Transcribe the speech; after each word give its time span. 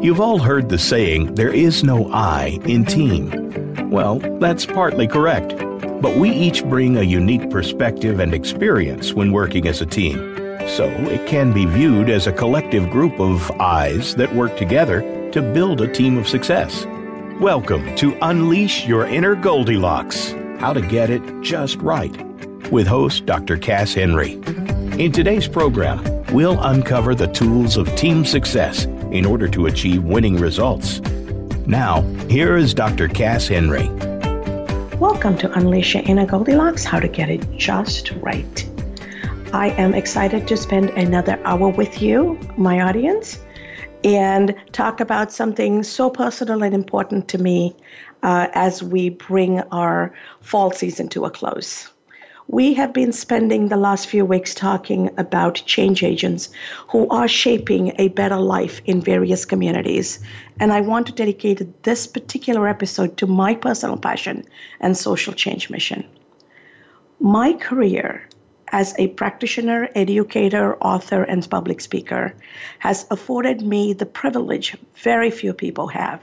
You've 0.00 0.20
all 0.20 0.38
heard 0.38 0.68
the 0.68 0.78
saying, 0.78 1.34
there 1.34 1.52
is 1.52 1.82
no 1.82 2.08
I 2.12 2.60
in 2.66 2.84
team. 2.84 3.90
Well, 3.90 4.20
that's 4.38 4.64
partly 4.64 5.08
correct, 5.08 5.56
but 6.00 6.16
we 6.16 6.30
each 6.30 6.64
bring 6.66 6.96
a 6.96 7.02
unique 7.02 7.50
perspective 7.50 8.20
and 8.20 8.32
experience 8.32 9.12
when 9.12 9.32
working 9.32 9.66
as 9.66 9.80
a 9.80 9.86
team. 9.86 10.36
So 10.68 10.88
it 11.10 11.26
can 11.26 11.52
be 11.52 11.66
viewed 11.66 12.10
as 12.10 12.28
a 12.28 12.32
collective 12.32 12.88
group 12.90 13.18
of 13.18 13.50
eyes 13.60 14.14
that 14.14 14.32
work 14.36 14.56
together 14.56 15.00
to 15.32 15.42
build 15.42 15.80
a 15.80 15.92
team 15.92 16.16
of 16.16 16.28
success. 16.28 16.86
Welcome 17.40 17.96
to 17.96 18.16
Unleash 18.22 18.86
Your 18.86 19.04
Inner 19.04 19.34
Goldilocks 19.34 20.30
How 20.60 20.72
to 20.72 20.80
Get 20.80 21.10
It 21.10 21.40
Just 21.40 21.78
Right 21.78 22.16
with 22.70 22.86
host 22.86 23.26
Dr. 23.26 23.56
Cass 23.56 23.94
Henry. 23.94 24.40
In 24.98 25.10
today's 25.10 25.48
program, 25.48 26.04
we'll 26.32 26.62
uncover 26.62 27.16
the 27.16 27.26
tools 27.26 27.76
of 27.76 27.92
team 27.96 28.24
success 28.24 28.84
in 29.10 29.26
order 29.26 29.48
to 29.48 29.66
achieve 29.66 30.04
winning 30.04 30.36
results. 30.36 31.00
Now, 31.66 32.02
here 32.28 32.56
is 32.56 32.74
Dr. 32.74 33.08
Cass 33.08 33.48
Henry. 33.48 33.88
Welcome 35.00 35.36
to 35.38 35.52
Unleash 35.58 35.94
Your 35.94 36.04
Inner 36.04 36.26
Goldilocks 36.26 36.84
How 36.84 37.00
to 37.00 37.08
Get 37.08 37.28
It 37.28 37.44
Just 37.56 38.12
Right. 38.20 38.70
I 39.52 39.70
am 39.70 39.94
excited 39.94 40.46
to 40.46 40.56
spend 40.56 40.90
another 40.90 41.40
hour 41.44 41.70
with 41.70 42.00
you, 42.00 42.38
my 42.56 42.80
audience, 42.80 43.40
and 44.04 44.54
talk 44.70 45.00
about 45.00 45.32
something 45.32 45.82
so 45.82 46.08
personal 46.08 46.62
and 46.62 46.72
important 46.72 47.26
to 47.30 47.38
me 47.38 47.74
uh, 48.22 48.46
as 48.52 48.80
we 48.80 49.08
bring 49.08 49.58
our 49.72 50.14
fall 50.40 50.70
season 50.70 51.08
to 51.08 51.24
a 51.24 51.30
close. 51.30 51.90
We 52.48 52.74
have 52.74 52.92
been 52.92 53.12
spending 53.12 53.68
the 53.68 53.76
last 53.76 54.06
few 54.06 54.26
weeks 54.26 54.54
talking 54.54 55.10
about 55.16 55.62
change 55.64 56.02
agents 56.02 56.50
who 56.88 57.08
are 57.08 57.26
shaping 57.26 57.94
a 57.98 58.08
better 58.08 58.36
life 58.36 58.82
in 58.84 59.00
various 59.00 59.46
communities. 59.46 60.20
And 60.60 60.70
I 60.70 60.82
want 60.82 61.06
to 61.06 61.12
dedicate 61.12 61.82
this 61.84 62.06
particular 62.06 62.68
episode 62.68 63.16
to 63.16 63.26
my 63.26 63.54
personal 63.54 63.96
passion 63.96 64.44
and 64.78 64.94
social 64.94 65.32
change 65.32 65.70
mission. 65.70 66.04
My 67.18 67.54
career 67.54 68.28
as 68.68 68.94
a 68.98 69.08
practitioner, 69.08 69.88
educator, 69.94 70.76
author, 70.82 71.22
and 71.22 71.48
public 71.48 71.80
speaker 71.80 72.34
has 72.78 73.06
afforded 73.10 73.62
me 73.62 73.94
the 73.94 74.06
privilege 74.06 74.76
very 74.96 75.30
few 75.30 75.54
people 75.54 75.86
have. 75.86 76.20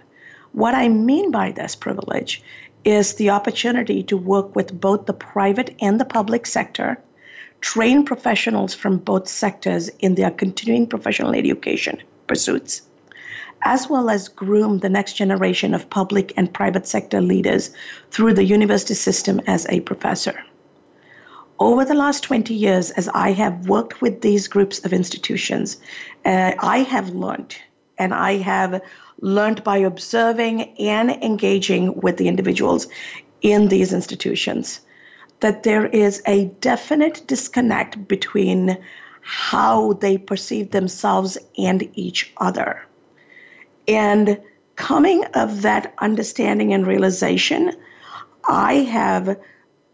What 0.51 0.75
I 0.75 0.87
mean 0.89 1.31
by 1.31 1.51
this 1.51 1.75
privilege 1.75 2.43
is 2.83 3.15
the 3.15 3.29
opportunity 3.29 4.03
to 4.03 4.17
work 4.17 4.55
with 4.55 4.79
both 4.79 5.05
the 5.05 5.13
private 5.13 5.75
and 5.81 5.99
the 5.99 6.05
public 6.05 6.45
sector, 6.45 6.97
train 7.61 8.03
professionals 8.03 8.73
from 8.73 8.97
both 8.97 9.27
sectors 9.27 9.89
in 9.99 10.15
their 10.15 10.31
continuing 10.31 10.87
professional 10.87 11.33
education 11.35 12.01
pursuits, 12.27 12.81
as 13.63 13.87
well 13.87 14.09
as 14.09 14.27
groom 14.27 14.79
the 14.79 14.89
next 14.89 15.13
generation 15.13 15.73
of 15.73 15.89
public 15.89 16.33
and 16.37 16.53
private 16.53 16.87
sector 16.87 17.21
leaders 17.21 17.69
through 18.09 18.33
the 18.33 18.43
university 18.43 18.95
system 18.95 19.39
as 19.45 19.67
a 19.69 19.81
professor. 19.81 20.43
Over 21.59 21.85
the 21.85 21.93
last 21.93 22.23
20 22.23 22.55
years, 22.55 22.89
as 22.91 23.07
I 23.09 23.33
have 23.33 23.67
worked 23.69 24.01
with 24.01 24.21
these 24.21 24.47
groups 24.47 24.83
of 24.83 24.93
institutions, 24.93 25.77
uh, 26.25 26.53
I 26.57 26.79
have 26.79 27.09
learned 27.09 27.55
and 27.99 28.15
I 28.15 28.37
have 28.37 28.81
learned 29.21 29.63
by 29.63 29.77
observing 29.77 30.77
and 30.77 31.11
engaging 31.11 31.99
with 32.01 32.17
the 32.17 32.27
individuals 32.27 32.87
in 33.41 33.69
these 33.69 33.93
institutions. 33.93 34.81
That 35.39 35.63
there 35.63 35.87
is 35.87 36.21
a 36.27 36.45
definite 36.59 37.25
disconnect 37.27 38.07
between 38.07 38.77
how 39.21 39.93
they 39.93 40.17
perceive 40.17 40.71
themselves 40.71 41.37
and 41.57 41.89
each 41.93 42.33
other. 42.37 42.83
And 43.87 44.39
coming 44.75 45.23
of 45.33 45.61
that 45.61 45.93
understanding 45.99 46.73
and 46.73 46.85
realization, 46.85 47.71
I 48.47 48.73
have 48.73 49.39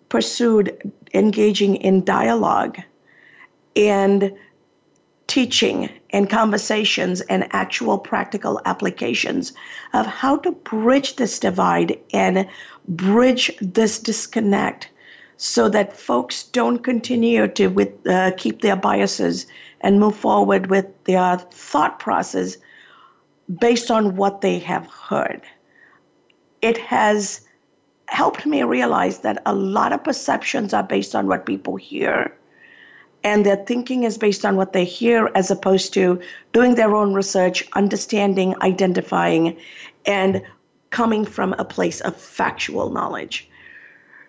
pursued 0.10 0.94
engaging 1.14 1.76
in 1.76 2.04
dialogue 2.04 2.78
and 3.76 4.34
teaching 5.28 5.90
and 6.12 6.30
conversations 6.30 7.22
and 7.22 7.48
actual 7.52 7.98
practical 7.98 8.62
applications 8.66 9.54
of 9.94 10.06
how 10.06 10.38
to 10.38 10.52
bridge 10.52 11.18
this 11.18 11.38
divide 11.38 11.98
and 12.14 12.48
bridge 12.88 13.52
this 13.60 14.00
disconnect 14.00 14.90
so 15.36 15.70
that 15.70 15.96
folks 15.96 16.44
don't 16.44 16.80
continue 16.80 17.48
to 17.48 17.68
with, 17.68 18.08
uh, 18.08 18.32
keep 18.38 18.62
their 18.62 18.76
biases 18.76 19.46
and 19.82 20.00
move 20.00 20.16
forward 20.16 20.68
with 20.70 20.86
their 21.04 21.38
thought 21.38 22.00
process 22.00 22.58
based 23.60 23.92
on 23.92 24.16
what 24.16 24.42
they 24.42 24.58
have 24.60 24.88
heard. 24.88 25.42
It 26.62 26.78
has 26.78 27.42
helped 28.08 28.46
me 28.46 28.64
realize 28.64 29.20
that 29.20 29.42
a 29.46 29.54
lot 29.54 29.94
of 29.94 30.04
perceptions 30.04 30.74
are 30.74 30.84
based 30.84 31.14
on 31.14 31.28
what 31.28 31.46
people 31.46 31.76
hear 31.76 32.34
and 33.28 33.46
their 33.46 33.58
thinking 33.58 34.06
is 34.06 34.18
based 34.18 34.46
on 34.46 34.56
what 34.56 34.72
they 34.72 34.86
hear 34.86 35.30
as 35.36 35.52
opposed 35.52 35.94
to 35.94 36.18
doing 36.54 36.76
their 36.76 36.96
own 36.96 37.14
research, 37.14 37.62
understanding, 37.74 38.56
identifying, 38.62 39.58
and 40.06 40.42
coming 40.92 41.26
from 41.26 41.52
a 41.60 41.66
place 41.66 42.00
of 42.00 42.16
factual 42.16 42.90
knowledge. 42.90 43.50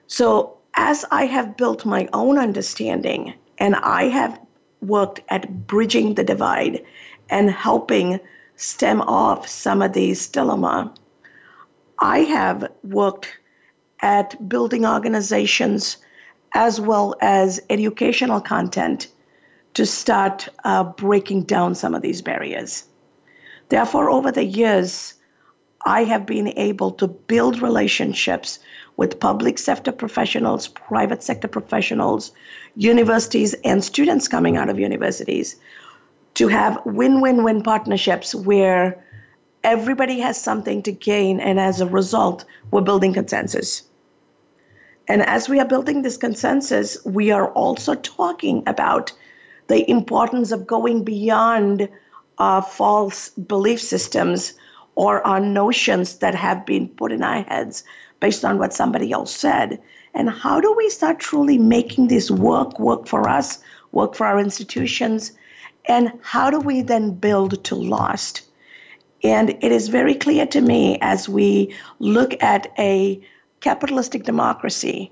So, 0.09 0.57
as 0.75 1.05
I 1.13 1.27
have 1.27 1.57
built 1.57 1.87
my 1.87 2.09
own 2.13 2.39
understanding 2.39 3.35
and 3.59 3.77
I 3.77 4.09
have 4.09 4.41
worked 4.81 5.21
at 5.29 5.69
bridging 5.69 6.15
the 6.15 6.25
divide 6.25 6.83
and 7.31 7.53
helping 7.53 8.19
stem 8.57 9.01
off 9.03 9.47
some 9.47 9.81
of 9.81 9.93
these 9.93 10.27
dilemma, 10.29 10.93
I 12.01 12.19
have 12.37 12.69
worked 12.83 13.29
at 14.01 14.49
building 14.49 14.85
organizations 14.85 15.99
as 16.55 16.81
well 16.81 17.15
as 17.21 17.61
educational 17.71 18.41
content 18.41 19.09
to 19.75 19.87
start 19.87 20.49
uh, 20.65 20.85
breaking 20.85 21.43
down 21.45 21.75
some 21.75 21.95
of 21.95 22.03
these 22.03 22.23
barriers. 22.23 22.85
Therefore, 23.69 24.11
over 24.11 24.33
the 24.33 24.45
years, 24.45 25.15
I 25.87 26.05
have 26.05 26.27
been 26.27 26.49
able 26.59 26.91
to 26.93 27.07
build 27.07 27.63
relationships 27.63 28.59
with 28.97 29.21
public 29.21 29.59
sector 29.59 29.93
professionals, 29.93 30.69
private 30.69 31.23
sector 31.23 31.49
professionals, 31.49 32.33
universities, 32.77 33.55
and 33.65 33.85
students 33.85 34.27
coming 34.27 34.57
out 34.57 34.69
of 34.69 34.79
universities 34.79 35.57
to 36.35 36.49
have 36.49 36.81
win 36.85 37.21
win 37.21 37.45
win 37.45 37.63
partnerships 37.63 38.35
where 38.35 39.03
everybody 39.65 40.19
has 40.21 40.41
something 40.41 40.83
to 40.83 40.93
gain, 40.93 41.41
and 41.41 41.61
as 41.61 41.81
a 41.81 41.87
result, 41.87 42.45
we're 42.71 42.81
building 42.81 43.13
consensus. 43.13 43.83
And 45.09 45.23
as 45.23 45.49
we 45.49 45.59
are 45.59 45.65
building 45.65 46.03
this 46.03 46.19
consensus, 46.19 46.99
we 47.05 47.31
are 47.31 47.51
also 47.53 47.95
talking 47.95 48.63
about 48.67 49.13
the 49.69 49.91
importance 49.91 50.53
of 50.53 50.67
going 50.67 51.03
beyond 51.03 51.89
false 52.39 53.31
belief 53.31 53.81
systems 53.81 54.53
or 54.95 55.27
our 55.27 55.41
notions 55.41 56.17
that 56.17 56.35
have 56.35 56.67
been 56.67 56.89
put 56.89 57.13
in 57.13 57.23
our 57.23 57.43
heads 57.43 57.85
based 58.21 58.45
on 58.45 58.59
what 58.59 58.75
somebody 58.75 59.13
else 59.13 59.35
said. 59.35 59.81
And 60.15 60.29
how 60.29 60.61
do 60.61 60.75
we 60.77 60.91
start 60.91 61.21
truly 61.21 61.57
making 61.59 62.09
this 62.09 62.31
work, 62.31 62.79
work 62.79 63.07
for 63.07 63.29
us, 63.29 63.63
work 63.93 64.15
for 64.15 64.27
our 64.27 64.39
institutions? 64.39 65.33
And 65.87 66.13
how 66.23 66.51
do 66.51 66.61
we 66.61 66.83
then 66.83 67.13
build 67.13 67.65
to 67.65 67.75
last? 67.75 68.43
And 69.25 69.51
it 69.51 69.73
is 69.73 69.89
very 69.89 70.15
clear 70.15 70.47
to 70.47 70.61
me 70.61 70.99
as 71.01 71.29
we 71.29 71.75
look 71.99 72.41
at 72.43 72.73
a 72.79 73.23
capitalistic 73.61 74.25
democracy 74.25 75.11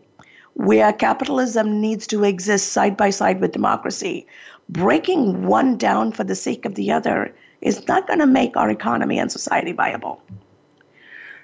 where 0.54 0.92
capitalism 0.92 1.80
needs 1.80 2.06
to 2.06 2.24
exist 2.24 2.72
side 2.72 2.96
by 2.96 3.10
side 3.10 3.40
with 3.40 3.52
democracy. 3.52 4.26
Breaking 4.70 5.46
one 5.46 5.76
down 5.76 6.12
for 6.12 6.24
the 6.24 6.34
sake 6.34 6.64
of 6.64 6.74
the 6.74 6.90
other 6.90 7.34
is 7.60 7.86
not 7.86 8.06
going 8.06 8.20
to 8.20 8.26
make 8.26 8.56
our 8.56 8.70
economy 8.70 9.18
and 9.18 9.30
society 9.30 9.72
viable. 9.72 10.22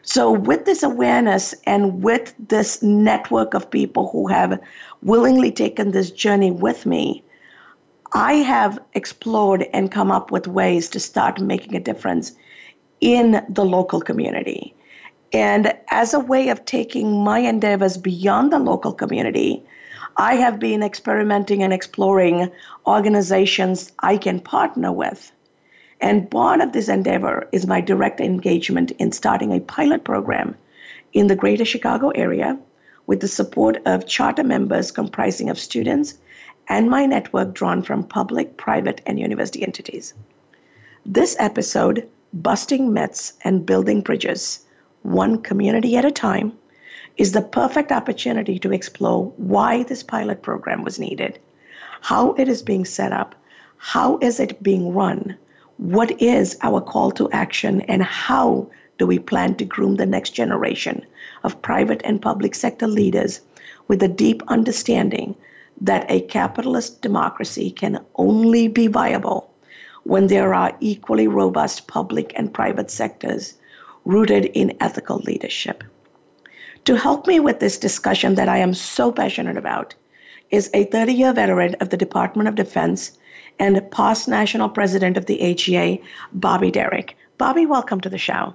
So, 0.05 0.33
with 0.33 0.65
this 0.65 0.83
awareness 0.83 1.55
and 1.65 2.03
with 2.03 2.35
this 2.49 2.83
network 2.83 3.55
of 3.55 3.71
people 3.71 4.09
who 4.11 4.27
have 4.27 4.59
willingly 5.03 5.53
taken 5.53 5.93
this 5.93 6.11
journey 6.11 6.51
with 6.51 6.87
me, 6.87 7.23
I 8.15 8.35
have 8.35 8.81
explored 8.95 9.67
and 9.73 9.93
come 9.93 10.11
up 10.11 10.33
with 10.33 10.49
ways 10.49 10.89
to 10.91 11.01
start 11.01 11.41
making 11.41 11.77
a 11.77 11.81
difference 11.81 12.33
in 13.01 13.45
the 13.49 13.65
local 13.65 14.01
community. 14.01 14.75
And 15.33 15.75
as 15.89 16.13
a 16.13 16.21
way 16.21 16.51
of 16.51 16.65
taking 16.67 17.25
my 17.25 17.39
endeavors 17.39 17.97
beyond 17.97 18.53
the 18.53 18.59
local 18.59 18.93
community, 18.93 19.63
I 20.17 20.35
have 20.35 20.61
been 20.61 20.83
experimenting 20.83 21.63
and 21.63 21.73
exploring 21.73 22.51
organizations 22.87 23.93
I 24.01 24.19
can 24.19 24.41
partner 24.41 24.93
with. 24.93 25.33
And 26.03 26.31
part 26.31 26.61
of 26.61 26.73
this 26.73 26.89
endeavor 26.89 27.49
is 27.53 27.67
my 27.67 27.81
direct 27.81 28.21
engagement 28.21 28.91
in 28.99 29.13
starting 29.13 29.53
a 29.53 29.61
pilot 29.61 30.05
program 30.05 30.55
in 31.15 31.29
the 31.29 31.37
greater 31.37 31.65
Chicago 31.65 32.11
area 32.11 32.59
with 33.07 33.21
the 33.21 33.29
support 33.29 33.79
of 33.87 34.07
charter 34.07 34.45
members 34.45 34.91
comprising 34.91 35.49
of 35.49 35.59
students 35.59 36.19
and 36.69 36.91
my 36.91 37.07
network 37.07 37.55
drawn 37.55 37.83
from 37.83 38.05
public, 38.05 38.57
private, 38.57 39.01
and 39.07 39.19
university 39.19 39.63
entities. 39.63 40.13
This 41.07 41.37
episode, 41.39 42.07
Busting 42.35 42.93
Myths 42.93 43.33
and 43.45 43.65
Building 43.65 44.03
Bridges, 44.03 44.61
one 45.03 45.43
community 45.43 45.97
at 45.97 46.05
a 46.05 46.11
time, 46.11 46.53
is 47.17 47.33
the 47.33 47.43
perfect 47.43 47.93
opportunity 47.93 48.59
to 48.59 48.73
explore 48.73 49.27
why 49.37 49.83
this 49.83 50.03
pilot 50.03 50.43
program 50.43 50.83
was 50.83 50.99
needed, 50.99 51.39
how 52.01 52.33
it 52.35 52.49
is 52.49 52.63
being 52.63 52.85
set 52.85 53.13
up, 53.13 53.35
how 53.77 54.19
is 54.19 54.41
it 54.41 54.63
being 54.63 54.95
run, 54.95 55.37
what 55.77 56.23
is 56.23 56.57
our 56.63 56.81
call 56.81 57.11
to 57.11 57.31
action, 57.33 57.81
and 57.83 58.03
how 58.03 58.69
do 58.99 59.07
we 59.07 59.19
plan 59.19 59.55
to 59.57 59.65
groom 59.65 59.97
the 59.97 60.07
next 60.07 60.31
generation 60.31 61.05
of 61.43 61.61
private 61.63 62.01
and 62.05 62.23
public 62.23 62.55
sector 62.55 62.87
leaders 62.87 63.41
with 63.89 64.03
a 64.03 64.09
deep 64.09 64.43
understanding 64.49 65.35
that 65.81 66.09
a 66.09 66.21
capitalist 66.21 67.03
democracy 67.03 67.71
can 67.71 67.99
only 68.15 68.69
be 68.69 68.87
viable 68.87 69.51
when 70.05 70.29
there 70.29 70.55
are 70.55 70.77
equally 70.81 71.27
robust 71.27 71.89
public 71.89 72.33
and 72.37 72.55
private 72.55 72.91
sectors 72.91 73.55
rooted 74.05 74.47
in 74.47 74.77
ethical 74.81 75.19
leadership. 75.19 75.85
To 76.85 76.97
help 76.97 77.27
me 77.27 77.39
with 77.39 77.61
this 77.61 77.79
discussion 77.79 78.35
that 78.35 78.49
I 78.49 78.59
am 78.59 78.75
so 78.75 79.13
passionate 79.13 79.57
about 79.57 79.95
is 80.51 80.71
a 80.75 80.85
30 80.85 81.13
year 81.13 81.33
veteran 81.33 81.77
of 81.81 81.91
the 81.91 81.97
Department 81.97 82.49
of 82.49 82.55
Defense 82.55 83.19
and 83.59 83.91
past 83.91 84.29
national 84.29 84.69
president 84.69 85.17
of 85.17 85.27
the 85.27 85.41
AGA, 85.41 85.99
Bobby 86.33 86.71
Derrick. 86.71 87.17
Bobby, 87.39 87.67
welcome 87.67 88.01
to 88.01 88.09
the 88.09 88.19
show. 88.19 88.55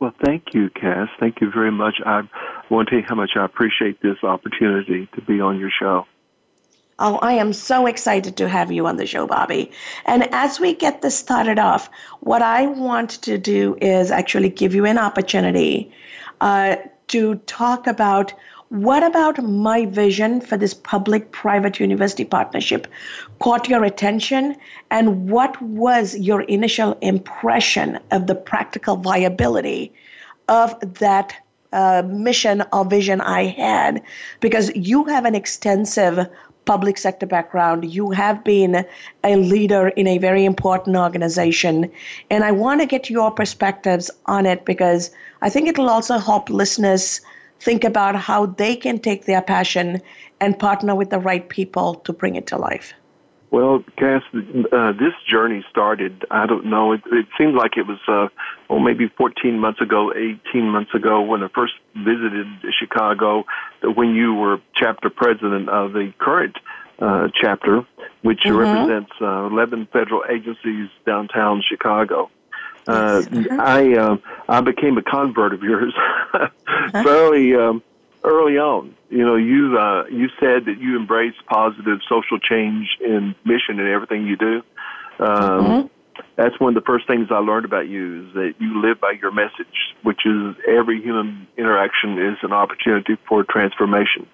Well, 0.00 0.14
thank 0.24 0.54
you, 0.54 0.70
Cass. 0.70 1.08
Thank 1.18 1.40
you 1.40 1.50
very 1.50 1.70
much. 1.70 1.94
I 2.04 2.22
want 2.70 2.88
to 2.88 2.90
tell 2.90 3.00
you 3.00 3.06
how 3.08 3.14
much 3.14 3.30
I 3.36 3.44
appreciate 3.44 4.02
this 4.02 4.22
opportunity 4.22 5.08
to 5.14 5.22
be 5.22 5.40
on 5.40 5.58
your 5.58 5.70
show. 5.70 6.06
Oh, 6.98 7.18
I 7.22 7.32
am 7.32 7.52
so 7.52 7.86
excited 7.86 8.36
to 8.36 8.48
have 8.48 8.70
you 8.70 8.86
on 8.86 8.98
the 8.98 9.06
show, 9.06 9.26
Bobby. 9.26 9.72
And 10.04 10.32
as 10.32 10.60
we 10.60 10.74
get 10.74 11.02
this 11.02 11.18
started 11.18 11.58
off, 11.58 11.90
what 12.20 12.40
I 12.40 12.66
want 12.66 13.10
to 13.22 13.36
do 13.36 13.76
is 13.80 14.12
actually 14.12 14.48
give 14.48 14.74
you 14.76 14.86
an 14.86 14.98
opportunity 14.98 15.90
uh, 16.40 16.76
to 17.08 17.34
talk 17.46 17.88
about 17.88 18.32
what 18.68 19.02
about 19.02 19.42
my 19.42 19.86
vision 19.86 20.40
for 20.40 20.56
this 20.56 20.72
public 20.74 21.32
private 21.32 21.78
university 21.78 22.24
partnership 22.24 22.86
caught 23.38 23.68
your 23.68 23.84
attention 23.84 24.56
and 24.90 25.28
what 25.30 25.60
was 25.62 26.16
your 26.16 26.42
initial 26.42 26.96
impression 27.00 28.00
of 28.10 28.26
the 28.26 28.34
practical 28.34 28.96
viability 28.96 29.92
of 30.48 30.74
that 30.94 31.34
uh, 31.72 32.02
mission 32.06 32.64
or 32.72 32.84
vision 32.84 33.20
I 33.20 33.44
had 33.44 34.02
because 34.40 34.74
you 34.74 35.04
have 35.04 35.24
an 35.24 35.34
extensive 35.34 36.26
public 36.64 36.98
sector 36.98 37.26
background. 37.26 37.92
You 37.92 38.10
have 38.10 38.42
been 38.44 38.84
a 39.22 39.36
leader 39.36 39.88
in 39.88 40.06
a 40.06 40.18
very 40.18 40.44
important 40.44 40.96
organization. 40.96 41.90
And 42.30 42.44
I 42.44 42.52
want 42.52 42.80
to 42.80 42.86
get 42.86 43.10
your 43.10 43.30
perspectives 43.30 44.10
on 44.26 44.46
it 44.46 44.64
because 44.64 45.10
I 45.42 45.50
think 45.50 45.68
it'll 45.68 45.90
also 45.90 46.18
help 46.18 46.50
listeners 46.50 47.20
think 47.60 47.84
about 47.84 48.16
how 48.16 48.46
they 48.46 48.76
can 48.76 48.98
take 48.98 49.24
their 49.24 49.42
passion 49.42 50.00
and 50.40 50.58
partner 50.58 50.94
with 50.94 51.10
the 51.10 51.18
right 51.18 51.48
people 51.48 51.96
to 51.96 52.12
bring 52.12 52.36
it 52.36 52.46
to 52.48 52.58
life. 52.58 52.92
Well, 53.50 53.84
Cass, 53.96 54.22
uh, 54.72 54.92
this 54.92 55.14
journey 55.28 55.64
started, 55.70 56.24
I 56.30 56.44
don't 56.44 56.66
know, 56.66 56.92
it, 56.92 57.02
it 57.12 57.26
seemed 57.38 57.54
like 57.54 57.76
it 57.76 57.86
was, 57.86 58.00
uh, 58.08 58.26
well, 58.74 58.82
maybe 58.82 59.06
14 59.06 59.56
months 59.56 59.80
ago, 59.80 60.12
18 60.12 60.68
months 60.68 60.92
ago 60.96 61.22
when 61.22 61.44
I 61.44 61.48
first 61.54 61.74
visited 61.94 62.46
Chicago, 62.76 63.44
when 63.82 64.16
you 64.16 64.34
were 64.34 64.60
chapter 64.74 65.10
president 65.10 65.68
of 65.68 65.92
the 65.92 66.12
current 66.18 66.56
uh, 66.98 67.28
chapter, 67.40 67.86
which 68.22 68.40
mm-hmm. 68.40 68.56
represents 68.56 69.12
uh, 69.20 69.46
11 69.46 69.86
federal 69.92 70.24
agencies 70.28 70.88
downtown 71.06 71.62
Chicago. 71.68 72.32
Uh, 72.88 73.22
uh-huh. 73.22 73.56
I 73.60 74.18
I 74.48 74.60
became 74.60 74.98
a 74.98 75.02
convert 75.02 75.54
of 75.54 75.62
yours 75.62 75.94
fairly 76.92 77.54
um, 77.54 77.80
early 78.24 78.58
on. 78.58 78.96
You 79.08 79.24
know, 79.24 79.36
you 79.36 79.78
uh, 79.78 80.06
you 80.06 80.30
said 80.40 80.64
that 80.64 80.78
you 80.80 80.96
embrace 80.96 81.34
positive 81.46 82.00
social 82.08 82.40
change 82.40 82.88
in 83.00 83.36
mission 83.44 83.78
and 83.78 83.88
everything 83.88 84.26
you 84.26 84.36
do. 84.36 84.62
Um, 85.20 85.28
mm-hmm. 85.28 85.86
That's 86.36 86.58
one 86.58 86.76
of 86.76 86.82
the 86.82 86.86
first 86.86 87.06
things 87.06 87.28
I 87.30 87.38
learned 87.38 87.64
about 87.64 87.88
you 87.88 88.26
is 88.26 88.34
that 88.34 88.54
you 88.58 88.80
live 88.82 89.00
by 89.00 89.12
your 89.20 89.30
message, 89.30 89.94
which 90.02 90.26
is 90.26 90.56
every 90.66 91.00
human 91.00 91.46
interaction 91.56 92.18
is 92.18 92.38
an 92.42 92.52
opportunity 92.52 93.16
for 93.28 93.44
transformation. 93.44 94.26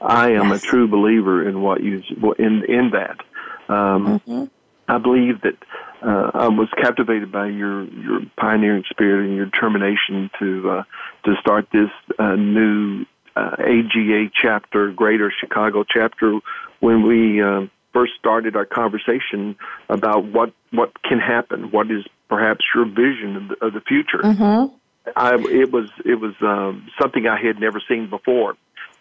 I 0.00 0.32
am 0.32 0.50
yes. 0.50 0.62
a 0.62 0.66
true 0.66 0.88
believer 0.88 1.48
in 1.48 1.62
what 1.62 1.82
you 1.82 2.02
in 2.38 2.64
in 2.64 2.90
that. 2.90 3.20
Um, 3.68 4.20
mm-hmm. 4.20 4.44
I 4.88 4.98
believe 4.98 5.40
that 5.42 5.56
uh, 6.02 6.30
I 6.34 6.48
was 6.48 6.68
captivated 6.76 7.32
by 7.32 7.46
your 7.46 7.84
your 7.84 8.20
pioneering 8.36 8.84
spirit 8.90 9.26
and 9.26 9.36
your 9.36 9.46
determination 9.46 10.30
to 10.38 10.70
uh, 10.70 10.82
to 11.24 11.34
start 11.40 11.68
this 11.72 11.90
uh, 12.18 12.36
new 12.36 13.04
uh, 13.34 13.56
AGA 13.58 14.30
chapter, 14.34 14.92
Greater 14.92 15.32
Chicago 15.40 15.84
chapter, 15.84 16.38
when 16.80 17.06
we 17.06 17.42
uh, 17.42 17.66
first 17.96 18.12
started 18.18 18.56
our 18.56 18.66
conversation 18.66 19.56
about 19.88 20.24
what 20.24 20.52
what 20.70 20.90
can 21.02 21.18
happen, 21.18 21.70
what 21.70 21.90
is 21.90 22.04
perhaps 22.28 22.62
your 22.74 22.84
vision 22.84 23.36
of 23.36 23.48
the, 23.48 23.66
of 23.66 23.72
the 23.72 23.80
future. 23.80 24.22
Mm-hmm. 24.22 24.74
I, 25.16 25.34
it 25.34 25.72
was 25.72 25.88
it 26.04 26.16
was 26.16 26.34
um, 26.42 26.88
something 27.00 27.26
I 27.26 27.40
had 27.40 27.58
never 27.58 27.80
seen 27.88 28.10
before. 28.10 28.56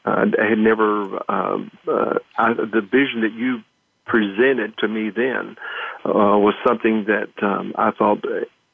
Uh, 0.06 0.28
I 0.40 0.46
had 0.46 0.60
never 0.60 1.20
um, 1.30 1.72
uh, 1.88 2.20
I, 2.38 2.54
the 2.54 2.82
vision 2.82 3.22
that 3.22 3.34
you 3.34 3.64
presented 4.06 4.78
to 4.78 4.88
me 4.88 5.10
then 5.10 5.58
uh, 6.06 6.38
was 6.38 6.54
something 6.66 7.06
that 7.06 7.32
um, 7.42 7.74
I 7.76 7.92
thought, 7.92 8.24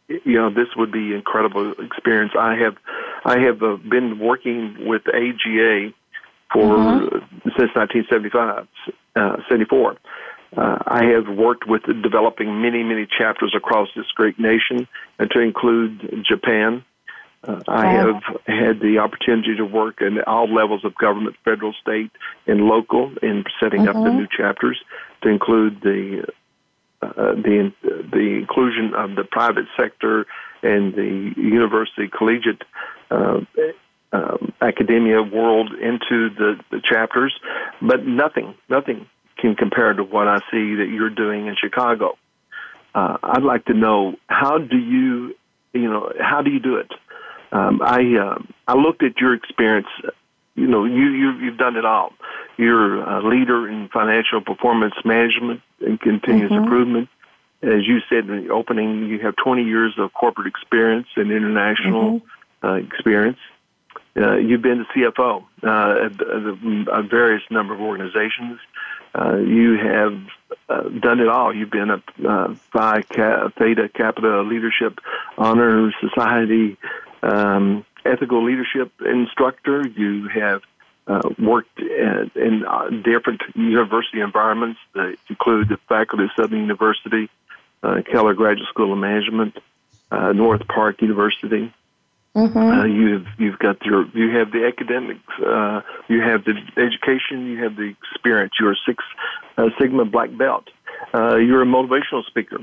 you 0.07 0.37
know, 0.37 0.49
this 0.49 0.67
would 0.75 0.91
be 0.91 1.13
incredible 1.13 1.71
experience. 1.79 2.33
I 2.37 2.55
have, 2.55 2.75
I 3.23 3.39
have 3.39 3.63
uh, 3.63 3.77
been 3.77 4.19
working 4.19 4.75
with 4.87 5.03
AGA 5.07 5.93
for 6.51 6.75
mm-hmm. 6.75 7.49
since 7.57 7.71
1975, 7.75 8.59
uh, 8.59 8.91
74. 9.15 9.97
Uh, 10.55 10.77
I 10.85 11.05
have 11.05 11.29
worked 11.29 11.65
with 11.65 11.83
developing 12.03 12.61
many, 12.61 12.83
many 12.83 13.07
chapters 13.07 13.53
across 13.55 13.87
this 13.95 14.05
great 14.15 14.37
nation, 14.37 14.87
and 15.17 15.31
to 15.31 15.39
include 15.39 16.25
Japan, 16.27 16.83
uh, 17.47 17.59
I 17.67 17.87
have 17.93 18.21
had 18.45 18.79
the 18.81 18.99
opportunity 18.99 19.55
to 19.55 19.65
work 19.65 20.01
in 20.01 20.19
all 20.27 20.53
levels 20.53 20.85
of 20.85 20.93
government, 20.95 21.37
federal, 21.43 21.73
state, 21.73 22.11
and 22.45 22.61
local 22.61 23.13
in 23.23 23.45
setting 23.59 23.81
mm-hmm. 23.81 23.89
up 23.89 23.95
the 23.95 24.09
mm-hmm. 24.09 24.17
new 24.19 24.27
chapters 24.27 24.77
to 25.23 25.29
include 25.29 25.81
the 25.81 26.25
uh, 27.01 27.33
the 27.33 27.73
the 28.11 28.37
inclusion 28.39 28.93
of 28.93 29.15
the 29.15 29.23
private 29.23 29.65
sector 29.75 30.27
and 30.61 30.93
the 30.93 31.33
university 31.35 32.07
collegiate 32.07 32.61
uh, 33.09 33.39
um, 34.13 34.53
academia 34.61 35.21
world 35.21 35.71
into 35.73 36.29
the, 36.29 36.59
the 36.69 36.81
chapters, 36.83 37.33
but 37.81 38.05
nothing 38.05 38.55
nothing 38.69 39.07
can 39.37 39.55
compare 39.55 39.93
to 39.93 40.03
what 40.03 40.27
I 40.27 40.39
see 40.51 40.75
that 40.75 40.87
you're 40.93 41.09
doing 41.09 41.47
in 41.47 41.55
Chicago. 41.55 42.17
Uh, 42.93 43.17
I'd 43.23 43.43
like 43.43 43.65
to 43.65 43.73
know 43.73 44.15
how 44.27 44.57
do 44.57 44.77
you 44.77 45.35
you 45.73 45.89
know 45.89 46.11
how 46.19 46.41
do 46.41 46.51
you 46.51 46.59
do 46.59 46.77
it? 46.77 46.91
Um, 47.51 47.81
I 47.81 48.01
uh, 48.17 48.39
I 48.67 48.75
looked 48.75 49.03
at 49.03 49.17
your 49.19 49.33
experience. 49.33 49.87
You 50.55 50.67
know, 50.67 50.83
you, 50.83 51.09
you 51.11 51.31
you've 51.39 51.57
done 51.57 51.77
it 51.77 51.85
all. 51.85 52.11
You're 52.57 53.01
a 53.01 53.25
leader 53.25 53.69
in 53.69 53.87
financial 53.89 54.41
performance 54.41 54.95
management 55.05 55.61
and 55.79 55.99
continuous 55.99 56.51
mm-hmm. 56.51 56.63
improvement. 56.63 57.09
As 57.63 57.87
you 57.87 57.99
said 58.09 58.27
in 58.27 58.47
the 58.47 58.49
opening, 58.51 59.07
you 59.07 59.19
have 59.19 59.35
20 59.35 59.63
years 59.63 59.93
of 59.97 60.13
corporate 60.13 60.47
experience 60.47 61.07
and 61.15 61.31
international 61.31 62.19
mm-hmm. 62.19 62.67
uh, 62.67 62.75
experience. 62.75 63.37
Uh, 64.15 64.35
you've 64.35 64.61
been 64.61 64.79
the 64.79 65.11
CFO 65.15 65.43
uh, 65.63 66.05
at, 66.05 66.21
a 66.21 67.03
various 67.03 67.43
number 67.49 67.73
of 67.73 67.81
organizations. 67.81 68.59
Uh, 69.13 69.37
you 69.37 69.77
have 69.77 70.19
uh, 70.69 70.89
done 70.99 71.19
it 71.19 71.27
all. 71.27 71.53
You've 71.55 71.69
been 71.69 71.89
a 71.89 72.03
uh, 72.27 72.55
Phi 72.71 73.01
Theta 73.01 73.89
Kappa 73.93 74.43
Leadership 74.45 74.99
Honor 75.37 75.93
Society 76.01 76.77
um, 77.23 77.85
ethical 78.05 78.43
leadership 78.43 78.91
instructor. 79.05 79.87
You 79.87 80.27
have 80.29 80.61
uh, 81.07 81.29
worked 81.39 81.79
in, 81.79 82.31
in 82.35 82.65
uh, 82.65 82.89
different 82.89 83.41
university 83.55 84.21
environments 84.21 84.79
that 84.93 85.15
include 85.29 85.69
the 85.69 85.77
faculty 85.89 86.25
of 86.25 86.29
Southern 86.35 86.59
University, 86.59 87.29
uh, 87.83 88.01
Keller 88.09 88.33
Graduate 88.33 88.69
School 88.69 88.93
of 88.93 88.99
Management, 88.99 89.57
uh, 90.11 90.31
North 90.33 90.67
Park 90.67 91.01
University. 91.01 91.73
Mm-hmm. 92.35 92.57
Uh, 92.57 92.85
you've 92.85 93.27
you've 93.37 93.59
got 93.59 93.85
your 93.85 94.07
you 94.13 94.29
have 94.37 94.51
the 94.51 94.65
academics, 94.65 95.21
uh, 95.45 95.81
you 96.07 96.21
have 96.21 96.45
the 96.45 96.55
education, 96.77 97.45
you 97.47 97.61
have 97.63 97.75
the 97.75 97.93
experience. 98.01 98.53
You're 98.59 98.71
a 98.71 98.77
Six 98.85 99.03
Sigma 99.79 100.05
black 100.05 100.35
belt. 100.37 100.69
you're 101.13 101.61
a 101.61 101.65
motivational 101.65 102.25
speaker. 102.25 102.59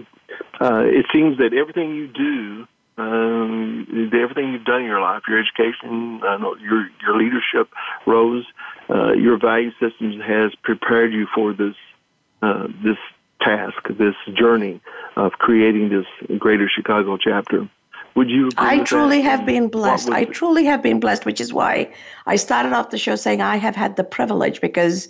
it 0.60 1.06
seems 1.12 1.36
that 1.38 1.52
everything 1.52 1.94
you 1.94 2.08
do 2.08 2.66
um, 2.98 4.10
everything 4.12 4.52
you've 4.52 4.64
done 4.64 4.80
in 4.80 4.86
your 4.86 5.00
life, 5.00 5.22
your 5.28 5.38
education, 5.38 6.20
uh, 6.22 6.38
your 6.60 6.88
your 7.00 7.16
leadership 7.16 7.68
roles, 8.06 8.44
uh, 8.90 9.12
your 9.12 9.38
value 9.38 9.70
systems 9.80 10.20
has 10.22 10.52
prepared 10.62 11.12
you 11.12 11.26
for 11.32 11.52
this 11.52 11.76
uh, 12.42 12.66
this 12.82 12.98
task, 13.40 13.76
this 13.88 14.16
journey 14.34 14.80
of 15.16 15.32
creating 15.32 15.90
this 15.90 16.38
Greater 16.38 16.68
Chicago 16.68 17.16
chapter. 17.16 17.68
Would 18.14 18.30
you? 18.30 18.50
I 18.56 18.80
truly 18.80 19.22
that? 19.22 19.30
have 19.30 19.46
been 19.46 19.68
blessed. 19.68 20.10
I 20.10 20.24
truly 20.24 20.64
have 20.64 20.82
been 20.82 21.00
blessed, 21.00 21.24
which 21.24 21.40
is 21.40 21.52
why 21.52 21.92
I 22.26 22.36
started 22.36 22.72
off 22.72 22.90
the 22.90 22.98
show 22.98 23.16
saying 23.16 23.40
I 23.40 23.56
have 23.56 23.76
had 23.76 23.96
the 23.96 24.04
privilege 24.04 24.60
because 24.60 25.08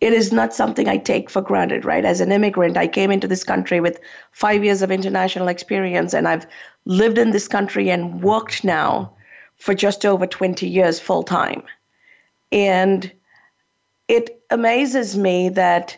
it 0.00 0.12
is 0.12 0.32
not 0.32 0.54
something 0.54 0.88
I 0.88 0.96
take 0.96 1.28
for 1.30 1.42
granted, 1.42 1.84
right? 1.84 2.04
As 2.04 2.20
an 2.20 2.32
immigrant, 2.32 2.76
I 2.76 2.86
came 2.86 3.10
into 3.10 3.28
this 3.28 3.44
country 3.44 3.80
with 3.80 4.00
five 4.32 4.64
years 4.64 4.82
of 4.82 4.90
international 4.90 5.48
experience, 5.48 6.14
and 6.14 6.26
I've 6.26 6.46
lived 6.84 7.18
in 7.18 7.30
this 7.30 7.48
country 7.48 7.90
and 7.90 8.22
worked 8.22 8.64
now 8.64 9.12
for 9.56 9.74
just 9.74 10.06
over 10.06 10.26
20 10.26 10.66
years 10.66 10.98
full 10.98 11.22
time. 11.22 11.62
And 12.50 13.12
it 14.08 14.42
amazes 14.50 15.16
me 15.16 15.50
that 15.50 15.96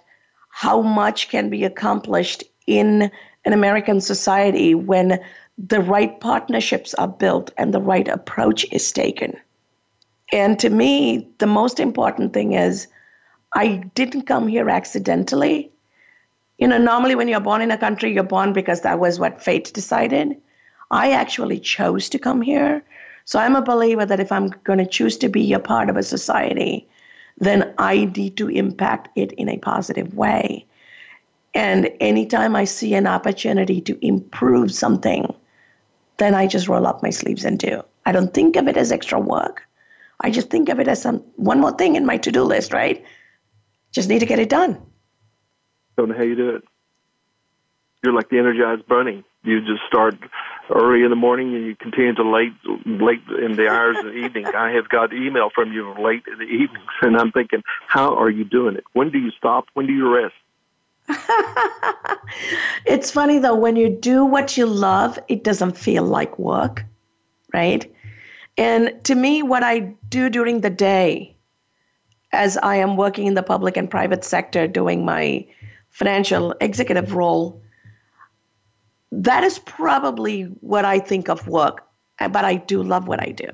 how 0.51 0.83
much 0.83 1.29
can 1.29 1.49
be 1.49 1.65
accomplished 1.65 2.45
in 2.67 3.11
an 3.45 3.53
American 3.53 4.01
society 4.01 4.75
when 4.75 5.19
the 5.59 5.81
right 5.81 6.19
partnerships 6.21 6.95
are 6.95 7.09
built 7.09 7.51
and 7.57 7.73
the 7.73 7.81
right 7.81 8.09
approach 8.09 8.67
is 8.73 8.91
taken. 8.93 9.37
And 10.33 10.59
to 10.61 10.71
me, 10.71 11.29
the 11.39 11.47
most 11.47 11.79
important 11.79 12.33
thing 12.33 12.55
is 12.55 12.87
I 13.55 13.85
didn't 13.95 14.23
come 14.23 14.49
here 14.49 14.71
accidentally. 14.71 15.71
You 16.59 16.69
know, 16.69 16.79
normally 16.79 17.15
when 17.15 17.29
you're 17.29 17.41
born 17.41 17.61
in 17.61 17.71
a 17.71 17.79
country, 17.79 18.13
you're 18.13 18.25
born 18.25 18.53
because 18.53 18.81
that 18.81 18.99
was 18.99 19.19
what 19.19 19.43
fate 19.43 19.73
decided. 19.75 20.37
I 20.91 21.13
actually 21.13 21.61
chose 21.61 22.09
to 22.11 22.19
come 22.19 22.41
here. 22.41 22.83
So 23.25 23.39
I'm 23.39 23.57
a 23.57 23.63
believer 23.63 24.07
that 24.07 24.21
if 24.21 24.33
I'm 24.33 24.49
going 24.65 24.79
to 24.79 24.87
choose 24.87 25.17
to 25.19 25.29
be 25.29 25.53
a 25.53 25.59
part 25.59 25.91
of 25.91 25.97
a 25.97 26.03
society, 26.03 26.89
then 27.39 27.73
I 27.79 28.07
need 28.17 28.37
to 28.39 28.49
impact 28.49 29.09
it 29.17 29.33
in 29.33 29.49
a 29.49 29.59
positive 29.59 30.15
way. 30.15 30.67
And 31.55 31.91
anytime 32.01 32.57
I 32.57 32.65
see 32.65 32.95
an 32.95 33.07
opportunity 33.07 33.81
to 33.83 34.07
improve 34.07 34.73
something, 34.73 35.35
then 36.23 36.35
I 36.35 36.47
just 36.47 36.69
roll 36.69 36.87
up 36.87 37.03
my 37.03 37.11
sleeves 37.11 37.45
and 37.45 37.59
do. 37.59 37.83
I 38.07 38.13
don't 38.13 38.33
think 38.33 38.57
of 38.57 38.69
it 38.69 38.77
as 38.77 38.93
extra 38.93 39.19
work. 39.19 39.63
I 40.21 40.31
just 40.31 40.51
think 40.51 40.69
of 40.69 40.79
it 40.79 40.89
as 40.89 41.03
some 41.03 41.19
one 41.37 41.61
more 41.61 41.73
thing 41.73 41.97
in 41.97 42.07
my 42.07 42.17
to-do 42.17 42.45
list, 42.45 42.73
right? 42.73 43.05
Just 43.91 44.09
need 44.09 44.21
to 44.21 44.27
get 44.27 44.39
it 44.39 44.49
done. 44.49 44.81
Don't 45.97 46.09
know 46.09 46.15
how 46.17 46.23
you 46.23 46.37
do 46.37 46.51
it. 46.51 46.63
You're 48.03 48.13
like 48.13 48.31
the 48.31 48.39
energized 48.39 48.87
bunny. 48.87 49.25
You 49.45 49.61
just 49.61 49.83
start 49.89 50.15
early 50.71 51.03
in 51.03 51.11
the 51.11 51.17
morning 51.17 51.55
and 51.55 51.67
you 51.67 51.75
continue 51.75 52.15
to 52.15 52.23
late 52.23 52.53
late 52.87 53.23
in 53.45 53.57
the 53.57 53.69
hours 53.69 53.99
of 53.99 54.05
the 54.05 54.13
evening. 54.13 54.47
I 54.55 54.73
have 54.73 54.89
got 54.89 55.13
email 55.13 55.51
from 55.53 55.73
you 55.73 55.93
late 55.99 56.23
in 56.31 56.39
the 56.39 56.45
evenings, 56.45 56.91
and 57.03 57.17
I'm 57.17 57.33
thinking, 57.33 57.63
how 57.89 58.17
are 58.17 58.31
you 58.31 58.45
doing 58.45 58.77
it? 58.77 58.85
When 58.93 59.11
do 59.11 59.19
you 59.19 59.33
stop? 59.33 59.67
When 59.75 59.87
do 59.87 59.93
you 59.93 60.09
rest? 60.15 60.35
it's 62.87 63.11
funny 63.11 63.39
though, 63.39 63.57
when 63.57 63.77
you 63.77 63.89
do 63.89 64.25
what 64.25 64.57
you 64.57 64.67
love, 64.67 65.19
it 65.29 65.45
doesn't 65.45 65.77
feel 65.77 66.05
like 66.05 66.39
work, 66.39 66.85
right? 67.53 67.93
And 68.57 69.03
to 69.05 69.15
me, 69.15 69.43
what 69.43 69.63
I 69.63 69.95
do 70.09 70.29
during 70.29 70.61
the 70.61 70.71
day, 70.71 71.37
as 72.33 72.57
I 72.59 72.77
am 72.77 72.97
working 72.97 73.27
in 73.27 73.35
the 73.35 73.43
public 73.43 73.77
and 73.77 73.91
private 73.91 74.25
sector 74.25 74.67
doing 74.67 75.05
my 75.05 75.47
financial 75.91 76.55
executive 76.61 77.15
role, 77.15 77.63
that 79.11 79.45
is 79.45 79.59
probably 79.59 80.45
what 80.61 80.85
I 80.85 80.99
think 80.99 81.29
of 81.29 81.47
work, 81.47 81.87
uh, 82.19 82.29
but 82.29 82.45
I 82.45 82.57
do 82.57 82.83
love 82.83 83.09
what 83.09 83.21
I 83.21 83.33
do. 83.33 83.49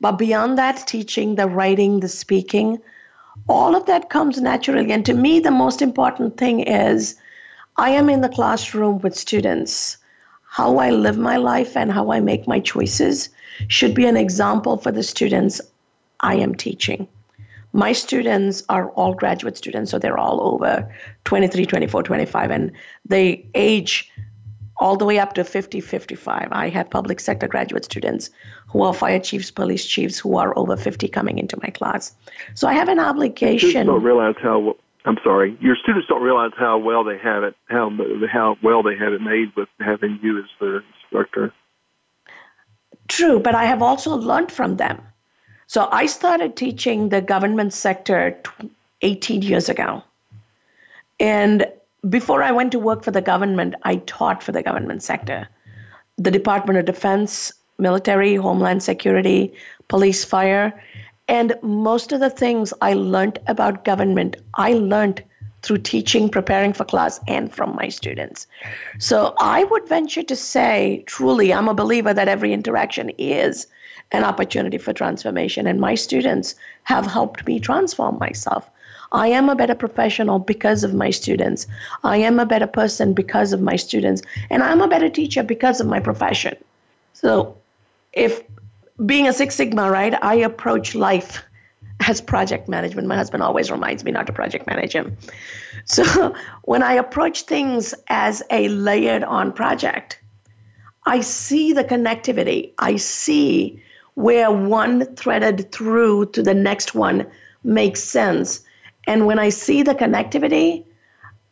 But 0.00 0.12
beyond 0.12 0.58
that, 0.58 0.86
teaching, 0.86 1.34
the 1.34 1.46
writing, 1.46 2.00
the 2.00 2.08
speaking, 2.08 2.78
all 3.48 3.74
of 3.74 3.86
that 3.86 4.10
comes 4.10 4.40
naturally. 4.40 4.92
And 4.92 5.04
to 5.06 5.14
me, 5.14 5.40
the 5.40 5.50
most 5.50 5.82
important 5.82 6.36
thing 6.36 6.60
is 6.60 7.16
I 7.76 7.90
am 7.90 8.08
in 8.08 8.20
the 8.20 8.28
classroom 8.28 8.98
with 9.00 9.16
students. 9.16 9.96
How 10.48 10.76
I 10.78 10.90
live 10.90 11.16
my 11.16 11.36
life 11.38 11.76
and 11.76 11.90
how 11.90 12.12
I 12.12 12.20
make 12.20 12.46
my 12.46 12.60
choices 12.60 13.30
should 13.68 13.94
be 13.94 14.06
an 14.06 14.16
example 14.16 14.76
for 14.76 14.92
the 14.92 15.02
students 15.02 15.60
I 16.20 16.34
am 16.34 16.54
teaching. 16.54 17.08
My 17.72 17.92
students 17.92 18.62
are 18.68 18.90
all 18.90 19.14
graduate 19.14 19.56
students, 19.56 19.90
so 19.90 19.98
they're 19.98 20.18
all 20.18 20.42
over 20.42 20.94
23, 21.24 21.64
24, 21.64 22.02
25, 22.02 22.50
and 22.50 22.72
they 23.06 23.46
age 23.54 24.12
all 24.78 24.96
the 24.96 25.04
way 25.04 25.18
up 25.18 25.34
to 25.34 25.44
50, 25.44 25.80
55. 25.80 26.48
I 26.50 26.68
have 26.68 26.90
public 26.90 27.20
sector 27.20 27.46
graduate 27.46 27.84
students 27.84 28.30
who 28.68 28.82
are 28.82 28.94
fire 28.94 29.20
chiefs, 29.20 29.50
police 29.50 29.86
chiefs 29.86 30.18
who 30.18 30.36
are 30.36 30.56
over 30.58 30.76
50 30.76 31.08
coming 31.08 31.38
into 31.38 31.58
my 31.62 31.68
class. 31.68 32.14
So 32.54 32.66
I 32.66 32.72
have 32.72 32.88
an 32.88 32.98
obligation. 32.98 33.70
Students 33.70 33.88
don't 33.88 34.02
realize 34.02 34.34
how. 34.40 34.76
I'm 35.04 35.18
sorry. 35.24 35.56
Your 35.60 35.74
students 35.74 36.06
don't 36.08 36.22
realize 36.22 36.52
how 36.56 36.78
well 36.78 37.02
they 37.02 37.18
have 37.18 37.42
it, 37.42 37.56
how 37.68 37.90
how 38.30 38.56
well 38.62 38.82
they 38.82 38.96
have 38.96 39.12
it 39.12 39.20
made 39.20 39.54
with 39.56 39.68
having 39.80 40.20
you 40.22 40.38
as 40.38 40.44
their 40.60 40.84
instructor. 41.02 41.52
True, 43.08 43.40
but 43.40 43.54
I 43.54 43.64
have 43.64 43.82
also 43.82 44.14
learned 44.14 44.52
from 44.52 44.76
them. 44.76 45.02
So 45.66 45.88
I 45.90 46.06
started 46.06 46.54
teaching 46.54 47.08
the 47.08 47.20
government 47.20 47.72
sector 47.72 48.40
18 49.00 49.42
years 49.42 49.68
ago. 49.68 50.02
And 51.18 51.66
before 52.08 52.42
I 52.42 52.52
went 52.52 52.72
to 52.72 52.78
work 52.78 53.04
for 53.04 53.10
the 53.10 53.20
government, 53.20 53.74
I 53.84 53.96
taught 53.96 54.42
for 54.42 54.52
the 54.52 54.62
government 54.62 55.02
sector. 55.02 55.48
The 56.18 56.30
Department 56.30 56.78
of 56.78 56.84
Defense, 56.84 57.52
military, 57.78 58.34
homeland 58.34 58.82
security, 58.82 59.52
police, 59.88 60.24
fire. 60.24 60.82
And 61.28 61.54
most 61.62 62.12
of 62.12 62.20
the 62.20 62.30
things 62.30 62.72
I 62.80 62.94
learned 62.94 63.38
about 63.46 63.84
government, 63.84 64.36
I 64.54 64.74
learned 64.74 65.22
through 65.62 65.78
teaching, 65.78 66.28
preparing 66.28 66.72
for 66.72 66.84
class, 66.84 67.20
and 67.28 67.52
from 67.54 67.76
my 67.76 67.88
students. 67.88 68.48
So 68.98 69.34
I 69.38 69.62
would 69.64 69.88
venture 69.88 70.24
to 70.24 70.34
say, 70.34 71.04
truly, 71.06 71.52
I'm 71.54 71.68
a 71.68 71.74
believer 71.74 72.12
that 72.12 72.26
every 72.26 72.52
interaction 72.52 73.10
is 73.10 73.68
an 74.10 74.24
opportunity 74.24 74.76
for 74.76 74.92
transformation. 74.92 75.68
And 75.68 75.80
my 75.80 75.94
students 75.94 76.56
have 76.82 77.06
helped 77.06 77.46
me 77.46 77.60
transform 77.60 78.18
myself. 78.18 78.68
I 79.12 79.28
am 79.28 79.48
a 79.48 79.54
better 79.54 79.74
professional 79.74 80.38
because 80.38 80.84
of 80.84 80.94
my 80.94 81.10
students. 81.10 81.66
I 82.02 82.16
am 82.16 82.40
a 82.40 82.46
better 82.46 82.66
person 82.66 83.12
because 83.12 83.52
of 83.52 83.60
my 83.60 83.76
students. 83.76 84.22
And 84.50 84.62
I'm 84.62 84.80
a 84.80 84.88
better 84.88 85.10
teacher 85.10 85.42
because 85.42 85.80
of 85.80 85.86
my 85.86 86.00
profession. 86.00 86.56
So, 87.12 87.56
if 88.12 88.42
being 89.06 89.28
a 89.28 89.32
Six 89.32 89.54
Sigma, 89.54 89.90
right, 89.90 90.14
I 90.22 90.34
approach 90.34 90.94
life 90.94 91.42
as 92.08 92.20
project 92.20 92.68
management. 92.68 93.06
My 93.06 93.16
husband 93.16 93.42
always 93.42 93.70
reminds 93.70 94.02
me 94.02 94.10
not 94.10 94.26
to 94.26 94.32
project 94.32 94.66
manage 94.66 94.92
him. 94.92 95.16
So, 95.84 96.34
when 96.62 96.82
I 96.82 96.94
approach 96.94 97.42
things 97.42 97.94
as 98.08 98.42
a 98.50 98.68
layered 98.68 99.24
on 99.24 99.52
project, 99.52 100.18
I 101.04 101.20
see 101.20 101.72
the 101.72 101.84
connectivity. 101.84 102.72
I 102.78 102.96
see 102.96 103.82
where 104.14 104.50
one 104.50 105.14
threaded 105.16 105.70
through 105.72 106.26
to 106.26 106.42
the 106.42 106.54
next 106.54 106.94
one 106.94 107.26
makes 107.64 108.02
sense. 108.02 108.62
And 109.06 109.26
when 109.26 109.38
I 109.38 109.48
see 109.48 109.82
the 109.82 109.94
connectivity, 109.94 110.84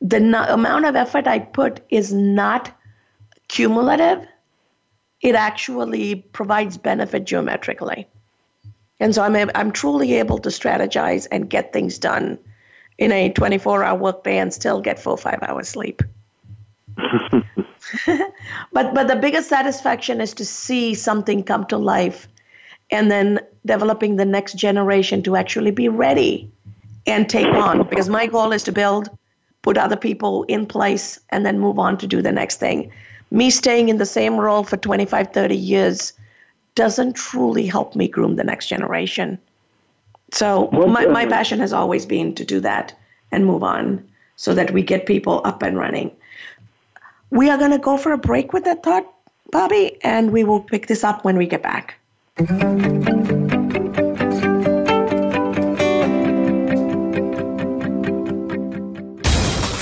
the 0.00 0.20
no- 0.20 0.44
amount 0.44 0.86
of 0.86 0.96
effort 0.96 1.26
I 1.26 1.40
put 1.40 1.80
is 1.90 2.12
not 2.12 2.70
cumulative. 3.48 4.26
It 5.20 5.34
actually 5.34 6.14
provides 6.16 6.78
benefit 6.78 7.24
geometrically. 7.24 8.06
And 9.00 9.14
so 9.14 9.22
I'm, 9.22 9.50
I'm 9.54 9.72
truly 9.72 10.14
able 10.14 10.38
to 10.38 10.48
strategize 10.50 11.26
and 11.30 11.48
get 11.48 11.72
things 11.72 11.98
done 11.98 12.38
in 12.98 13.12
a 13.12 13.30
24 13.30 13.82
hour 13.82 13.98
workday 13.98 14.38
and 14.38 14.52
still 14.52 14.80
get 14.80 14.98
four 14.98 15.16
five 15.16 15.38
hours 15.42 15.68
sleep. 15.68 16.02
but 18.72 18.94
but 18.94 19.08
the 19.08 19.16
biggest 19.16 19.48
satisfaction 19.48 20.20
is 20.20 20.34
to 20.34 20.44
see 20.44 20.94
something 20.94 21.42
come 21.42 21.66
to 21.66 21.78
life 21.78 22.28
and 22.90 23.10
then 23.10 23.40
developing 23.64 24.16
the 24.16 24.24
next 24.24 24.54
generation 24.54 25.22
to 25.22 25.36
actually 25.36 25.70
be 25.70 25.88
ready 25.88 26.50
and 27.06 27.28
take 27.28 27.46
on 27.46 27.86
because 27.88 28.08
my 28.08 28.26
goal 28.26 28.52
is 28.52 28.62
to 28.64 28.72
build, 28.72 29.10
put 29.62 29.76
other 29.76 29.96
people 29.96 30.44
in 30.44 30.66
place, 30.66 31.18
and 31.30 31.44
then 31.44 31.58
move 31.58 31.78
on 31.78 31.98
to 31.98 32.06
do 32.06 32.22
the 32.22 32.32
next 32.32 32.56
thing. 32.56 32.90
Me 33.30 33.50
staying 33.50 33.88
in 33.88 33.98
the 33.98 34.06
same 34.06 34.36
role 34.36 34.64
for 34.64 34.76
25, 34.76 35.32
30 35.32 35.56
years 35.56 36.12
doesn't 36.74 37.14
truly 37.14 37.66
help 37.66 37.94
me 37.94 38.08
groom 38.08 38.36
the 38.36 38.44
next 38.44 38.66
generation. 38.66 39.38
So 40.32 40.68
my, 40.72 41.06
my 41.06 41.26
passion 41.26 41.58
has 41.58 41.72
always 41.72 42.06
been 42.06 42.34
to 42.36 42.44
do 42.44 42.60
that 42.60 42.94
and 43.32 43.46
move 43.46 43.62
on 43.62 44.06
so 44.36 44.54
that 44.54 44.70
we 44.70 44.82
get 44.82 45.06
people 45.06 45.40
up 45.44 45.62
and 45.62 45.76
running. 45.76 46.10
We 47.30 47.50
are 47.50 47.58
going 47.58 47.72
to 47.72 47.78
go 47.78 47.96
for 47.96 48.12
a 48.12 48.18
break 48.18 48.52
with 48.52 48.64
that 48.64 48.82
thought, 48.82 49.12
Bobby, 49.50 49.98
and 50.02 50.32
we 50.32 50.44
will 50.44 50.60
pick 50.60 50.86
this 50.86 51.04
up 51.04 51.24
when 51.24 51.36
we 51.36 51.46
get 51.46 51.62
back. 51.62 51.96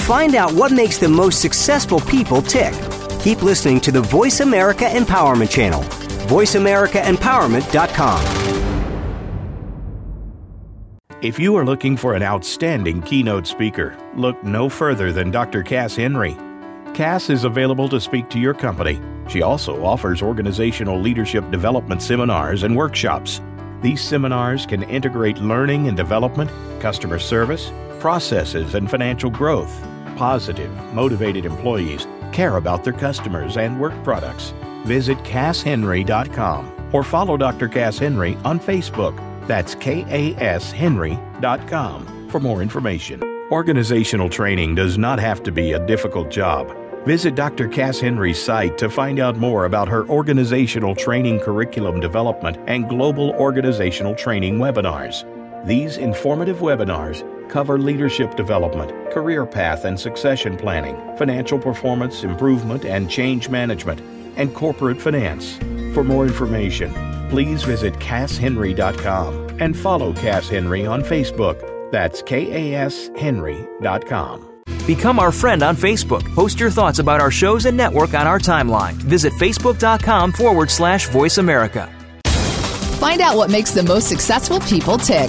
Find 0.09 0.35
out 0.35 0.53
what 0.55 0.73
makes 0.73 0.97
the 0.97 1.07
most 1.07 1.43
successful 1.43 2.01
people 2.01 2.41
tick. 2.41 2.73
Keep 3.21 3.43
listening 3.43 3.79
to 3.81 3.93
the 3.93 4.01
Voice 4.01 4.41
America 4.41 4.87
Empowerment 4.87 5.51
Channel. 5.51 5.83
VoiceAmericaEmpowerment.com. 6.31 8.23
If 11.21 11.39
you 11.39 11.55
are 11.57 11.67
looking 11.67 11.95
for 11.95 12.15
an 12.15 12.23
outstanding 12.23 13.03
keynote 13.03 13.47
speaker, 13.47 13.99
look 14.17 14.43
no 14.43 14.71
further 14.71 15.13
than 15.13 15.31
Dr. 15.31 15.63
Cass 15.63 15.97
Henry. 15.97 16.35
Cass 16.95 17.29
is 17.29 17.45
available 17.45 17.91
to 17.91 18.01
speak 18.01 18.31
to 18.31 18.39
your 18.39 18.55
company. 18.55 18.99
She 19.29 19.43
also 19.43 19.85
offers 19.85 20.23
organizational 20.23 20.99
leadership 20.99 21.51
development 21.51 22.01
seminars 22.01 22.63
and 22.63 22.75
workshops. 22.75 23.43
These 23.83 24.01
seminars 24.01 24.65
can 24.65 24.85
integrate 24.85 25.37
learning 25.37 25.87
and 25.87 25.99
development, 25.99 26.51
customer 26.81 27.19
service, 27.19 27.71
processes, 28.01 28.75
and 28.75 28.91
financial 28.91 29.29
growth. 29.29 29.88
Positive, 30.19 30.71
motivated 30.93 31.47
employees 31.47 32.07
care 32.33 32.57
about 32.57 32.83
their 32.83 32.93
customers 32.93 33.57
and 33.57 33.81
work 33.81 33.95
products. 34.03 34.53
Visit 34.85 35.17
CassHenry.com 35.19 36.89
or 36.93 37.05
follow 37.05 37.37
Dr. 37.37 37.69
Cass 37.69 37.99
Henry 37.99 38.35
on 38.45 38.59
Facebook. 38.59 39.17
That's 39.47 39.77
KASHenry.com 39.77 42.31
for 42.31 42.41
more 42.41 42.63
information. 42.63 43.23
Organizational 43.53 44.29
training 44.29 44.75
does 44.75 44.99
not 44.99 45.21
have 45.21 45.41
to 45.45 45.53
be 45.53 45.75
a 45.75 45.87
difficult 45.87 46.33
job. 46.33 46.77
Visit 47.07 47.37
Dr. 47.37 47.69
Cass 47.69 48.01
Henry's 48.01 48.43
site 48.43 48.77
to 48.79 48.91
find 48.91 49.21
out 49.21 49.37
more 49.37 49.67
about 49.67 49.87
her 49.87 50.05
organizational 50.09 50.97
training 50.97 51.39
curriculum 51.39 52.01
development 52.01 52.57
and 52.67 52.89
global 52.89 53.31
organizational 53.35 54.17
training 54.17 54.59
webinars. 54.59 55.23
These 55.65 55.97
informative 55.97 56.59
webinars 56.59 57.23
cover 57.49 57.79
leadership 57.79 58.37
development, 58.37 58.93
career 59.13 59.47
path 59.47 59.85
and 59.85 59.99
succession 59.99 60.57
planning, 60.57 60.97
financial 61.17 61.59
performance 61.59 62.23
improvement 62.25 62.85
and 62.85 63.11
change 63.11 63.49
management, 63.49 64.01
and 64.37 64.55
corporate 64.55 65.01
finance. 65.01 65.57
For 65.95 66.05
more 66.05 66.27
information, 66.27 66.93
please 67.29 67.63
visit 67.63 67.95
CassHenry.com 67.95 69.49
and 69.61 69.77
follow 69.77 70.13
Cass 70.13 70.49
Henry 70.49 70.87
on 70.87 71.03
Facebook. 71.03 71.91
That's 71.91 72.23
KASHenry.com. 72.23 74.45
Become 74.87 75.19
our 75.19 75.33
friend 75.33 75.63
on 75.63 75.77
Facebook. 75.77 76.35
Post 76.35 76.59
your 76.59 76.71
thoughts 76.71 76.99
about 76.99 77.21
our 77.21 77.31
shows 77.31 77.67
and 77.67 77.77
network 77.77 78.15
on 78.15 78.27
our 78.27 78.39
timeline. 78.39 78.95
Visit 78.95 79.35
facebook.com 79.35 80.33
forward 80.33 80.71
slash 80.71 81.11
voice 81.11 81.37
America. 81.37 81.93
Find 82.99 83.21
out 83.21 83.37
what 83.37 83.51
makes 83.51 83.73
the 83.73 83.83
most 83.83 84.09
successful 84.09 84.61
people 84.61 84.97
tick. 84.97 85.29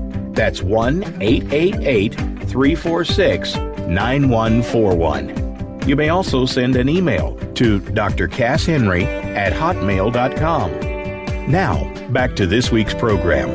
That's 0.33 0.61
1 0.61 1.03
888 1.21 2.15
346 2.15 3.55
9141. 3.55 5.87
You 5.87 5.95
may 5.95 6.09
also 6.09 6.45
send 6.45 6.75
an 6.75 6.87
email 6.87 7.35
to 7.55 7.79
drcasshenry 7.79 9.03
at 9.03 9.51
hotmail.com. 9.51 11.51
Now, 11.51 11.91
back 12.09 12.35
to 12.35 12.45
this 12.45 12.71
week's 12.71 12.93
program. 12.93 13.49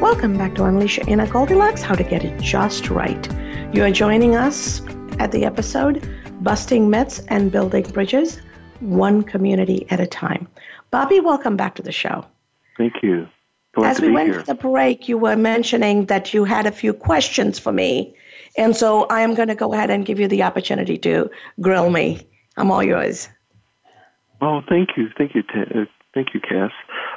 Welcome 0.00 0.38
back 0.38 0.54
to 0.56 0.64
Unleash 0.64 0.98
Your 0.98 1.08
Inner 1.08 1.26
Goldilocks 1.26 1.82
How 1.82 1.94
to 1.94 2.04
Get 2.04 2.24
It 2.24 2.40
Just 2.40 2.88
Right. 2.88 3.28
You 3.74 3.84
are 3.84 3.90
joining 3.90 4.36
us 4.36 4.82
at 5.18 5.32
the 5.32 5.44
episode 5.44 6.08
Busting 6.40 6.90
Myths 6.90 7.20
and 7.28 7.52
Building 7.52 7.84
Bridges, 7.84 8.40
One 8.80 9.22
Community 9.22 9.86
at 9.90 10.00
a 10.00 10.06
Time. 10.06 10.48
Bobby, 10.90 11.20
welcome 11.20 11.56
back 11.56 11.74
to 11.76 11.82
the 11.82 11.92
show. 11.92 12.24
Thank 12.76 12.94
you. 13.02 13.28
Glad 13.74 13.90
As 13.90 14.00
we 14.00 14.10
went 14.10 14.28
here. 14.28 14.40
for 14.40 14.46
the 14.46 14.54
break, 14.54 15.08
you 15.08 15.16
were 15.16 15.36
mentioning 15.36 16.06
that 16.06 16.34
you 16.34 16.44
had 16.44 16.66
a 16.66 16.72
few 16.72 16.92
questions 16.92 17.58
for 17.58 17.72
me. 17.72 18.14
And 18.58 18.76
so 18.76 19.04
I 19.04 19.22
am 19.22 19.34
going 19.34 19.48
to 19.48 19.54
go 19.54 19.72
ahead 19.72 19.90
and 19.90 20.04
give 20.04 20.20
you 20.20 20.28
the 20.28 20.42
opportunity 20.42 20.98
to 20.98 21.30
grill 21.60 21.88
me. 21.88 22.26
I'm 22.56 22.70
all 22.70 22.82
yours. 22.82 23.28
Oh, 24.42 24.60
thank 24.68 24.90
you. 24.96 25.08
Thank 25.16 25.34
you, 25.34 25.42
uh, 25.54 25.84
Thank 26.14 26.34
you, 26.34 26.40
Cass. 26.40 26.72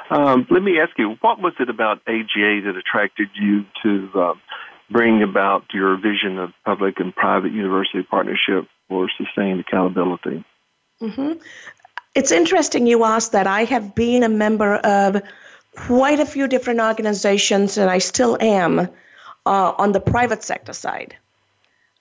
Um, 0.08 0.46
let 0.50 0.62
me 0.62 0.80
ask 0.80 0.96
you, 0.96 1.16
what 1.20 1.40
was 1.40 1.52
it 1.60 1.68
about 1.68 2.00
AGA 2.06 2.62
that 2.64 2.74
attracted 2.78 3.28
you 3.34 3.64
to 3.82 4.18
uh, 4.18 4.34
bring 4.90 5.22
about 5.22 5.64
your 5.74 5.96
vision 5.96 6.38
of 6.38 6.50
public 6.64 6.98
and 6.98 7.14
private 7.14 7.52
university 7.52 8.02
partnership 8.02 8.66
for 8.88 9.10
sustained 9.18 9.60
accountability? 9.60 10.44
Mm-hmm. 11.02 11.32
It's 12.14 12.32
interesting 12.32 12.86
you 12.86 13.04
asked 13.04 13.32
that. 13.32 13.46
I 13.46 13.64
have 13.64 13.94
been 13.94 14.22
a 14.22 14.28
member 14.30 14.76
of 14.76 15.20
quite 15.76 16.20
a 16.20 16.26
few 16.26 16.48
different 16.48 16.80
organizations, 16.80 17.78
and 17.78 17.90
I 17.90 17.98
still 17.98 18.36
am 18.40 18.80
uh, 18.80 19.72
on 19.78 19.92
the 19.92 20.00
private 20.00 20.42
sector 20.42 20.72
side. 20.72 21.14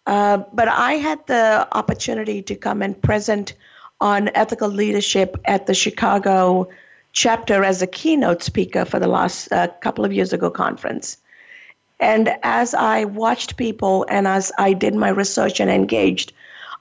Uh, 0.08 0.38
but 0.54 0.68
I 0.68 0.94
had 0.94 1.26
the 1.28 1.68
opportunity 1.72 2.42
to 2.44 2.56
come 2.56 2.82
and 2.82 3.00
present 3.02 3.54
on 4.02 4.30
ethical 4.36 4.70
leadership 4.70 5.38
at 5.46 5.68
the 5.68 5.74
Chicago 5.74 6.68
chapter 7.12 7.64
as 7.64 7.82
a 7.82 7.88
keynote 7.88 8.44
speaker 8.44 8.86
for 8.86 9.00
the 9.00 9.08
last 9.08 9.52
uh, 9.52 9.68
couple 9.80 10.06
of 10.06 10.14
years 10.14 10.34
ago 10.34 10.50
conference. 10.50 11.18
And 12.00 12.36
as 12.44 12.74
I 12.74 13.06
watched 13.06 13.58
people 13.58 14.06
and 14.10 14.28
as 14.28 14.52
I 14.60 14.74
did 14.74 14.96
my 14.96 15.10
research 15.10 15.60
and 15.60 15.70
engaged, 15.70 16.34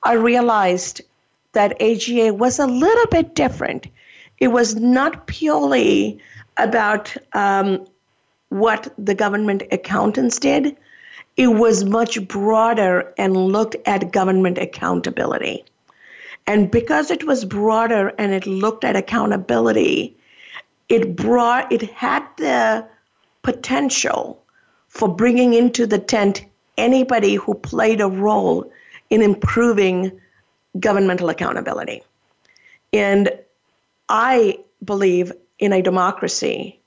I 0.02 0.14
realized 0.14 1.00
that 1.52 1.80
AGA 1.80 2.34
was 2.34 2.58
a 2.58 2.66
little 2.66 3.06
bit 3.06 3.34
different. 3.34 3.86
It 4.38 4.48
was 4.48 4.74
not 4.74 5.28
purely 5.28 6.20
about 6.56 7.14
um, 7.32 7.86
what 8.48 8.92
the 8.98 9.14
government 9.14 9.62
accountants 9.72 10.38
did, 10.38 10.76
it 11.36 11.48
was 11.48 11.84
much 11.84 12.26
broader 12.28 13.12
and 13.18 13.36
looked 13.36 13.76
at 13.86 14.12
government 14.12 14.58
accountability. 14.58 15.64
And 16.46 16.70
because 16.70 17.10
it 17.10 17.24
was 17.24 17.44
broader 17.44 18.12
and 18.18 18.32
it 18.32 18.46
looked 18.46 18.84
at 18.84 18.96
accountability, 18.96 20.16
it 20.88 21.16
brought 21.16 21.72
it 21.72 21.82
had 21.82 22.24
the 22.36 22.86
potential 23.42 24.42
for 24.88 25.08
bringing 25.08 25.54
into 25.54 25.86
the 25.86 25.98
tent 25.98 26.44
anybody 26.76 27.34
who 27.34 27.54
played 27.54 28.00
a 28.00 28.08
role 28.08 28.70
in 29.10 29.22
improving 29.22 30.20
governmental 30.78 31.28
accountability. 31.28 32.02
And 32.92 33.30
I 34.08 34.58
believe 34.84 35.32
in 35.58 35.72
a 35.72 35.82
democracy 35.82 36.80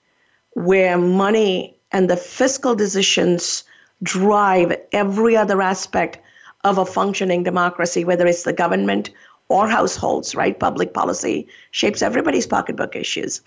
where 0.54 0.98
money 0.98 1.76
and 1.92 2.10
the 2.10 2.18
fiscal 2.18 2.76
decisions 2.76 3.64
drive 4.04 4.76
every 4.92 5.36
other 5.36 5.62
aspect 5.62 6.20
of 6.64 6.78
a 6.78 6.86
functioning 6.86 7.44
democracy, 7.44 8.04
whether 8.04 8.28
it's 8.28 8.44
the 8.44 8.54
government 8.54 9.10
or 9.50 9.68
households, 9.68 10.36
right? 10.36 10.60
Public 10.60 10.94
policy 10.94 11.48
shapes 11.72 12.02
everybody's 12.02 12.48
pocketbook 12.48 12.96
issues. 12.96 13.42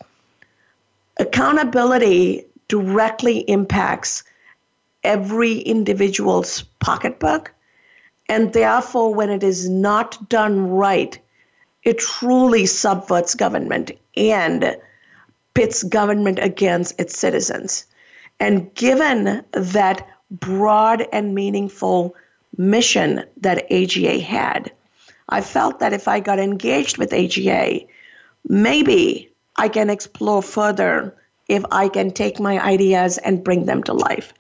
Accountability 1.19 2.47
directly 2.69 3.41
impacts 3.41 4.25
every 5.05 5.59
individual's 5.59 6.63
pocketbook. 6.79 7.53
And 8.29 8.53
therefore, 8.53 9.15
when 9.15 9.29
it 9.29 9.43
is 9.43 9.69
not 9.69 10.29
done 10.29 10.71
right, 10.71 11.19
it 11.83 11.99
truly 11.99 12.67
subverts 12.67 13.35
government 13.35 13.91
and 14.17 14.77
pits 15.55 15.83
government 15.83 16.39
against 16.41 16.99
its 17.01 17.19
citizens. 17.19 17.87
And 18.39 18.73
given 18.75 19.45
that 19.53 20.09
broad 20.31 21.07
and 21.13 21.35
meaningful 21.35 22.15
mission 22.57 23.25
that 23.39 23.71
AGA 23.71 24.21
had, 24.21 24.73
I 25.29 25.41
felt 25.41 25.79
that 25.81 25.93
if 25.93 26.09
I 26.09 26.21
got 26.21 26.39
engaged 26.39 26.99
with 26.99 27.13
AGA, 27.13 27.87
maybe 28.49 29.31
I 29.57 29.69
can 29.69 29.91
explore 29.91 30.43
further 30.43 31.15
if 31.49 31.65
I 31.71 31.89
can 31.89 32.11
take 32.11 32.41
my 32.41 32.59
ideas 32.65 33.19
and 33.19 33.45
bring 33.45 33.67
them 33.67 33.83
to 33.85 33.93
life. 33.93 34.33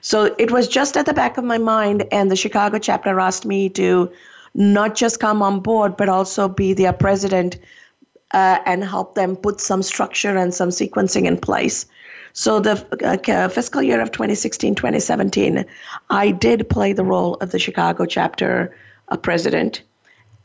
So 0.00 0.34
it 0.38 0.50
was 0.50 0.68
just 0.68 0.96
at 0.96 1.06
the 1.06 1.14
back 1.14 1.38
of 1.38 1.44
my 1.44 1.58
mind, 1.58 2.06
and 2.12 2.30
the 2.30 2.36
Chicago 2.36 2.78
chapter 2.78 3.18
asked 3.18 3.44
me 3.44 3.68
to 3.70 4.10
not 4.54 4.94
just 4.94 5.20
come 5.20 5.42
on 5.42 5.60
board, 5.60 5.96
but 5.96 6.08
also 6.08 6.48
be 6.48 6.72
their 6.72 6.92
president 6.92 7.58
uh, 8.32 8.58
and 8.66 8.84
help 8.84 9.14
them 9.14 9.36
put 9.36 9.60
some 9.60 9.82
structure 9.82 10.36
and 10.36 10.54
some 10.54 10.68
sequencing 10.70 11.24
in 11.24 11.38
place. 11.38 11.86
So 12.32 12.60
the 12.60 12.74
uh, 13.04 13.48
fiscal 13.48 13.82
year 13.82 14.00
of 14.00 14.12
2016 14.12 14.74
2017, 14.74 15.64
I 16.10 16.30
did 16.30 16.68
play 16.68 16.92
the 16.92 17.04
role 17.04 17.34
of 17.36 17.50
the 17.50 17.58
Chicago 17.58 18.04
chapter 18.06 18.76
uh, 19.08 19.16
president 19.16 19.82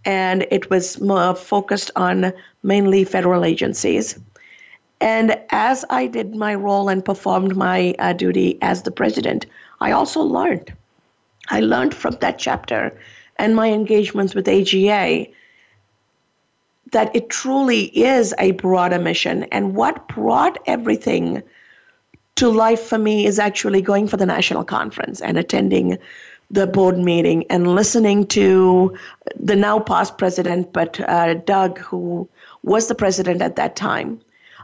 and 0.05 0.45
it 0.51 0.69
was 0.69 0.97
focused 1.37 1.91
on 1.95 2.33
mainly 2.61 3.03
federal 3.03 3.45
agencies. 3.45 4.19
And 4.99 5.37
as 5.49 5.85
I 5.89 6.07
did 6.07 6.35
my 6.35 6.55
role 6.55 6.89
and 6.89 7.03
performed 7.03 7.55
my 7.55 7.95
uh, 7.99 8.13
duty 8.13 8.57
as 8.61 8.83
the 8.83 8.91
president, 8.91 9.45
I 9.81 9.91
also 9.91 10.21
learned. 10.21 10.73
I 11.49 11.59
learned 11.59 11.93
from 11.93 12.17
that 12.21 12.39
chapter 12.39 12.97
and 13.37 13.55
my 13.55 13.69
engagements 13.69 14.33
with 14.33 14.47
AGA 14.47 15.27
that 16.93 17.15
it 17.15 17.29
truly 17.29 17.85
is 17.97 18.33
a 18.39 18.51
broader 18.51 18.99
mission. 18.99 19.43
And 19.51 19.75
what 19.75 20.07
brought 20.07 20.57
everything 20.65 21.43
to 22.35 22.49
life 22.49 22.81
for 22.81 22.97
me 22.97 23.25
is 23.25 23.37
actually 23.37 23.81
going 23.81 24.07
for 24.07 24.17
the 24.17 24.25
national 24.25 24.63
conference 24.63 25.21
and 25.21 25.37
attending 25.37 25.97
the 26.49 26.67
board 26.67 26.97
meeting 26.97 27.45
and 27.49 27.75
listening 27.75 28.27
to 28.27 28.95
the 29.35 29.55
now 29.55 29.79
past 29.79 30.17
president, 30.17 30.71
but 30.71 30.99
uh, 31.01 31.33
Doug, 31.33 31.79
who 31.79 32.27
was 32.63 32.87
the 32.87 32.95
president 32.95 33.41
at 33.41 33.55
that 33.55 33.75
time, 33.75 34.19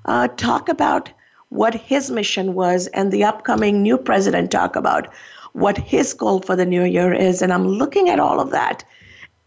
uh, 0.06 0.28
talk 0.28 0.70
about 0.70 1.12
what 1.50 1.74
his 1.74 2.12
mission 2.12 2.54
was 2.54 2.88
and 2.88 3.12
the 3.12 3.24
upcoming 3.24 3.82
new 3.82 3.98
president 3.98 4.52
talk 4.52 4.76
about 4.76 5.12
what 5.54 5.78
his 5.78 6.14
goal 6.14 6.42
for 6.42 6.56
the 6.56 6.66
new 6.66 6.84
year 6.84 7.12
is. 7.12 7.42
And 7.42 7.52
I'm 7.52 7.68
looking 7.68 8.10
at 8.10 8.20
all 8.20 8.40
of 8.40 8.52
that. 8.52 8.84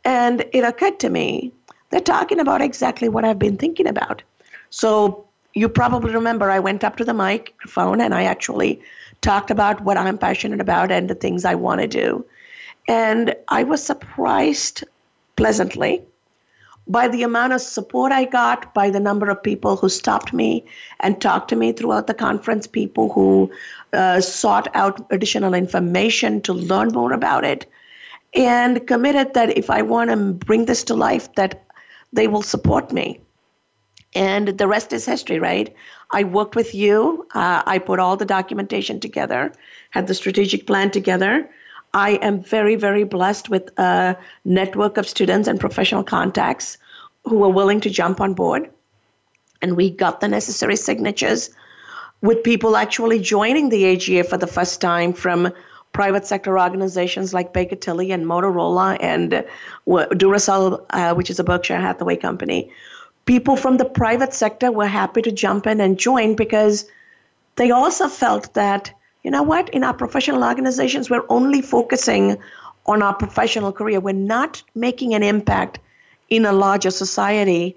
And 0.05 0.45
it 0.53 0.64
occurred 0.64 0.99
to 1.01 1.11
me, 1.11 1.53
they're 1.93 2.01
talking 2.01 2.41
about 2.41 2.63
exactly 2.63 3.09
what 3.09 3.25
I've 3.25 3.39
been 3.39 3.59
thinking 3.59 3.87
about. 3.87 4.23
So 4.71 5.27
you 5.55 5.69
probably 5.69 6.13
remember 6.13 6.51
I 6.51 6.59
went 6.59 6.83
up 6.83 6.97
to 6.97 7.05
the 7.05 7.15
microphone 7.15 8.01
and 8.01 8.15
I 8.15 8.25
actually 8.25 8.81
talked 9.21 9.51
about 9.51 9.83
what 9.83 9.99
I'm 9.99 10.17
passionate 10.17 10.61
about 10.61 10.91
and 10.91 11.09
the 11.09 11.15
things 11.15 11.45
I 11.45 11.55
want 11.55 11.83
to 11.83 11.87
do. 11.87 12.25
And 12.89 13.37
I 13.49 13.63
was 13.63 13.85
surprised 13.85 14.85
pleasantly 15.37 16.03
by 16.89 17.09
the 17.09 17.23
amount 17.23 17.53
of 17.53 17.61
support 17.61 18.11
I 18.11 18.25
got, 18.25 18.73
by 18.75 18.89
the 18.89 18.99
number 18.99 19.29
of 19.29 19.43
people 19.43 19.77
who 19.77 19.89
stopped 19.91 20.33
me 20.33 20.65
and 21.01 21.21
talked 21.21 21.49
to 21.51 21.57
me 21.57 21.73
throughout 21.73 22.07
the 22.07 22.15
conference, 22.15 22.67
people 22.67 23.13
who 23.13 23.53
uh, 23.93 24.21
sought 24.21 24.67
out 24.75 25.07
additional 25.11 25.55
information 25.55 26.41
to 26.43 26.55
learn 26.55 26.89
more 26.89 27.13
about 27.13 27.45
it, 27.45 27.67
and 28.35 28.85
committed 28.89 29.35
that 29.35 29.57
if 29.57 29.71
I 29.71 29.83
want 29.83 30.11
to 30.11 30.17
bring 30.17 30.65
this 30.65 30.83
to 30.85 30.95
life, 30.95 31.33
that 31.35 31.63
they 32.12 32.29
will 32.29 32.42
support 32.42 32.92
me. 32.92 33.20
And 34.14 34.48
the 34.48 34.68
rest 34.68 34.92
is 34.92 35.07
history, 35.07 35.38
right? 35.38 35.75
I 36.11 36.25
worked 36.25 36.55
with 36.55 36.75
you. 36.75 37.27
Uh, 37.35 37.62
I 37.64 37.79
put 37.79 37.98
all 37.98 38.16
the 38.16 38.27
documentation 38.27 39.01
together, 39.01 39.53
had 39.90 40.07
the 40.07 40.14
strategic 40.14 40.66
plan 40.66 40.90
together. 40.90 41.48
I 41.94 42.12
am 42.16 42.42
very, 42.42 42.77
very 42.77 43.05
blessed 43.05 43.48
with 43.48 43.79
a 43.79 44.16
network 44.44 44.98
of 44.98 45.09
students 45.09 45.48
and 45.48 45.59
professional 45.59 46.05
contacts 46.05 46.79
who 47.25 47.38
were 47.38 47.48
willing 47.48 47.81
to 47.83 47.90
jump 47.90 48.20
on 48.20 48.35
board. 48.35 48.70
And 49.62 49.77
we 49.77 49.90
got 49.90 50.20
the 50.20 50.29
necessary 50.29 50.77
signatures 50.77 51.51
with 52.20 52.42
people 52.42 52.77
actually 52.77 53.20
joining 53.20 53.68
the 53.68 53.85
AGA 53.87 54.25
for 54.25 54.37
the 54.37 54.46
first 54.46 54.81
time 54.81 55.12
from 55.12 55.53
private 55.93 56.27
sector 56.27 56.59
organizations 56.59 57.35
like 57.35 57.53
Baker 57.53 57.77
Tilly 57.77 58.13
and 58.13 58.25
Motorola 58.25 58.97
and 59.01 59.35
uh, 59.35 59.43
Duracell, 59.87 60.85
uh, 60.91 61.15
which 61.15 61.31
is 61.31 61.39
a 61.39 61.45
Berkshire 61.45 61.81
Hathaway 61.81 62.17
company. 62.17 62.73
People 63.25 63.57
from 63.57 63.77
the 63.77 63.85
private 63.85 64.35
sector 64.35 64.73
were 64.73 64.87
happy 64.87 65.23
to 65.23 65.31
jump 65.31 65.67
in 65.67 65.81
and 65.81 65.99
join 65.99 66.35
because 66.35 66.87
they 67.57 67.71
also 67.71 68.09
felt 68.09 68.55
that 68.55 68.93
you 69.23 69.31
know 69.31 69.43
what? 69.43 69.69
In 69.71 69.85
our 69.85 69.95
professional 69.95 70.43
organizations, 70.43 71.09
we're 71.09 71.25
only 71.29 71.63
focusing 71.63 72.37
on 72.87 73.03
our 73.03 73.15
professional 73.15 73.73
career. 73.73 74.01
We're 74.01 74.13
not 74.13 74.63
making 74.75 75.15
an 75.15 75.23
impact 75.23 75.79
in 76.29 76.45
a 76.45 76.53
larger 76.53 76.91
society. 76.91 77.77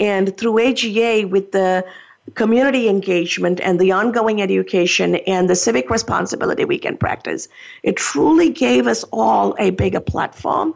And 0.00 0.36
through 0.36 0.58
AGA, 0.58 1.26
with 1.26 1.52
the 1.52 1.84
community 2.34 2.88
engagement 2.88 3.60
and 3.60 3.78
the 3.78 3.92
ongoing 3.92 4.42
education 4.42 5.16
and 5.26 5.48
the 5.48 5.54
civic 5.54 5.90
responsibility 5.90 6.64
we 6.64 6.78
can 6.78 6.96
practice, 6.96 7.48
it 7.82 7.96
truly 7.96 8.50
gave 8.50 8.86
us 8.86 9.04
all 9.12 9.54
a 9.58 9.70
bigger 9.70 10.00
platform. 10.00 10.74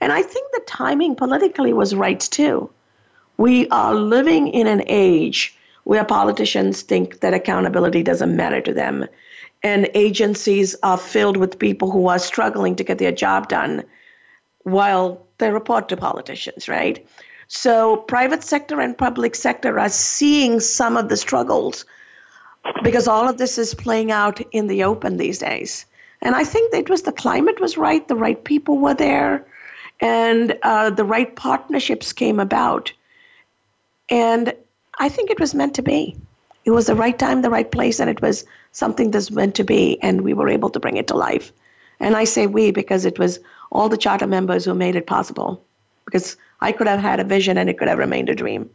And 0.00 0.12
I 0.12 0.22
think 0.22 0.50
the 0.52 0.62
timing 0.66 1.14
politically 1.14 1.72
was 1.72 1.94
right 1.94 2.18
too. 2.18 2.70
We 3.36 3.68
are 3.68 3.94
living 3.94 4.48
in 4.48 4.66
an 4.66 4.82
age 4.86 5.56
where 5.84 6.04
politicians 6.04 6.82
think 6.82 7.20
that 7.20 7.34
accountability 7.34 8.02
doesn't 8.02 8.34
matter 8.34 8.60
to 8.60 8.72
them 8.72 9.06
and 9.62 9.90
agencies 9.94 10.74
are 10.82 10.98
filled 10.98 11.36
with 11.36 11.58
people 11.58 11.90
who 11.90 12.08
are 12.08 12.18
struggling 12.18 12.76
to 12.76 12.84
get 12.84 12.98
their 12.98 13.12
job 13.12 13.48
done 13.48 13.82
while 14.62 15.26
they 15.38 15.50
report 15.50 15.88
to 15.88 15.96
politicians, 15.96 16.68
right? 16.68 17.06
So 17.52 17.96
private 17.96 18.44
sector 18.44 18.80
and 18.80 18.96
public 18.96 19.34
sector 19.34 19.80
are 19.80 19.88
seeing 19.88 20.60
some 20.60 20.96
of 20.96 21.08
the 21.08 21.16
struggles 21.16 21.84
because 22.84 23.08
all 23.08 23.28
of 23.28 23.38
this 23.38 23.58
is 23.58 23.74
playing 23.74 24.12
out 24.12 24.40
in 24.52 24.68
the 24.68 24.84
open 24.84 25.16
these 25.16 25.40
days. 25.40 25.84
And 26.22 26.36
I 26.36 26.44
think 26.44 26.72
it 26.72 26.88
was 26.88 27.02
the 27.02 27.10
climate 27.10 27.60
was 27.60 27.76
right, 27.76 28.06
the 28.06 28.14
right 28.14 28.42
people 28.44 28.78
were 28.78 28.94
there, 28.94 29.44
and 30.00 30.56
uh, 30.62 30.90
the 30.90 31.04
right 31.04 31.34
partnerships 31.34 32.12
came 32.12 32.38
about. 32.38 32.92
And 34.08 34.54
I 35.00 35.08
think 35.08 35.28
it 35.28 35.40
was 35.40 35.52
meant 35.52 35.74
to 35.74 35.82
be 35.82 36.16
it 36.64 36.70
was 36.70 36.86
the 36.86 36.94
right 36.94 37.18
time, 37.18 37.42
the 37.42 37.50
right 37.50 37.68
place, 37.68 37.98
and 37.98 38.08
it 38.08 38.22
was 38.22 38.44
something 38.70 39.10
that's 39.10 39.32
meant 39.32 39.56
to 39.56 39.64
be, 39.64 40.00
and 40.02 40.20
we 40.20 40.34
were 40.34 40.48
able 40.48 40.70
to 40.70 40.78
bring 40.78 40.98
it 40.98 41.08
to 41.08 41.16
life. 41.16 41.52
And 41.98 42.14
I 42.14 42.22
say 42.22 42.46
we 42.46 42.70
because 42.70 43.04
it 43.04 43.18
was 43.18 43.40
all 43.72 43.88
the 43.88 43.96
charter 43.96 44.28
members 44.28 44.66
who 44.66 44.74
made 44.74 44.94
it 44.94 45.08
possible. 45.08 45.64
Because 46.10 46.36
I 46.60 46.72
could 46.72 46.86
have 46.86 47.00
had 47.00 47.20
a 47.20 47.24
vision 47.24 47.58
and 47.58 47.70
it 47.70 47.78
could 47.78 47.88
have 47.88 47.98
remained 47.98 48.28
a 48.28 48.34
dream. 48.34 48.70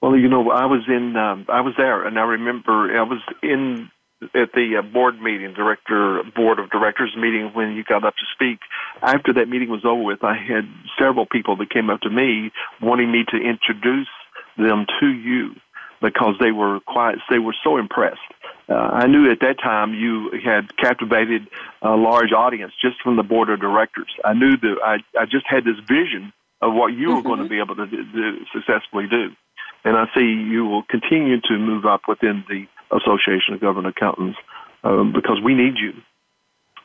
Well, 0.00 0.16
you 0.16 0.28
know, 0.28 0.50
I 0.50 0.66
was 0.66 0.82
in, 0.88 1.16
um, 1.16 1.46
I 1.48 1.60
was 1.60 1.74
there, 1.76 2.04
and 2.04 2.18
I 2.18 2.22
remember 2.22 2.98
I 2.98 3.02
was 3.02 3.20
in 3.42 3.88
at 4.34 4.52
the 4.54 4.76
uh, 4.78 4.82
board 4.82 5.20
meeting, 5.20 5.52
director 5.54 6.22
board 6.34 6.58
of 6.58 6.70
directors 6.70 7.14
meeting 7.16 7.50
when 7.54 7.72
you 7.72 7.84
got 7.84 8.04
up 8.04 8.14
to 8.16 8.24
speak. 8.34 8.58
After 9.00 9.32
that 9.34 9.48
meeting 9.48 9.68
was 9.68 9.84
over 9.84 10.02
with, 10.02 10.22
I 10.22 10.36
had 10.36 10.68
several 10.98 11.26
people 11.26 11.56
that 11.56 11.70
came 11.70 11.90
up 11.90 12.00
to 12.02 12.10
me 12.10 12.50
wanting 12.80 13.10
me 13.10 13.24
to 13.28 13.36
introduce 13.36 14.08
them 14.56 14.86
to 15.00 15.06
you 15.06 15.54
because 16.00 16.34
they 16.40 16.52
were 16.52 16.80
quite 16.80 17.16
they 17.30 17.38
were 17.38 17.54
so 17.64 17.78
impressed. 17.78 18.20
Uh, 18.72 18.88
I 19.04 19.06
knew 19.06 19.30
at 19.30 19.40
that 19.40 19.58
time 19.62 19.92
you 19.92 20.30
had 20.42 20.74
captivated 20.76 21.46
a 21.82 21.90
large 21.90 22.32
audience 22.32 22.72
just 22.80 23.00
from 23.02 23.16
the 23.16 23.22
board 23.22 23.50
of 23.50 23.60
directors. 23.60 24.08
I 24.24 24.32
knew 24.32 24.56
that 24.56 24.76
I, 24.82 24.96
I 25.18 25.26
just 25.26 25.46
had 25.46 25.64
this 25.64 25.78
vision 25.86 26.32
of 26.62 26.72
what 26.72 26.88
you 26.94 27.08
mm-hmm. 27.08 27.16
were 27.16 27.22
going 27.22 27.42
to 27.42 27.48
be 27.48 27.58
able 27.58 27.76
to 27.76 27.86
do, 27.86 28.04
do, 28.12 28.38
successfully 28.52 29.06
do. 29.10 29.30
And 29.84 29.96
I 29.96 30.06
see 30.14 30.24
you 30.24 30.64
will 30.64 30.84
continue 30.84 31.40
to 31.40 31.58
move 31.58 31.84
up 31.84 32.02
within 32.08 32.44
the 32.48 32.66
Association 32.96 33.54
of 33.54 33.60
Government 33.60 33.94
Accountants 33.94 34.38
um, 34.84 35.12
because 35.12 35.40
we 35.44 35.54
need 35.54 35.74
you. 35.76 35.92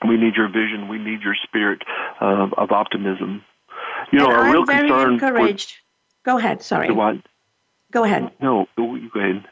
We 0.08 0.18
need 0.18 0.36
your 0.36 0.48
vision. 0.48 0.90
We 0.90 0.98
need 0.98 1.22
your 1.22 1.36
spirit 1.44 1.84
uh, 2.20 2.50
of 2.58 2.72
optimism. 2.72 3.44
You 4.12 4.20
know, 4.20 4.28
and 4.28 4.36
a 4.36 4.40
I'm 4.40 4.52
real 4.52 4.66
very 4.66 4.90
concern. 4.90 5.14
Encouraged. 5.14 5.78
Go 6.24 6.38
ahead. 6.38 6.62
Sorry. 6.62 6.92
What? 6.92 7.18
Go 7.92 8.04
ahead. 8.04 8.32
No, 8.42 8.68
go 8.76 8.96
ahead. 9.16 9.46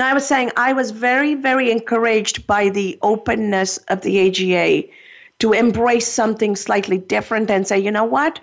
Now, 0.00 0.08
I 0.08 0.14
was 0.14 0.26
saying 0.26 0.52
I 0.56 0.72
was 0.72 0.92
very, 0.92 1.34
very 1.34 1.70
encouraged 1.70 2.46
by 2.46 2.70
the 2.70 2.98
openness 3.02 3.76
of 3.88 4.00
the 4.00 4.18
AGA 4.18 4.88
to 5.40 5.52
embrace 5.52 6.08
something 6.08 6.56
slightly 6.56 6.96
different 6.96 7.50
and 7.50 7.68
say, 7.68 7.78
you 7.78 7.90
know 7.90 8.04
what? 8.04 8.40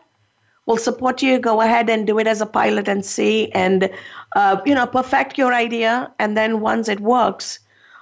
We'll 0.67 0.77
support 0.77 1.23
you. 1.23 1.39
Go 1.39 1.61
ahead 1.61 1.89
and 1.89 2.05
do 2.05 2.19
it 2.19 2.27
as 2.27 2.41
a 2.41 2.45
pilot 2.45 2.87
and 2.87 3.03
see, 3.03 3.51
and 3.53 3.89
uh, 4.35 4.61
you 4.67 4.75
know, 4.75 4.85
perfect 4.85 5.39
your 5.39 5.51
idea. 5.51 6.11
And 6.19 6.37
then 6.37 6.61
once 6.61 6.89
it 6.89 6.99
works, 6.99 7.57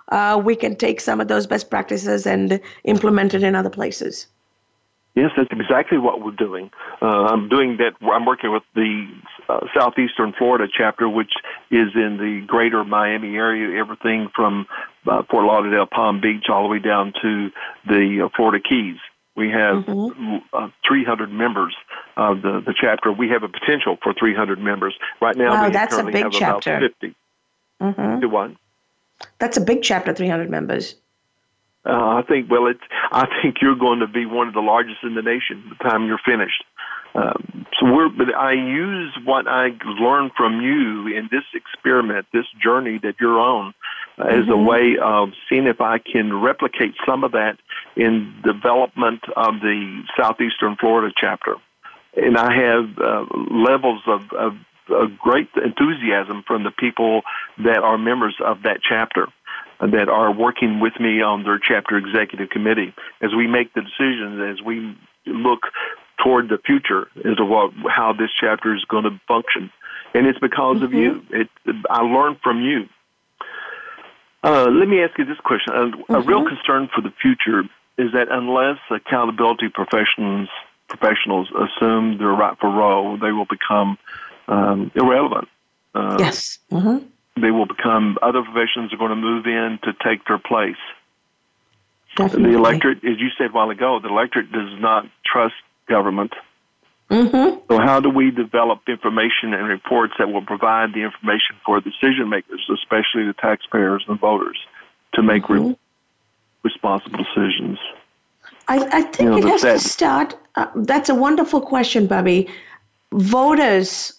uh, 0.09 0.41
we 0.43 0.57
can 0.57 0.75
take 0.75 0.99
some 0.99 1.21
of 1.21 1.29
those 1.29 1.47
best 1.47 1.69
practices 1.69 2.27
and 2.27 2.59
implement 2.83 3.33
it 3.33 3.41
in 3.41 3.55
other 3.55 3.69
places. 3.69 4.27
Yes, 5.15 5.31
that's 5.37 5.49
exactly 5.49 5.97
what 5.97 6.21
we're 6.21 6.31
doing. 6.31 6.71
Uh, 7.01 7.27
I'm 7.31 7.47
doing 7.47 7.77
that. 7.77 7.93
I'm 8.01 8.25
working 8.25 8.51
with 8.51 8.63
the 8.75 9.07
uh, 9.49 9.59
Southeastern 9.77 10.33
Florida 10.37 10.67
chapter, 10.71 11.07
which 11.07 11.31
is 11.71 11.89
in 11.95 12.17
the 12.17 12.43
greater 12.45 12.83
Miami 12.83 13.35
area, 13.35 13.79
everything 13.79 14.29
from 14.35 14.67
uh, 15.07 15.23
Fort 15.29 15.45
Lauderdale, 15.45 15.85
Palm 15.85 16.21
Beach, 16.21 16.45
all 16.49 16.63
the 16.63 16.69
way 16.69 16.79
down 16.79 17.13
to 17.21 17.49
the 17.87 18.25
uh, 18.25 18.29
Florida 18.35 18.63
Keys. 18.67 18.97
We 19.35 19.49
have 19.49 19.83
mm-hmm. 19.83 20.37
uh, 20.53 20.69
300 20.87 21.29
members 21.29 21.75
of 22.15 22.41
the, 22.41 22.61
the 22.65 22.73
chapter. 22.79 23.11
We 23.11 23.29
have 23.29 23.43
a 23.43 23.49
potential 23.49 23.97
for 24.01 24.13
300 24.13 24.59
members. 24.59 24.95
Right 25.21 25.35
now, 25.35 25.49
wow, 25.49 25.65
we 25.65 25.73
that's 25.73 25.93
currently 25.93 26.21
a 26.21 26.23
big 26.23 26.23
have 26.23 26.31
chapter. 26.31 26.77
about 26.77 26.91
50. 27.01 27.15
Mm-hmm. 27.81 28.19
Do 28.21 28.29
what? 28.29 28.51
That's 29.39 29.57
a 29.57 29.61
big 29.61 29.83
chapter, 29.83 30.13
300 30.13 30.49
members. 30.49 30.95
Uh, 31.85 31.91
I 31.91 32.23
think, 32.27 32.49
well, 32.49 32.67
it's, 32.67 32.81
I 33.11 33.27
think 33.41 33.57
you're 33.61 33.75
going 33.75 33.99
to 33.99 34.07
be 34.07 34.25
one 34.25 34.47
of 34.47 34.53
the 34.53 34.61
largest 34.61 35.03
in 35.03 35.13
the 35.13 35.21
nation 35.21 35.63
by 35.69 35.75
the 35.77 35.89
time 35.89 36.07
you're 36.07 36.19
finished. 36.25 36.63
Um, 37.15 37.65
so 37.79 37.85
we're, 37.85 38.09
but 38.09 38.35
I 38.35 38.53
use 38.53 39.17
what 39.23 39.47
I 39.47 39.69
learned 39.85 40.31
from 40.35 40.61
you 40.61 41.07
in 41.07 41.29
this 41.31 41.43
experiment, 41.53 42.25
this 42.33 42.45
journey 42.61 42.99
that 43.03 43.15
you're 43.21 43.39
on, 43.39 43.73
uh, 44.17 44.23
mm-hmm. 44.23 44.41
as 44.41 44.47
a 44.47 44.51
mm-hmm. 44.51 44.65
way 44.65 44.97
of 45.01 45.29
seeing 45.49 45.65
if 45.65 45.79
I 45.79 45.99
can 45.99 46.41
replicate 46.41 46.93
some 47.05 47.23
of 47.23 47.31
that 47.31 47.57
in 47.95 48.33
development 48.43 49.21
of 49.35 49.61
the 49.61 50.03
Southeastern 50.19 50.75
Florida 50.75 51.13
chapter. 51.15 51.55
And 52.17 52.37
I 52.37 52.53
have 52.53 52.97
uh, 52.97 53.25
levels 53.51 54.01
of, 54.07 54.21
of, 54.33 54.53
of 54.89 55.17
great 55.17 55.49
enthusiasm 55.55 56.43
from 56.45 56.63
the 56.63 56.71
people 56.71 57.21
that 57.63 57.79
are 57.79 57.97
members 57.97 58.35
of 58.43 58.63
that 58.63 58.79
chapter. 58.87 59.27
that 59.79 60.09
are 60.09 60.33
working 60.33 60.79
with 60.79 60.99
me 60.99 61.21
on 61.21 61.43
their 61.43 61.59
chapter 61.59 61.97
executive 61.97 62.49
committee 62.49 62.93
as 63.21 63.33
we 63.35 63.47
make 63.47 63.73
the 63.73 63.81
decisions, 63.81 64.41
as 64.41 64.65
we 64.65 64.97
look 65.25 65.61
toward 66.23 66.49
the 66.49 66.57
future 66.57 67.07
as 67.23 67.37
to 67.37 67.45
what, 67.45 67.71
how 67.89 68.13
this 68.13 68.29
chapter 68.39 68.75
is 68.75 68.83
going 68.85 69.03
to 69.03 69.19
function. 69.27 69.71
And 70.13 70.27
it's 70.27 70.39
because 70.39 70.77
mm-hmm. 70.77 70.85
of 70.85 70.93
you. 70.93 71.25
It, 71.31 71.49
I 71.89 72.01
learned 72.01 72.39
from 72.41 72.61
you. 72.61 72.87
Uh, 74.43 74.67
let 74.69 74.87
me 74.87 75.01
ask 75.01 75.17
you 75.17 75.25
this 75.25 75.39
question. 75.39 75.73
A, 75.73 75.77
mm-hmm. 75.77 76.15
a 76.15 76.21
real 76.21 76.39
mm-hmm. 76.39 76.55
concern 76.55 76.89
for 76.93 77.01
the 77.01 77.11
future 77.21 77.63
is 77.97 78.11
that 78.13 78.27
unless 78.29 78.77
accountability 78.89 79.69
professionals 79.69 80.49
professionals 80.87 81.49
assume 81.49 82.17
their 82.19 82.29
rightful 82.29 82.71
role, 82.71 83.17
they 83.17 83.31
will 83.31 83.45
become 83.45 83.97
um, 84.47 84.91
irrelevant. 84.95 85.47
Uh, 85.95 86.17
yes. 86.19 86.59
Mm-hmm. 86.71 87.07
They 87.41 87.51
will 87.51 87.65
become, 87.65 88.17
other 88.21 88.43
professions 88.43 88.93
are 88.93 88.97
going 88.97 89.09
to 89.09 89.15
move 89.15 89.45
in 89.45 89.79
to 89.83 89.93
take 90.03 90.25
their 90.25 90.37
place. 90.37 90.77
Definitely. 92.15 92.51
The 92.51 92.57
electorate, 92.57 92.97
as 92.99 93.19
you 93.19 93.29
said 93.37 93.47
a 93.47 93.51
while 93.51 93.71
ago, 93.71 93.99
the 93.99 94.09
electorate 94.09 94.51
does 94.51 94.79
not 94.79 95.07
trust 95.25 95.55
government. 95.87 96.33
Mm-hmm. 97.09 97.59
So, 97.69 97.79
how 97.79 97.99
do 97.99 98.09
we 98.09 98.31
develop 98.31 98.81
information 98.87 99.53
and 99.53 99.67
reports 99.67 100.13
that 100.17 100.31
will 100.31 100.41
provide 100.41 100.93
the 100.93 101.01
information 101.03 101.55
for 101.63 101.79
decision 101.79 102.29
makers, 102.29 102.67
especially 102.73 103.25
the 103.25 103.35
taxpayers 103.39 104.03
and 104.07 104.19
voters, 104.19 104.57
to 105.13 105.21
make 105.21 105.43
mm-hmm. 105.43 105.67
re- 105.67 105.77
responsible 106.63 107.23
decisions? 107.23 107.77
I, 108.67 108.79
I 108.91 109.01
think 109.03 109.19
you 109.19 109.29
know, 109.29 109.37
it 109.37 109.43
has 109.45 109.61
that, 109.61 109.73
to 109.73 109.87
start. 109.87 110.35
Uh, 110.55 110.65
that's 110.75 111.09
a 111.09 111.15
wonderful 111.15 111.61
question, 111.61 112.07
Bobby. 112.07 112.49
Voters 113.11 114.13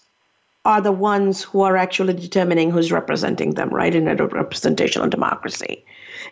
are 0.65 0.81
the 0.81 0.93
ones 0.93 1.43
who 1.43 1.63
are 1.63 1.77
actually 1.77 2.13
determining 2.13 2.71
who's 2.71 2.93
representing 2.93 3.55
them, 3.55 3.71
right, 3.71 3.95
in 3.95 4.09
a 4.09 4.15
representational 4.15 5.09
democracy. 5.09 5.85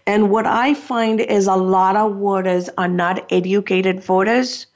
And 0.06 0.30
what 0.30 0.46
I 0.46 0.74
find 0.74 1.20
is 1.20 1.46
a 1.46 1.54
lot 1.56 1.96
of 1.96 2.16
voters 2.16 2.68
are 2.76 2.88
not 2.88 3.24
educated 3.32 4.02
voters. 4.02 4.66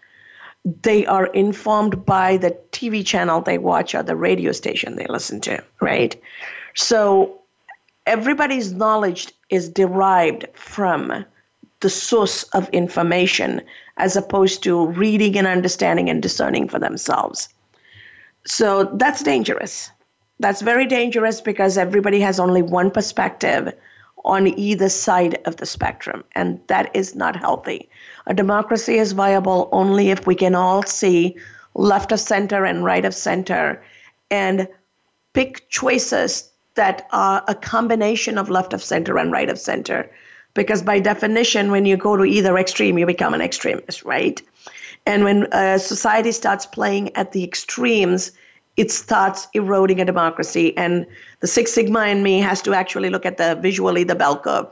They 0.83 1.07
are 1.07 1.27
informed 1.27 2.05
by 2.05 2.37
the 2.37 2.57
TV 2.73 3.05
channel 3.05 3.41
they 3.41 3.59
watch 3.59 3.95
or 3.95 4.03
the 4.03 4.17
radio 4.17 4.53
station 4.53 4.97
they 4.97 5.07
listen 5.07 5.41
to, 5.43 5.63
right? 5.81 6.21
So 6.75 7.41
everybody's 8.07 8.73
knowledge 8.73 9.33
is 9.51 9.69
derived 9.69 10.47
from 10.55 11.25
the 11.81 11.91
source 11.91 12.43
of 12.55 12.69
information 12.71 13.63
as 13.99 14.17
opposed 14.17 14.63
to 14.65 14.87
reading 14.87 15.37
and 15.39 15.47
understanding 15.47 16.11
and 16.11 16.23
discerning 16.23 16.69
for 16.69 16.79
themselves. 16.79 17.49
So 18.47 18.85
that's 18.95 19.23
dangerous. 19.23 19.91
That's 20.41 20.63
very 20.63 20.87
dangerous 20.87 21.41
because 21.41 21.77
everybody 21.77 22.21
has 22.21 22.41
only 22.41 22.63
one 22.63 22.91
perspective 22.91 23.73
on 24.25 24.59
either 24.59 24.89
side 24.89 25.39
of 25.45 25.57
the 25.57 25.67
spectrum, 25.67 26.25
and 26.35 26.61
that 26.67 26.91
is 26.95 27.15
not 27.15 27.37
healthy. 27.37 27.89
A 28.27 28.35
democracy 28.35 28.99
is 28.99 29.13
viable 29.13 29.69
only 29.73 30.11
if 30.11 30.27
we 30.27 30.35
can 30.35 30.55
all 30.55 30.83
see 30.83 31.37
left 31.75 32.13
of 32.13 32.21
center 32.21 32.65
and 32.65 32.85
right 32.85 33.05
of 33.05 33.15
center 33.15 33.83
and 34.31 34.69
pick 35.33 35.69
choices 35.69 36.51
that 36.75 37.07
are 37.13 37.43
a 37.49 37.55
combination 37.55 38.39
of 38.39 38.51
left 38.51 38.73
of 38.73 38.83
center 38.83 39.19
and 39.19 39.33
right 39.33 39.49
of 39.49 39.59
center. 39.59 40.11
Because 40.55 40.83
by 40.83 40.99
definition, 40.99 41.71
when 41.71 41.87
you 41.87 41.97
go 41.97 42.17
to 42.17 42.25
either 42.25 42.57
extreme, 42.59 42.99
you 42.99 43.07
become 43.07 43.35
an 43.35 43.41
extremist, 43.41 44.03
right? 44.05 44.43
And 45.07 45.25
when 45.25 45.47
a 45.53 45.79
society 45.79 46.33
starts 46.33 46.67
playing 46.67 47.15
at 47.17 47.33
the 47.33 47.45
extremes, 47.45 48.33
it 48.79 48.93
starts 48.93 49.49
eroding 49.55 50.01
a 50.01 50.05
democracy. 50.05 50.75
And 50.77 51.05
the 51.41 51.49
Six 51.49 51.73
Sigma 51.73 52.07
in 52.07 52.23
me 52.23 52.39
has 52.39 52.63
to 52.63 52.73
actually 52.73 53.11
look 53.11 53.27
at 53.27 53.37
the 53.37 53.59
visually 53.61 54.05
the 54.05 54.15
bell 54.15 54.39
curve. 54.39 54.67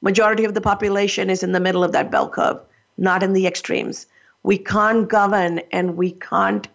Majority 0.00 0.44
of 0.44 0.54
the 0.54 0.60
population 0.60 1.28
is 1.30 1.42
in 1.42 1.52
the 1.52 1.60
middle 1.60 1.84
of 1.84 1.92
that 1.92 2.10
bell 2.10 2.28
curve, 2.28 2.58
not 2.96 3.22
in 3.22 3.34
the 3.34 3.46
extremes. 3.46 4.06
We 4.42 4.56
can't 4.56 5.06
govern 5.08 5.60
and 5.70 5.96
we 5.96 6.12
can't 6.12 6.66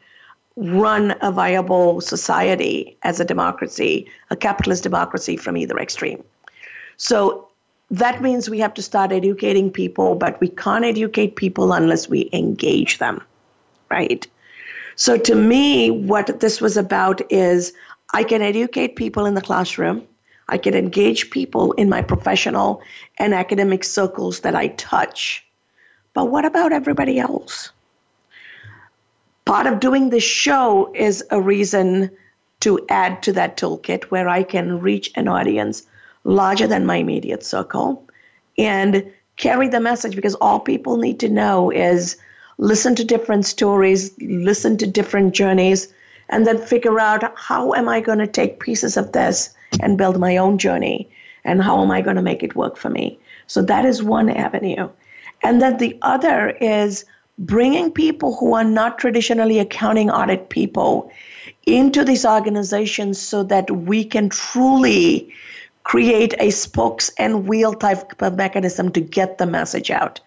run 0.55 1.15
a 1.21 1.31
viable 1.31 1.99
society 1.99 2.95
as 3.03 3.19
a 3.19 3.25
democracy, 3.25 4.07
a 4.29 4.35
capitalist 4.35 4.83
democracy 4.83 5.35
from 5.35 5.57
either 5.57 5.77
extreme. 5.79 6.23
So 6.97 7.47
that 7.89 8.21
means 8.21 8.49
we 8.49 8.59
have 8.59 8.73
to 8.75 8.81
start 8.83 9.11
educating 9.11 9.71
people, 9.71 10.15
but 10.15 10.39
we 10.39 10.49
can't 10.49 10.85
educate 10.85 11.35
people 11.35 11.73
unless 11.73 12.07
we 12.07 12.29
engage 12.33 12.99
them, 12.99 13.21
right? 13.89 14.27
So 14.97 15.15
to 15.15 15.35
me, 15.35 15.91
what 15.91 16.39
this 16.39 16.59
was 16.59 16.75
about 16.75 17.21
is 17.31 17.71
I 18.13 18.23
can 18.23 18.41
educate 18.41 18.95
people 18.95 19.27
in 19.27 19.35
the 19.35 19.41
classroom. 19.41 20.01
I 20.49 20.57
can 20.57 20.73
engage 20.73 21.29
people 21.29 21.73
in 21.73 21.87
my 21.87 22.01
professional 22.01 22.81
and 23.19 23.33
academic 23.33 23.83
circles 23.83 24.39
that 24.39 24.55
I 24.55 24.69
touch. 24.69 25.45
But 26.15 26.31
what 26.31 26.45
about 26.45 26.73
everybody 26.73 27.19
else? 27.19 27.71
Part 29.45 29.67
of 29.67 29.79
doing 29.79 30.09
this 30.09 30.23
show 30.23 30.91
is 30.95 31.23
a 31.29 31.39
reason 31.39 32.09
to 32.61 32.83
add 32.89 33.21
to 33.23 33.31
that 33.33 33.55
toolkit 33.55 34.05
where 34.05 34.27
I 34.27 34.41
can 34.41 34.79
reach 34.79 35.11
an 35.13 35.27
audience 35.27 35.85
larger 36.23 36.65
than 36.65 36.87
my 36.87 36.95
immediate 36.95 37.45
circle 37.45 38.03
and 38.57 39.05
carry 39.35 39.67
the 39.67 39.79
message 39.79 40.15
because 40.15 40.33
all 40.35 40.59
people 40.59 40.97
need 40.97 41.19
to 41.19 41.29
know 41.29 41.69
is 41.69 42.17
listen 42.57 42.95
to 42.95 43.03
different 43.03 43.45
stories, 43.45 44.11
listen 44.19 44.77
to 44.77 44.87
different 44.87 45.33
journeys, 45.33 45.93
and 46.29 46.45
then 46.45 46.57
figure 46.57 46.99
out 46.99 47.33
how 47.37 47.73
am 47.73 47.87
I 47.87 48.01
going 48.01 48.19
to 48.19 48.27
take 48.27 48.59
pieces 48.59 48.97
of 48.97 49.11
this 49.11 49.53
and 49.79 49.97
build 49.97 50.19
my 50.19 50.37
own 50.37 50.57
journey 50.57 51.09
and 51.43 51.61
how 51.61 51.81
am 51.81 51.91
I 51.91 52.01
going 52.01 52.15
to 52.15 52.21
make 52.21 52.43
it 52.43 52.55
work 52.55 52.77
for 52.77 52.89
me. 52.89 53.17
So 53.47 53.61
that 53.61 53.85
is 53.85 54.03
one 54.03 54.29
avenue. 54.29 54.89
And 55.43 55.61
then 55.61 55.77
the 55.77 55.97
other 56.01 56.49
is 56.49 57.05
bringing 57.39 57.91
people 57.91 58.35
who 58.35 58.53
are 58.53 58.63
not 58.63 58.97
traditionally 58.97 59.59
accounting 59.59 60.09
audit 60.09 60.49
people 60.49 61.11
into 61.65 62.03
these 62.03 62.25
organizations 62.25 63.19
so 63.21 63.43
that 63.43 63.69
we 63.69 64.03
can 64.03 64.29
truly 64.29 65.31
create 65.83 66.33
a 66.39 66.49
spokes 66.49 67.11
and 67.17 67.47
wheel 67.47 67.73
type 67.73 68.21
of 68.21 68.35
mechanism 68.35 68.91
to 68.91 68.99
get 68.99 69.37
the 69.37 69.45
message 69.45 69.91
out. 69.91 70.19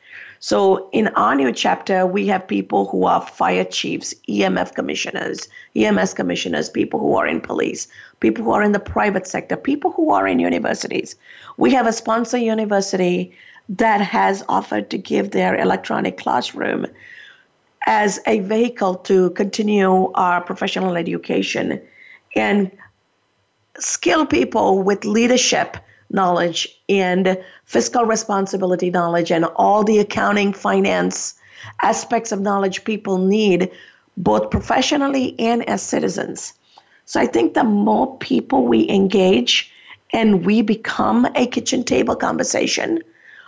So 0.42 0.88
in 0.92 1.09
our 1.09 1.35
new 1.35 1.53
chapter, 1.53 2.07
we 2.07 2.26
have 2.29 2.48
people 2.48 2.87
who 2.87 3.05
are 3.05 3.20
fire 3.20 3.64
chiefs, 3.64 4.14
EMF 4.26 4.74
commissioners, 4.74 5.46
EMS 5.76 6.14
commissioners, 6.14 6.70
people 6.70 6.98
who 6.98 7.14
are 7.14 7.26
in 7.26 7.42
police, 7.42 7.88
people 8.20 8.44
who 8.44 8.53
are 8.53 8.62
in 8.62 8.72
the 8.72 8.81
private 8.81 9.26
sector, 9.26 9.55
people 9.55 9.92
who 9.92 10.11
are 10.12 10.26
in 10.26 10.38
universities. 10.38 11.14
We 11.59 11.74
have 11.74 11.87
a 11.87 11.92
sponsor 11.92 12.38
university 12.38 13.37
that 13.68 14.00
has 14.00 14.42
offered 14.48 14.88
to 14.90 14.98
give 14.98 15.33
their 15.33 15.55
electronic 15.55 16.16
classroom 16.16 16.87
as 17.87 18.18
a 18.26 18.40
vehicle 18.40 18.94
to 18.94 19.31
continue 19.31 20.11
our 20.14 20.40
professional 20.40 20.96
education 20.96 21.83
and 22.35 22.70
skill 23.79 24.24
people 24.24 24.83
with 24.83 25.05
leadership 25.05 25.76
knowledge 26.11 26.68
and 26.88 27.38
fiscal 27.64 28.05
responsibility 28.05 28.90
knowledge 28.90 29.31
and 29.31 29.44
all 29.57 29.85
the 29.85 29.99
accounting, 29.99 30.53
finance 30.53 31.35
aspects 31.83 32.33
of 32.33 32.40
knowledge 32.40 32.85
people 32.85 33.18
need, 33.18 33.70
both 34.16 34.51
professionally 34.51 35.35
and 35.38 35.66
as 35.68 35.83
citizens. 35.83 36.55
So 37.05 37.20
I 37.20 37.27
think 37.27 37.55
the 37.55 37.64
more 37.64 38.16
people 38.18 38.66
we 38.66 38.88
engage 38.88 39.73
and 40.12 40.44
we 40.44 40.62
become 40.62 41.27
a 41.35 41.46
kitchen 41.46 41.85
table 41.85 42.16
conversation, 42.16 43.03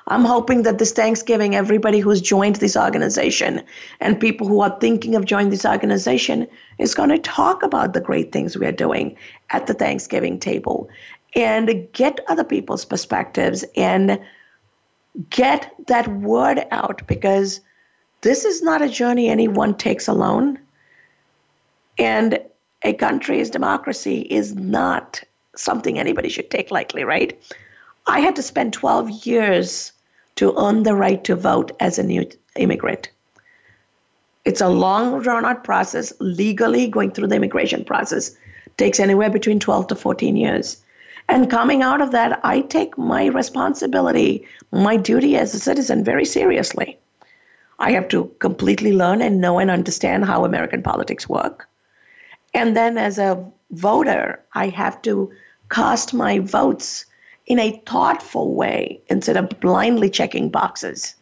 I'm 0.09 0.25
hoping 0.25 0.62
that 0.62 0.79
this 0.79 0.92
Thanksgiving, 0.92 1.55
everybody 1.55 2.01
who's 2.01 2.20
joined 2.20 2.57
this 2.57 2.77
organization 2.77 3.62
and 4.01 4.18
people 4.18 4.48
who 4.48 4.61
are 4.61 4.77
thinking 4.81 5.14
of 5.14 5.25
joining 5.25 5.51
this 5.51 5.64
organization 5.64 6.48
is 6.79 6.94
going 6.94 7.11
to 7.11 7.18
talk 7.18 7.62
about 7.62 7.92
the 7.92 8.01
great 8.01 8.33
things 8.33 8.57
we 8.57 8.66
are 8.66 8.72
doing 8.72 9.16
at 9.51 9.68
the 9.68 9.75
Thanksgiving 9.75 10.40
table 10.40 10.88
and 11.34 11.88
get 11.92 12.20
other 12.28 12.44
people's 12.44 12.84
perspectives 12.84 13.64
and 13.76 14.20
get 15.30 15.72
that 15.86 16.08
word 16.08 16.64
out 16.70 17.02
because 17.06 17.60
this 18.20 18.44
is 18.44 18.62
not 18.62 18.82
a 18.82 18.88
journey 18.88 19.28
anyone 19.28 19.74
takes 19.74 20.08
alone. 20.08 20.58
And 21.98 22.38
a 22.82 22.92
country's 22.94 23.50
democracy 23.50 24.20
is 24.22 24.54
not 24.54 25.22
something 25.56 25.98
anybody 25.98 26.28
should 26.28 26.50
take 26.50 26.70
lightly, 26.70 27.04
right? 27.04 27.38
I 28.06 28.20
had 28.20 28.36
to 28.36 28.42
spend 28.42 28.72
12 28.72 29.26
years 29.26 29.92
to 30.36 30.54
earn 30.58 30.82
the 30.82 30.94
right 30.94 31.22
to 31.24 31.36
vote 31.36 31.72
as 31.78 31.98
a 31.98 32.02
new 32.02 32.26
immigrant. 32.56 33.10
It's 34.44 34.60
a 34.60 34.68
long 34.68 35.22
drawn 35.22 35.44
out 35.44 35.62
process. 35.62 36.12
Legally, 36.18 36.88
going 36.88 37.12
through 37.12 37.28
the 37.28 37.36
immigration 37.36 37.84
process 37.84 38.34
takes 38.76 38.98
anywhere 38.98 39.30
between 39.30 39.60
12 39.60 39.88
to 39.88 39.94
14 39.94 40.36
years. 40.36 40.82
And 41.28 41.50
coming 41.50 41.82
out 41.82 42.00
of 42.00 42.11
that, 42.11 42.40
I 42.44 42.61
take 42.62 42.98
my 42.98 43.26
responsibility, 43.26 44.46
my 44.72 44.96
duty 44.96 45.37
as 45.37 45.54
a 45.54 45.58
citizen 45.58 46.04
very 46.04 46.24
seriously. 46.24 46.98
I 47.78 47.92
have 47.92 48.08
to 48.08 48.30
completely 48.38 48.92
learn 48.92 49.22
and 49.22 49.40
know 49.40 49.58
and 49.58 49.70
understand 49.70 50.24
how 50.24 50.44
American 50.44 50.82
politics 50.82 51.28
work. 51.28 51.68
And 52.54 52.76
then 52.76 52.98
as 52.98 53.18
a 53.18 53.44
voter, 53.70 54.40
I 54.54 54.68
have 54.68 55.00
to 55.02 55.32
cast 55.70 56.12
my 56.12 56.38
votes 56.38 57.06
in 57.46 57.58
a 57.58 57.82
thoughtful 57.87 58.54
way 58.54 59.00
instead 59.08 59.37
of 59.37 59.61
blindly 59.61 60.11
checking 60.11 60.48
boxes. 60.48 61.14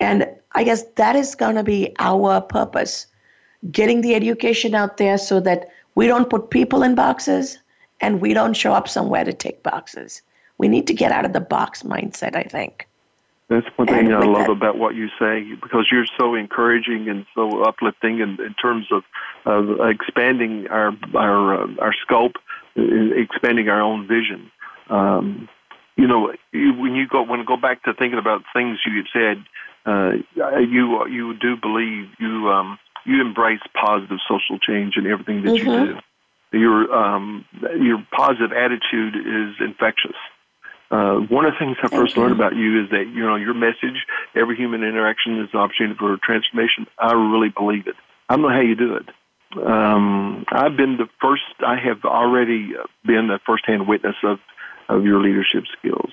And 0.00 0.28
I 0.52 0.64
guess 0.64 0.82
that 0.96 1.16
is 1.16 1.34
going 1.34 1.54
to 1.54 1.62
be 1.62 1.94
our 1.98 2.40
purpose 2.40 3.06
getting 3.70 4.00
the 4.00 4.14
education 4.14 4.74
out 4.74 4.96
there 4.96 5.16
so 5.16 5.38
that 5.40 5.68
we 5.94 6.06
don't 6.06 6.28
put 6.28 6.50
people 6.50 6.82
in 6.82 6.94
boxes 6.94 7.58
and 8.02 8.20
we 8.20 8.34
don't 8.34 8.54
show 8.54 8.72
up 8.72 8.88
somewhere 8.88 9.24
to 9.24 9.32
tick 9.32 9.62
boxes. 9.62 10.20
We 10.58 10.68
need 10.68 10.86
to 10.88 10.94
get 10.94 11.12
out 11.12 11.24
of 11.24 11.32
the 11.32 11.40
box 11.40 11.82
mindset, 11.82 12.36
I 12.36 12.42
think. 12.42 12.86
That's 13.48 13.66
one 13.76 13.86
thing 13.88 14.12
I 14.12 14.20
love 14.20 14.46
that, 14.46 14.50
about 14.50 14.78
what 14.78 14.94
you 14.94 15.08
say 15.18 15.54
because 15.60 15.88
you're 15.90 16.06
so 16.18 16.34
encouraging 16.34 17.08
and 17.08 17.26
so 17.34 17.62
uplifting 17.62 18.20
in, 18.20 18.40
in 18.40 18.54
terms 18.54 18.86
of, 18.90 19.02
of 19.44 19.80
expanding 19.88 20.68
our 20.68 20.92
our 21.14 21.62
uh, 21.62 21.66
our 21.78 21.92
scope, 21.92 22.36
uh, 22.78 22.82
expanding 23.14 23.68
our 23.68 23.80
own 23.80 24.06
vision. 24.06 24.50
Um, 24.88 25.48
you 25.96 26.06
know, 26.06 26.32
when 26.52 26.94
you 26.94 27.06
go 27.06 27.22
when 27.22 27.40
I 27.40 27.44
go 27.44 27.58
back 27.58 27.82
to 27.82 27.92
thinking 27.92 28.18
about 28.18 28.42
things 28.54 28.78
you 28.86 29.04
said, 29.12 29.44
uh, 29.84 30.12
you 30.60 31.06
you 31.08 31.34
do 31.34 31.56
believe 31.56 32.08
you 32.18 32.48
um, 32.48 32.78
you 33.04 33.20
embrace 33.20 33.60
positive 33.74 34.18
social 34.26 34.58
change 34.58 34.96
in 34.96 35.06
everything 35.06 35.42
that 35.42 35.50
mm-hmm. 35.50 35.68
you 35.68 35.94
do. 35.94 36.00
Your 36.52 36.92
um, 36.94 37.44
your 37.80 38.04
positive 38.12 38.52
attitude 38.52 39.16
is 39.16 39.54
infectious. 39.60 40.16
Uh, 40.90 41.16
one 41.30 41.46
of 41.46 41.54
the 41.54 41.58
things 41.58 41.78
I 41.82 41.88
first 41.88 42.18
learned 42.18 42.34
about 42.34 42.54
you 42.54 42.84
is 42.84 42.90
that 42.90 43.06
you 43.06 43.20
know 43.20 43.36
your 43.36 43.54
message, 43.54 44.04
every 44.36 44.56
human 44.56 44.82
interaction 44.84 45.40
is 45.40 45.48
an 45.54 45.60
opportunity 45.60 45.96
for 45.98 46.18
transformation. 46.22 46.86
I 46.98 47.12
really 47.12 47.48
believe 47.48 47.86
it. 47.86 47.96
I 48.28 48.36
don't 48.36 48.42
know 48.42 48.50
how 48.50 48.60
you 48.60 48.74
do 48.74 48.96
it. 48.96 49.08
Um, 49.56 50.44
I've 50.52 50.76
been 50.76 50.98
the 50.98 51.08
first. 51.20 51.42
I 51.66 51.76
have 51.76 52.04
already 52.04 52.72
been 53.06 53.30
a 53.30 53.38
firsthand 53.46 53.88
witness 53.88 54.16
of 54.22 54.38
of 54.88 55.04
your 55.04 55.20
leadership 55.20 55.64
skills 55.78 56.10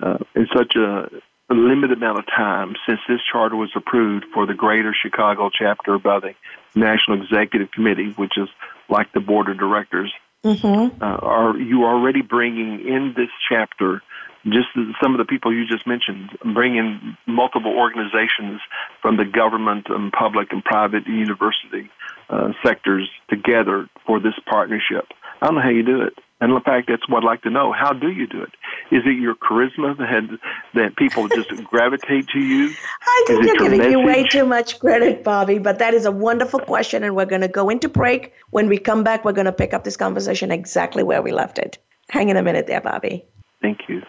uh, 0.00 0.18
in 0.34 0.46
such 0.54 0.74
a, 0.76 1.10
a 1.50 1.54
limited 1.54 1.98
amount 1.98 2.18
of 2.18 2.26
time 2.26 2.74
since 2.86 3.00
this 3.08 3.20
charter 3.30 3.56
was 3.56 3.70
approved 3.76 4.24
for 4.32 4.46
the 4.46 4.54
Greater 4.54 4.94
Chicago 4.94 5.50
chapter 5.52 5.98
by 5.98 6.20
the 6.20 6.34
National 6.74 7.22
Executive 7.22 7.70
Committee, 7.70 8.12
which 8.16 8.32
is 8.36 8.48
like 8.88 9.12
the 9.12 9.20
board 9.20 9.48
of 9.48 9.58
directors. 9.58 10.12
Mm-hmm. 10.44 11.02
Uh, 11.02 11.06
are 11.06 11.56
you 11.56 11.84
already 11.84 12.22
bringing 12.22 12.86
in 12.86 13.14
this 13.16 13.30
chapter? 13.48 14.02
just 14.46 14.68
some 15.02 15.14
of 15.14 15.18
the 15.18 15.24
people 15.24 15.52
you 15.54 15.66
just 15.66 15.86
mentioned, 15.86 16.30
bringing 16.54 17.16
multiple 17.26 17.74
organizations 17.76 18.60
from 19.00 19.16
the 19.16 19.24
government 19.24 19.86
and 19.88 20.12
public 20.12 20.52
and 20.52 20.62
private 20.62 21.06
university 21.06 21.90
uh, 22.28 22.52
sectors 22.64 23.08
together 23.30 23.88
for 24.06 24.20
this 24.20 24.34
partnership. 24.46 25.06
I 25.40 25.46
don't 25.46 25.56
know 25.56 25.62
how 25.62 25.70
you 25.70 25.82
do 25.82 26.02
it. 26.02 26.14
And 26.44 26.52
in 26.52 26.60
fact, 26.60 26.88
that's 26.88 27.08
what 27.08 27.24
I'd 27.24 27.26
like 27.26 27.40
to 27.44 27.50
know. 27.50 27.72
How 27.72 27.94
do 27.94 28.10
you 28.10 28.26
do 28.26 28.42
it? 28.42 28.50
Is 28.90 29.02
it 29.06 29.18
your 29.18 29.34
charisma 29.34 29.96
that, 29.96 30.38
that 30.74 30.94
people 30.96 31.26
just 31.26 31.48
gravitate 31.64 32.28
to 32.34 32.38
you? 32.38 32.70
I 33.00 33.24
think 33.26 33.46
you're 33.46 33.56
giving 33.56 33.90
you 33.90 34.00
way 34.00 34.24
too 34.24 34.44
much 34.44 34.78
credit, 34.78 35.24
Bobby, 35.24 35.58
but 35.58 35.78
that 35.78 35.94
is 35.94 36.04
a 36.04 36.12
wonderful 36.12 36.60
question. 36.60 37.02
And 37.02 37.16
we're 37.16 37.24
going 37.24 37.40
to 37.40 37.48
go 37.48 37.70
into 37.70 37.88
break. 37.88 38.34
When 38.50 38.68
we 38.68 38.76
come 38.76 39.02
back, 39.02 39.24
we're 39.24 39.32
going 39.32 39.46
to 39.46 39.52
pick 39.52 39.72
up 39.72 39.84
this 39.84 39.96
conversation 39.96 40.50
exactly 40.50 41.02
where 41.02 41.22
we 41.22 41.32
left 41.32 41.58
it. 41.58 41.78
Hang 42.10 42.28
in 42.28 42.36
a 42.36 42.42
minute 42.42 42.66
there, 42.66 42.82
Bobby. 42.82 43.24
Thank 43.62 43.88
you. 43.88 44.02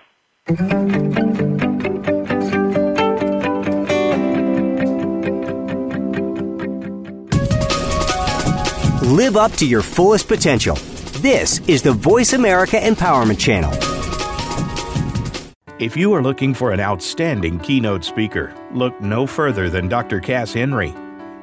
Live 9.10 9.38
up 9.38 9.54
to 9.54 9.66
your 9.66 9.82
fullest 9.82 10.28
potential. 10.28 10.78
This 11.20 11.60
is 11.60 11.82
the 11.82 11.94
Voice 11.94 12.34
America 12.34 12.76
Empowerment 12.76 13.40
Channel. 13.40 13.72
If 15.80 15.96
you 15.96 16.14
are 16.14 16.22
looking 16.22 16.54
for 16.54 16.72
an 16.72 16.82
outstanding 16.82 17.58
keynote 17.60 18.04
speaker, 18.04 18.54
look 18.74 19.00
no 19.00 19.26
further 19.26 19.70
than 19.70 19.88
Dr. 19.88 20.20
Cass 20.20 20.52
Henry. 20.52 20.94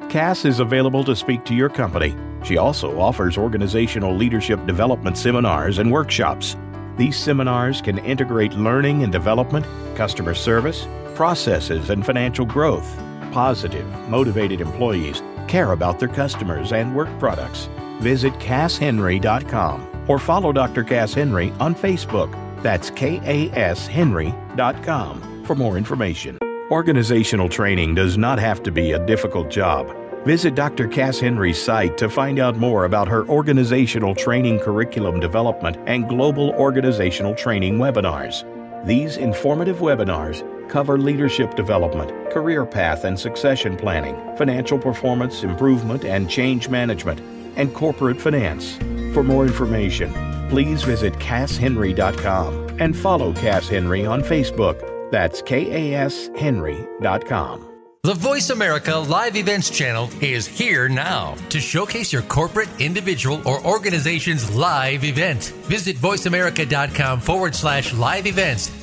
Cass 0.09 0.45
is 0.45 0.59
available 0.59 1.03
to 1.05 1.15
speak 1.15 1.43
to 1.45 1.55
your 1.55 1.69
company. 1.69 2.15
She 2.43 2.57
also 2.57 2.99
offers 2.99 3.35
organizational 3.35 4.15
leadership 4.15 4.63
development 4.67 5.17
seminars 5.17 5.79
and 5.79 5.91
workshops. 5.91 6.55
These 6.95 7.17
seminars 7.17 7.81
can 7.81 7.97
integrate 7.97 8.53
learning 8.53 9.01
and 9.01 9.11
development, 9.11 9.65
customer 9.95 10.35
service, 10.35 10.87
processes, 11.15 11.89
and 11.89 12.05
financial 12.05 12.45
growth. 12.45 12.87
Positive, 13.31 13.87
motivated 14.07 14.61
employees 14.61 15.23
care 15.47 15.71
about 15.71 15.97
their 15.97 16.09
customers 16.09 16.71
and 16.71 16.95
work 16.95 17.09
products. 17.17 17.69
Visit 17.99 18.33
CassHenry.com 18.33 20.05
or 20.07 20.19
follow 20.19 20.51
Dr. 20.51 20.83
Cass 20.83 21.13
Henry 21.13 21.53
on 21.59 21.73
Facebook. 21.75 22.31
That's 22.61 22.91
KASHenry.com 22.91 25.45
for 25.45 25.55
more 25.55 25.77
information. 25.77 26.37
Organizational 26.71 27.49
training 27.49 27.95
does 27.95 28.17
not 28.17 28.39
have 28.39 28.63
to 28.63 28.71
be 28.71 28.93
a 28.93 29.05
difficult 29.05 29.51
job. 29.51 29.93
Visit 30.25 30.55
Dr. 30.55 30.87
Cass 30.87 31.19
Henry's 31.19 31.61
site 31.61 31.97
to 31.97 32.09
find 32.09 32.39
out 32.39 32.55
more 32.55 32.85
about 32.85 33.09
her 33.09 33.27
organizational 33.27 34.15
training 34.15 34.57
curriculum 34.59 35.19
development 35.19 35.75
and 35.85 36.07
global 36.07 36.51
organizational 36.51 37.35
training 37.35 37.77
webinars. 37.77 38.45
These 38.85 39.17
informative 39.17 39.79
webinars 39.79 40.47
cover 40.69 40.97
leadership 40.97 41.55
development, 41.55 42.31
career 42.31 42.65
path 42.65 43.03
and 43.03 43.19
succession 43.19 43.75
planning, 43.75 44.15
financial 44.37 44.79
performance 44.79 45.43
improvement 45.43 46.05
and 46.05 46.29
change 46.29 46.69
management, 46.69 47.19
and 47.55 47.73
corporate 47.73 48.21
finance. 48.21 48.77
For 49.13 49.23
more 49.23 49.45
information, 49.45 50.13
please 50.49 50.83
visit 50.83 51.13
CassHenry.com 51.13 52.77
and 52.79 52.95
follow 52.95 53.33
Cass 53.33 53.67
Henry 53.67 54.05
on 54.05 54.21
Facebook. 54.21 54.79
That's 55.11 55.41
KASHenry.com. 55.41 57.69
The 58.05 58.15
Voice 58.15 58.49
America 58.49 58.97
Live 58.97 59.37
Events 59.37 59.69
channel 59.69 60.09
is 60.19 60.45
here 60.45 60.89
now 60.89 61.35
to 61.47 61.61
showcase 61.61 62.11
your 62.11 62.23
corporate, 62.23 62.67
individual, 62.77 63.41
or 63.47 63.65
organization's 63.65 64.53
live 64.53 65.05
event. 65.05 65.53
Visit 65.67 65.95
voiceamerica.com 65.95 67.21
forward 67.21 67.55
slash 67.55 67.93
live 67.93 68.27
events 68.27 68.82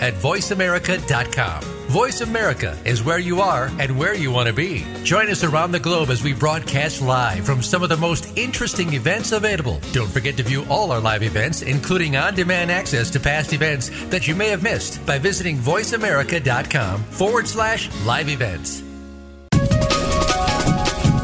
at 0.00 0.14
voiceamerica.com. 0.14 1.62
Voice 1.92 2.22
America 2.22 2.78
is 2.86 3.02
where 3.02 3.18
you 3.18 3.42
are 3.42 3.70
and 3.78 3.98
where 3.98 4.14
you 4.14 4.30
want 4.30 4.46
to 4.46 4.54
be. 4.54 4.86
Join 5.04 5.28
us 5.28 5.44
around 5.44 5.72
the 5.72 5.78
globe 5.78 6.08
as 6.08 6.22
we 6.22 6.32
broadcast 6.32 7.02
live 7.02 7.44
from 7.44 7.62
some 7.62 7.82
of 7.82 7.90
the 7.90 7.96
most 7.96 8.38
interesting 8.38 8.94
events 8.94 9.32
available. 9.32 9.78
Don't 9.92 10.10
forget 10.10 10.36
to 10.38 10.42
view 10.42 10.64
all 10.70 10.90
our 10.90 11.00
live 11.00 11.22
events, 11.22 11.60
including 11.60 12.16
on 12.16 12.34
demand 12.34 12.70
access 12.70 13.10
to 13.10 13.20
past 13.20 13.52
events 13.52 13.90
that 14.06 14.26
you 14.26 14.34
may 14.34 14.48
have 14.48 14.62
missed 14.62 15.04
by 15.04 15.18
visiting 15.18 15.58
voiceamerica.com 15.58 17.02
forward 17.04 17.46
slash 17.46 17.90
live 18.06 18.30
events. 18.30 18.82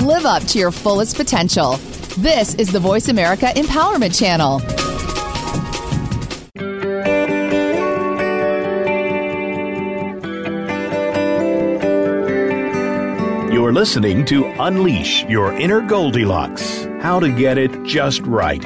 Live 0.03 0.27
up 0.27 0.43
to 0.45 0.59
your 0.59 0.71
fullest 0.71 1.17
potential. 1.17 1.77
This 2.19 2.55
is 2.55 2.73
the 2.73 2.81
Voice 2.81 3.09
America 3.09 3.47
Empowerment 3.55 4.19
Channel. 4.19 4.88
You're 13.69 13.75
listening 13.75 14.25
to 14.25 14.47
Unleash 14.63 15.25
Your 15.25 15.53
Inner 15.53 15.83
Goldilocks 15.83 16.85
How 17.03 17.21
to 17.21 17.31
Get 17.31 17.59
It 17.59 17.83
Just 17.83 18.23
Right. 18.23 18.63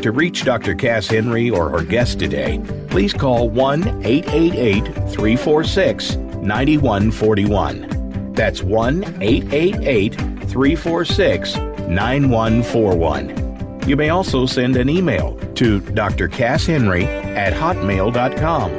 To 0.00 0.12
reach 0.12 0.44
Dr. 0.44 0.76
Cass 0.76 1.08
Henry 1.08 1.50
or 1.50 1.70
her 1.70 1.82
guest 1.82 2.20
today, 2.20 2.62
please 2.88 3.12
call 3.12 3.50
1 3.50 4.06
888 4.06 4.84
346 5.10 6.14
9141. 6.14 8.32
That's 8.32 8.62
1 8.62 9.02
888 9.20 10.14
346 10.14 11.56
9141. 11.56 13.88
You 13.88 13.96
may 13.96 14.10
also 14.10 14.46
send 14.46 14.76
an 14.76 14.88
email 14.88 15.36
to 15.56 15.80
drcasshenry 15.80 17.06
at 17.34 17.54
hotmail.com. 17.54 18.70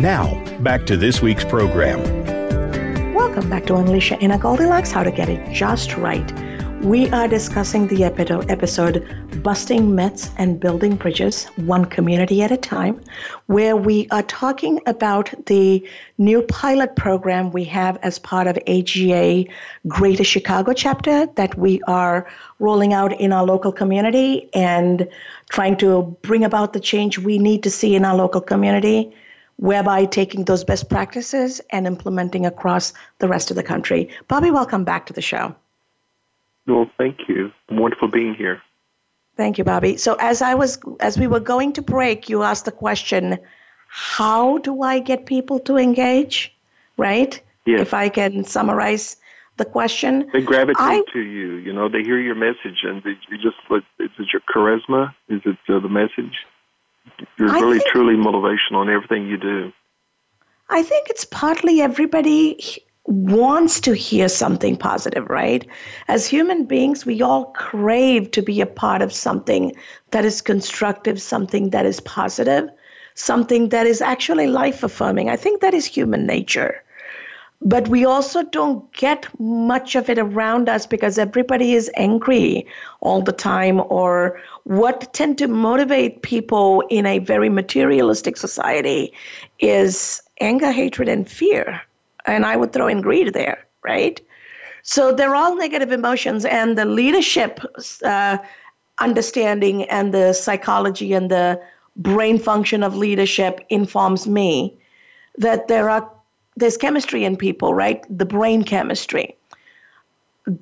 Now, 0.00 0.42
back 0.60 0.86
to 0.86 0.96
this 0.96 1.20
week's 1.20 1.44
program. 1.44 2.23
Welcome 3.34 3.50
back 3.50 3.66
to 3.66 3.74
Unleash 3.74 4.10
Your 4.10 4.20
Inner 4.20 4.38
Goldilocks 4.38 4.92
How 4.92 5.02
to 5.02 5.10
Get 5.10 5.28
It 5.28 5.52
Just 5.52 5.96
Right. 5.96 6.32
We 6.84 7.10
are 7.10 7.26
discussing 7.26 7.88
the 7.88 8.04
episode 8.04 9.04
Busting 9.42 9.92
Myths 9.92 10.30
and 10.38 10.60
Building 10.60 10.94
Bridges, 10.94 11.46
One 11.56 11.84
Community 11.84 12.42
at 12.44 12.52
a 12.52 12.56
Time, 12.56 13.02
where 13.46 13.76
we 13.76 14.06
are 14.12 14.22
talking 14.22 14.80
about 14.86 15.34
the 15.46 15.84
new 16.16 16.42
pilot 16.42 16.94
program 16.94 17.50
we 17.50 17.64
have 17.64 17.98
as 18.02 18.20
part 18.20 18.46
of 18.46 18.56
AGA 18.68 19.46
Greater 19.88 20.22
Chicago 20.22 20.72
chapter 20.72 21.26
that 21.34 21.58
we 21.58 21.82
are 21.88 22.28
rolling 22.60 22.92
out 22.92 23.20
in 23.20 23.32
our 23.32 23.44
local 23.44 23.72
community 23.72 24.48
and 24.54 25.08
trying 25.50 25.76
to 25.78 26.16
bring 26.22 26.44
about 26.44 26.72
the 26.72 26.78
change 26.78 27.18
we 27.18 27.38
need 27.38 27.64
to 27.64 27.70
see 27.70 27.96
in 27.96 28.04
our 28.04 28.14
local 28.14 28.40
community 28.40 29.12
whereby 29.56 30.04
taking 30.04 30.44
those 30.44 30.64
best 30.64 30.88
practices 30.88 31.60
and 31.70 31.86
implementing 31.86 32.46
across 32.46 32.92
the 33.18 33.28
rest 33.28 33.50
of 33.50 33.56
the 33.56 33.62
country. 33.62 34.08
Bobby, 34.28 34.50
welcome 34.50 34.84
back 34.84 35.06
to 35.06 35.12
the 35.12 35.22
show. 35.22 35.54
Well, 36.66 36.90
thank 36.98 37.28
you. 37.28 37.52
Wonderful 37.70 38.08
being 38.08 38.34
here. 38.34 38.62
Thank 39.36 39.58
you, 39.58 39.64
Bobby. 39.64 39.96
So 39.96 40.16
as 40.18 40.42
I 40.42 40.54
was 40.54 40.78
as 41.00 41.18
we 41.18 41.26
were 41.26 41.40
going 41.40 41.72
to 41.74 41.82
break, 41.82 42.28
you 42.28 42.42
asked 42.42 42.64
the 42.64 42.72
question, 42.72 43.38
how 43.88 44.58
do 44.58 44.82
I 44.82 45.00
get 45.00 45.26
people 45.26 45.58
to 45.60 45.76
engage? 45.76 46.54
Right? 46.96 47.40
Yes. 47.66 47.80
If 47.80 47.94
I 47.94 48.08
can 48.08 48.44
summarize 48.44 49.16
the 49.56 49.64
question. 49.64 50.28
They 50.32 50.42
gravitate 50.42 50.80
I, 50.80 51.02
to 51.12 51.20
you. 51.20 51.56
You 51.56 51.72
know, 51.72 51.88
they 51.88 52.02
hear 52.02 52.18
your 52.18 52.34
message, 52.34 52.82
and 52.82 53.02
they, 53.02 53.16
you 53.30 53.38
just 53.38 53.56
is 53.70 54.10
it 54.18 54.26
your 54.32 54.42
charisma? 54.52 55.14
Is 55.28 55.42
it 55.44 55.56
uh, 55.68 55.80
the 55.80 55.88
message? 55.88 56.34
You're 57.38 57.52
really 57.52 57.78
think, 57.78 57.90
truly 57.90 58.14
motivational 58.14 58.82
in 58.82 58.88
everything 58.90 59.26
you 59.26 59.36
do. 59.36 59.72
I 60.70 60.82
think 60.82 61.08
it's 61.10 61.24
partly 61.24 61.80
everybody 61.80 62.58
wants 63.06 63.80
to 63.80 63.94
hear 63.94 64.28
something 64.28 64.76
positive, 64.76 65.28
right? 65.28 65.66
As 66.08 66.26
human 66.26 66.64
beings, 66.64 67.04
we 67.04 67.20
all 67.20 67.46
crave 67.52 68.30
to 68.30 68.42
be 68.42 68.60
a 68.60 68.66
part 68.66 69.02
of 69.02 69.12
something 69.12 69.74
that 70.10 70.24
is 70.24 70.40
constructive, 70.40 71.20
something 71.20 71.70
that 71.70 71.84
is 71.84 72.00
positive, 72.00 72.70
something 73.14 73.68
that 73.68 73.86
is 73.86 74.00
actually 74.00 74.46
life 74.46 74.82
affirming. 74.82 75.28
I 75.28 75.36
think 75.36 75.60
that 75.60 75.74
is 75.74 75.84
human 75.84 76.26
nature. 76.26 76.82
But 77.60 77.88
we 77.88 78.04
also 78.04 78.42
don't 78.42 78.92
get 78.92 79.26
much 79.40 79.94
of 79.94 80.10
it 80.10 80.18
around 80.18 80.68
us 80.68 80.86
because 80.86 81.18
everybody 81.18 81.72
is 81.72 81.90
angry 81.96 82.66
all 83.00 83.22
the 83.22 83.32
time, 83.32 83.80
or 83.88 84.40
what 84.64 85.12
tend 85.14 85.38
to 85.38 85.48
motivate 85.48 86.22
people 86.22 86.82
in 86.90 87.06
a 87.06 87.20
very 87.20 87.48
materialistic 87.48 88.36
society 88.36 89.12
is 89.60 90.22
anger, 90.40 90.72
hatred, 90.72 91.08
and 91.08 91.28
fear 91.28 91.80
and 92.24 92.46
I 92.46 92.56
would 92.56 92.72
throw 92.72 92.88
in 92.88 93.00
greed 93.00 93.32
there, 93.32 93.64
right? 93.82 94.20
So 94.82 95.12
they're 95.12 95.34
all 95.34 95.56
negative 95.56 95.92
emotions, 95.92 96.44
and 96.44 96.76
the 96.76 96.84
leadership 96.84 97.60
uh, 98.02 98.38
understanding 99.00 99.84
and 99.84 100.12
the 100.12 100.32
psychology 100.32 101.12
and 101.12 101.30
the 101.30 101.60
brain 101.96 102.38
function 102.38 102.82
of 102.82 102.96
leadership 102.96 103.60
informs 103.70 104.26
me 104.26 104.76
that 105.38 105.68
there 105.68 105.88
are 105.88 106.10
there's 106.56 106.76
chemistry 106.76 107.24
in 107.24 107.36
people, 107.36 107.74
right? 107.74 108.04
The 108.08 108.26
brain 108.26 108.62
chemistry. 108.62 109.36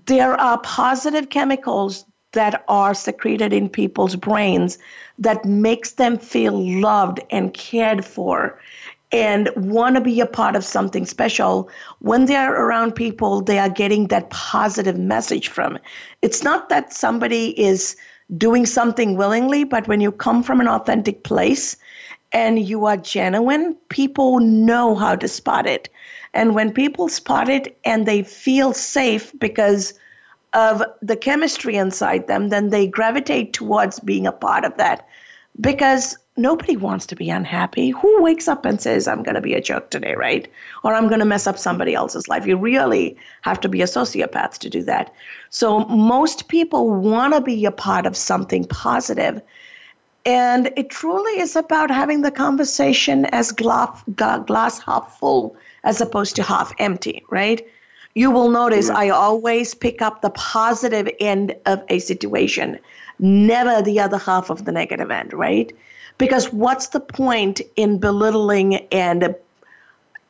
There 0.06 0.40
are 0.40 0.58
positive 0.60 1.30
chemicals 1.30 2.04
that 2.32 2.64
are 2.68 2.94
secreted 2.94 3.52
in 3.52 3.68
people's 3.68 4.16
brains 4.16 4.78
that 5.18 5.44
makes 5.44 5.92
them 5.92 6.18
feel 6.18 6.80
loved 6.80 7.20
and 7.30 7.52
cared 7.52 8.04
for 8.04 8.58
and 9.12 9.50
want 9.56 9.94
to 9.94 10.00
be 10.00 10.20
a 10.20 10.26
part 10.26 10.56
of 10.56 10.64
something 10.64 11.04
special, 11.04 11.68
when 11.98 12.24
they're 12.24 12.54
around 12.54 12.92
people, 12.92 13.42
they 13.42 13.58
are 13.58 13.68
getting 13.68 14.06
that 14.08 14.30
positive 14.30 14.98
message 14.98 15.48
from. 15.48 15.78
It's 16.22 16.42
not 16.42 16.70
that 16.70 16.94
somebody 16.94 17.58
is 17.60 17.94
doing 18.38 18.64
something 18.64 19.16
willingly, 19.16 19.64
but 19.64 19.86
when 19.86 20.00
you 20.00 20.10
come 20.10 20.42
from 20.42 20.60
an 20.60 20.68
authentic 20.68 21.24
place 21.24 21.76
and 22.32 22.58
you 22.58 22.86
are 22.86 22.96
genuine, 22.96 23.76
people 23.88 24.40
know 24.40 24.94
how 24.94 25.16
to 25.16 25.28
spot 25.28 25.66
it. 25.66 25.88
And 26.34 26.54
when 26.54 26.72
people 26.72 27.08
spot 27.08 27.48
it 27.48 27.78
and 27.84 28.06
they 28.06 28.22
feel 28.22 28.72
safe 28.72 29.32
because 29.38 29.94
of 30.54 30.82
the 31.00 31.16
chemistry 31.16 31.76
inside 31.76 32.26
them, 32.26 32.48
then 32.48 32.70
they 32.70 32.86
gravitate 32.86 33.52
towards 33.52 34.00
being 34.00 34.26
a 34.26 34.32
part 34.32 34.64
of 34.64 34.76
that. 34.76 35.06
Because 35.60 36.16
nobody 36.36 36.76
wants 36.76 37.04
to 37.06 37.16
be 37.16 37.28
unhappy. 37.28 37.90
Who 37.90 38.22
wakes 38.22 38.48
up 38.48 38.64
and 38.64 38.80
says, 38.80 39.06
I'm 39.06 39.22
going 39.22 39.34
to 39.34 39.42
be 39.42 39.54
a 39.54 39.60
jerk 39.60 39.90
today, 39.90 40.14
right? 40.14 40.48
Or 40.82 40.94
I'm 40.94 41.08
going 41.08 41.20
to 41.20 41.26
mess 41.26 41.46
up 41.46 41.58
somebody 41.58 41.94
else's 41.94 42.28
life? 42.28 42.46
You 42.46 42.56
really 42.56 43.16
have 43.42 43.60
to 43.60 43.68
be 43.68 43.82
a 43.82 43.86
sociopath 43.86 44.58
to 44.58 44.70
do 44.70 44.82
that. 44.84 45.12
So 45.50 45.80
most 45.86 46.48
people 46.48 46.90
want 46.90 47.34
to 47.34 47.42
be 47.42 47.66
a 47.66 47.70
part 47.70 48.06
of 48.06 48.16
something 48.16 48.64
positive. 48.64 49.42
And 50.24 50.72
it 50.76 50.90
truly 50.90 51.40
is 51.40 51.56
about 51.56 51.90
having 51.90 52.22
the 52.22 52.30
conversation 52.30 53.24
as 53.26 53.50
glass, 53.50 54.02
glass 54.14 54.78
half 54.80 55.18
full 55.18 55.56
as 55.84 56.00
opposed 56.00 56.36
to 56.36 56.42
half 56.42 56.72
empty, 56.78 57.24
right? 57.30 57.66
You 58.14 58.30
will 58.30 58.50
notice 58.50 58.90
I 58.90 59.08
always 59.08 59.74
pick 59.74 60.02
up 60.02 60.20
the 60.20 60.30
positive 60.30 61.08
end 61.18 61.56
of 61.66 61.82
a 61.88 61.98
situation, 61.98 62.78
never 63.18 63.82
the 63.82 63.98
other 64.00 64.18
half 64.18 64.50
of 64.50 64.64
the 64.64 64.72
negative 64.72 65.10
end, 65.10 65.32
right? 65.32 65.72
Because 66.18 66.52
what's 66.52 66.88
the 66.88 67.00
point 67.00 67.60
in 67.74 67.98
belittling 67.98 68.76
and 68.92 69.34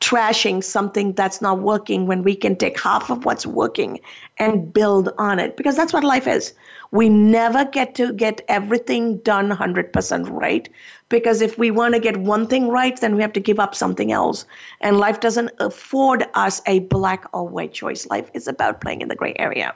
trashing 0.03 0.61
something 0.61 1.13
that's 1.13 1.41
not 1.41 1.59
working 1.59 2.07
when 2.07 2.23
we 2.23 2.35
can 2.35 2.57
take 2.57 2.77
half 2.77 3.09
of 3.09 3.23
what's 3.23 3.45
working 3.45 4.01
and 4.37 4.73
build 4.73 5.09
on 5.17 5.39
it? 5.39 5.55
Because 5.55 5.77
that's 5.77 5.93
what 5.93 6.03
life 6.03 6.27
is. 6.27 6.53
We 6.91 7.07
never 7.07 7.63
get 7.63 7.95
to 7.95 8.11
get 8.11 8.41
everything 8.49 9.17
done 9.19 9.49
100% 9.49 10.29
right. 10.29 10.67
Because 11.07 11.41
if 11.41 11.57
we 11.57 11.71
want 11.71 11.93
to 11.93 12.01
get 12.01 12.17
one 12.17 12.47
thing 12.47 12.67
right, 12.67 12.99
then 12.99 13.15
we 13.15 13.21
have 13.21 13.31
to 13.33 13.39
give 13.39 13.59
up 13.59 13.73
something 13.73 14.11
else. 14.11 14.45
And 14.81 14.99
life 14.99 15.21
doesn't 15.21 15.51
afford 15.59 16.25
us 16.33 16.61
a 16.67 16.79
black 16.79 17.25
or 17.31 17.47
white 17.47 17.71
choice. 17.71 18.05
Life 18.07 18.29
is 18.33 18.47
about 18.47 18.81
playing 18.81 19.01
in 19.01 19.07
the 19.07 19.15
gray 19.15 19.35
area. 19.39 19.73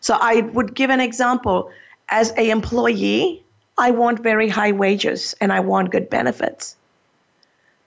So 0.00 0.18
I 0.20 0.42
would 0.52 0.74
give 0.74 0.90
an 0.90 1.00
example. 1.00 1.70
As 2.10 2.32
a 2.36 2.50
employee, 2.50 3.42
I 3.78 3.90
want 3.90 4.20
very 4.20 4.48
high 4.48 4.72
wages 4.72 5.34
and 5.40 5.50
I 5.50 5.60
want 5.60 5.90
good 5.90 6.10
benefits. 6.10 6.76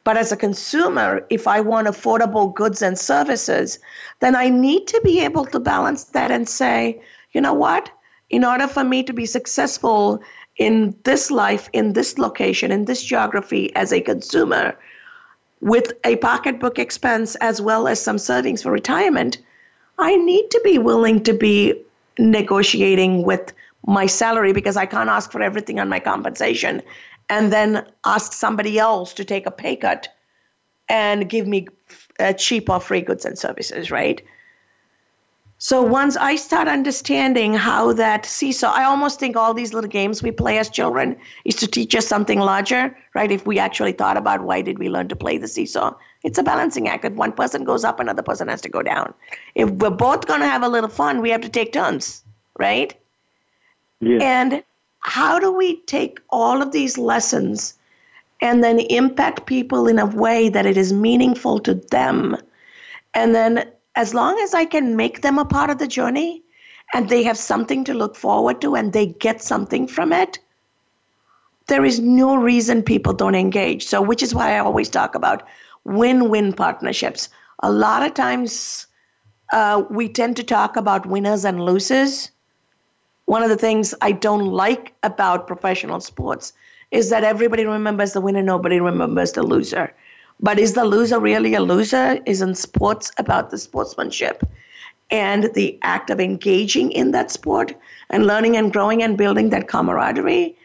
But 0.10 0.18
as 0.18 0.32
a 0.32 0.38
consumer, 0.38 1.24
if 1.30 1.48
I 1.48 1.62
want 1.62 1.88
affordable 1.88 2.52
goods 2.52 2.82
and 2.82 2.98
services, 2.98 3.78
then 4.22 4.36
I 4.36 4.50
need 4.50 4.88
to 4.88 5.00
be 5.04 5.20
able 5.20 5.46
to 5.46 5.60
balance 5.60 6.06
that 6.06 6.32
and 6.32 6.50
say, 6.50 7.00
you 7.32 7.42
know 7.42 7.54
what? 7.54 7.92
In 8.32 8.44
order 8.44 8.68
for 8.68 8.84
me 8.84 9.04
to 9.04 9.14
be 9.14 9.28
successful 9.28 10.20
in 10.58 10.96
this 11.04 11.30
life, 11.30 11.70
in 11.74 11.94
this 11.94 12.18
location, 12.18 12.72
in 12.72 12.86
this 12.86 13.04
geography 13.04 13.72
as 13.76 13.94
a 13.94 14.02
consumer, 14.02 14.76
with 15.62 15.94
a 16.04 16.16
pocketbook 16.16 16.80
expense 16.80 17.36
as 17.36 17.62
well 17.62 17.88
as 17.88 18.02
some 18.02 18.18
savings 18.18 18.64
for 18.64 18.72
retirement, 18.72 19.38
I 20.00 20.16
need 20.16 20.50
to 20.50 20.62
be 20.64 20.80
willing 20.80 21.22
to 21.22 21.34
be 21.34 21.80
negotiating 22.18 23.26
with 23.26 23.54
my 23.86 24.08
salary 24.08 24.54
because 24.54 24.76
I 24.76 24.88
can't 24.88 25.08
ask 25.08 25.32
for 25.32 25.44
everything 25.44 25.80
on 25.80 25.88
my 25.88 26.00
compensation 26.00 26.82
and 27.30 27.54
then 27.54 27.86
ask 28.06 28.34
somebody 28.34 28.80
else 28.80 29.14
to 29.14 29.24
take 29.24 29.46
a 29.46 29.52
pay 29.52 29.76
cut 29.76 30.08
and 30.90 31.30
give 31.30 31.48
me 31.48 31.68
uh, 32.20 32.34
cheap 32.34 32.70
or 32.70 32.80
free 32.80 33.02
goods 33.02 33.26
and 33.26 33.38
services, 33.38 33.92
right? 33.92 34.22
So 35.62 35.82
once 35.82 36.16
I 36.16 36.38
start 36.38 36.70
understanding 36.70 37.54
how 37.54 37.92
that 37.94 38.26
seesaw, 38.26 38.72
I 38.72 38.86
almost 38.86 39.20
think 39.20 39.36
all 39.36 39.54
these 39.54 39.74
little 39.74 39.90
games 39.90 40.24
we 40.24 40.32
play 40.32 40.58
as 40.58 40.70
children 40.70 41.18
is 41.44 41.56
to 41.56 41.68
teach 41.68 41.94
us 41.96 42.08
something 42.08 42.40
larger, 42.40 42.96
right? 43.14 43.30
If 43.30 43.46
we 43.46 43.60
actually 43.60 43.92
thought 43.92 44.16
about 44.16 44.42
why 44.44 44.62
did 44.62 44.80
we 44.80 44.88
learn 44.88 45.10
to 45.10 45.18
play 45.18 45.38
the 45.38 45.50
seesaw, 45.50 45.94
it's 46.24 46.38
a 46.38 46.44
balancing 46.44 46.88
act. 46.88 47.04
If 47.04 47.14
one 47.14 47.34
person 47.34 47.66
goes 47.66 47.84
up, 47.84 48.00
another 48.00 48.24
person 48.24 48.48
has 48.48 48.62
to 48.62 48.70
go 48.70 48.82
down. 48.82 49.14
If 49.54 49.70
we're 49.70 49.90
both 49.90 50.28
going 50.28 50.40
to 50.40 50.48
have 50.48 50.64
a 50.64 50.70
little 50.70 50.90
fun, 50.90 51.22
we 51.22 51.30
have 51.30 51.42
to 51.42 51.50
take 51.50 51.74
turns, 51.74 52.24
right? 52.58 52.94
Yeah. 54.00 54.20
And 54.22 54.64
how 55.00 55.40
do 55.40 55.52
we 55.52 55.78
take 55.82 56.20
all 56.30 56.62
of 56.62 56.72
these 56.72 56.98
lessons 56.98 57.74
and 58.42 58.64
then 58.64 58.80
impact 58.80 59.46
people 59.46 59.88
in 59.88 60.00
a 60.00 60.06
way 60.06 60.50
that 60.50 60.66
it 60.66 60.78
is 60.78 60.94
meaningful 60.94 61.60
to 61.60 61.76
them? 61.76 62.38
And 63.14 63.34
then, 63.34 63.72
as 63.96 64.14
long 64.14 64.40
as 64.40 64.54
I 64.54 64.66
can 64.66 64.96
make 64.96 65.22
them 65.22 65.38
a 65.40 65.46
part 65.46 65.70
of 65.70 65.78
the 65.78 65.88
journey 65.88 66.44
and 66.94 67.10
they 67.10 67.24
have 67.24 67.38
something 67.38 67.84
to 67.86 67.94
look 67.94 68.16
forward 68.16 68.62
to 68.62 68.76
and 68.76 68.94
they 68.94 69.08
get 69.08 69.42
something 69.42 69.88
from 69.88 70.14
it, 70.14 70.40
there 71.68 71.86
is 71.86 72.00
no 72.00 72.36
reason 72.36 72.84
people 72.84 73.14
don't 73.14 73.36
engage. 73.36 73.86
So, 73.86 74.02
which 74.02 74.24
is 74.24 74.34
why 74.34 74.56
I 74.56 74.60
always 74.60 74.90
talk 74.90 75.16
about 75.16 75.48
win 75.86 76.30
win 76.30 76.54
partnerships. 76.54 77.30
A 77.62 77.72
lot 77.72 78.04
of 78.04 78.14
times, 78.14 78.88
uh, 79.54 79.84
we 79.90 80.10
tend 80.10 80.36
to 80.38 80.44
talk 80.44 80.76
about 80.76 81.06
winners 81.06 81.46
and 81.46 81.64
losers 81.64 82.32
one 83.30 83.44
of 83.44 83.50
the 83.50 83.58
things 83.58 83.94
I 84.02 84.12
don't 84.12 84.48
like 84.52 84.94
about 85.04 85.48
professional 85.48 86.00
sports 86.02 86.54
is 86.92 87.10
that 87.12 87.24
everybody 87.24 87.66
remembers 87.66 88.14
the 88.14 88.22
winner, 88.22 88.42
nobody 88.42 88.80
remembers 88.80 89.34
the 89.34 89.44
loser. 89.44 89.94
But 90.40 90.58
is 90.58 90.74
the 90.74 90.86
loser 90.86 91.20
really 91.20 91.54
a 91.54 91.62
loser? 91.62 92.20
Isn't 92.26 92.56
sports 92.56 93.12
about 93.18 93.52
the 93.52 93.58
sportsmanship? 93.58 94.44
and 95.12 95.50
the 95.54 95.78
act 95.82 96.10
of 96.10 96.20
engaging 96.20 96.92
in 96.92 97.12
that 97.12 97.32
sport 97.32 97.74
and 98.10 98.28
learning 98.28 98.56
and 98.56 98.72
growing 98.72 99.02
and 99.02 99.18
building 99.18 99.50
that 99.50 99.68
camaraderie. 99.68 100.56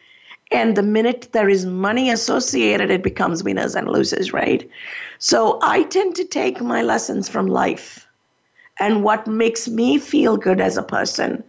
And 0.51 0.77
the 0.77 0.83
minute 0.83 1.29
there 1.31 1.49
is 1.49 1.65
money 1.65 2.11
associated, 2.11 2.91
it 2.91 3.01
becomes 3.01 3.43
winners 3.43 3.75
and 3.75 3.87
losers, 3.87 4.31
right? 4.31 4.69
So 5.17 5.59
I 5.63 5.83
tend 5.83 6.15
to 6.15 6.23
take 6.23 6.61
my 6.61 6.83
lessons 6.83 7.27
from 7.27 7.47
life 7.47 8.07
and 8.79 9.03
what 9.03 9.25
makes 9.25 9.67
me 9.67 9.97
feel 9.97 10.37
good 10.37 10.61
as 10.61 10.77
a 10.77 10.83
person. 10.83 11.43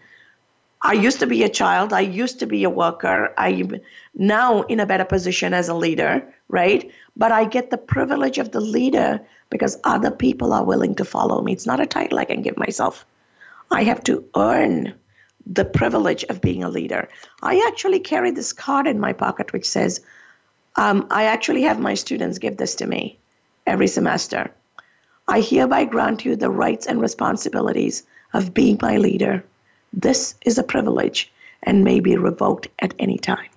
I 0.86 0.92
used 0.92 1.18
to 1.18 1.26
be 1.26 1.42
a 1.42 1.48
child. 1.48 1.92
I 1.92 1.98
used 1.98 2.38
to 2.38 2.46
be 2.46 2.62
a 2.62 2.70
worker. 2.70 3.34
I'm 3.36 3.80
now 4.14 4.62
in 4.62 4.78
a 4.78 4.86
better 4.86 5.04
position 5.04 5.52
as 5.52 5.68
a 5.68 5.74
leader, 5.74 6.32
right? 6.46 6.88
But 7.16 7.32
I 7.32 7.44
get 7.44 7.70
the 7.70 7.76
privilege 7.76 8.38
of 8.38 8.52
the 8.52 8.60
leader 8.60 9.20
because 9.50 9.80
other 9.82 10.12
people 10.12 10.52
are 10.52 10.62
willing 10.62 10.94
to 10.94 11.04
follow 11.04 11.42
me. 11.42 11.52
It's 11.52 11.66
not 11.66 11.80
a 11.80 11.86
title 11.86 12.20
I 12.20 12.24
can 12.24 12.40
give 12.40 12.56
myself. 12.56 13.04
I 13.72 13.82
have 13.82 14.04
to 14.04 14.24
earn 14.36 14.94
the 15.44 15.64
privilege 15.64 16.22
of 16.28 16.40
being 16.40 16.62
a 16.62 16.68
leader. 16.68 17.08
I 17.42 17.64
actually 17.66 17.98
carry 17.98 18.30
this 18.30 18.52
card 18.52 18.86
in 18.86 19.00
my 19.00 19.12
pocket 19.12 19.52
which 19.52 19.68
says, 19.68 20.00
um, 20.76 21.08
I 21.10 21.24
actually 21.24 21.62
have 21.62 21.80
my 21.80 21.94
students 21.94 22.38
give 22.38 22.58
this 22.58 22.76
to 22.76 22.86
me 22.86 23.18
every 23.66 23.88
semester. 23.88 24.52
I 25.26 25.40
hereby 25.40 25.86
grant 25.86 26.24
you 26.24 26.36
the 26.36 26.48
rights 26.48 26.86
and 26.86 27.00
responsibilities 27.00 28.04
of 28.32 28.54
being 28.54 28.78
my 28.80 28.98
leader. 28.98 29.42
This 29.98 30.34
is 30.44 30.58
a 30.58 30.62
privilege 30.62 31.32
and 31.62 31.82
may 31.82 32.00
be 32.00 32.18
revoked 32.18 32.68
at 32.80 32.92
any 32.98 33.16
time. 33.16 33.48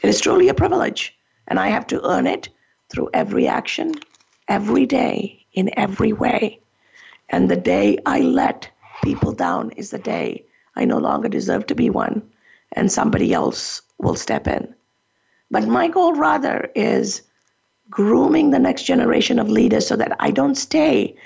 It 0.00 0.08
is 0.08 0.20
truly 0.20 0.48
a 0.48 0.54
privilege, 0.54 1.12
and 1.48 1.58
I 1.58 1.66
have 1.68 1.88
to 1.88 2.08
earn 2.08 2.28
it 2.28 2.48
through 2.88 3.10
every 3.12 3.48
action, 3.48 3.94
every 4.46 4.86
day, 4.86 5.44
in 5.52 5.76
every 5.76 6.12
way. 6.12 6.60
And 7.30 7.50
the 7.50 7.56
day 7.56 7.98
I 8.06 8.20
let 8.20 8.70
people 9.02 9.32
down 9.32 9.72
is 9.72 9.90
the 9.90 9.98
day 9.98 10.44
I 10.76 10.84
no 10.84 10.98
longer 10.98 11.28
deserve 11.28 11.66
to 11.66 11.74
be 11.74 11.90
one, 11.90 12.22
and 12.74 12.92
somebody 12.92 13.34
else 13.34 13.82
will 13.98 14.14
step 14.14 14.46
in. 14.46 14.72
But 15.50 15.66
my 15.66 15.88
goal, 15.88 16.14
rather, 16.14 16.70
is 16.76 17.22
grooming 17.90 18.50
the 18.50 18.60
next 18.60 18.84
generation 18.84 19.40
of 19.40 19.48
leaders 19.48 19.88
so 19.88 19.96
that 19.96 20.16
I 20.20 20.30
don't 20.30 20.54
stay 20.54 21.16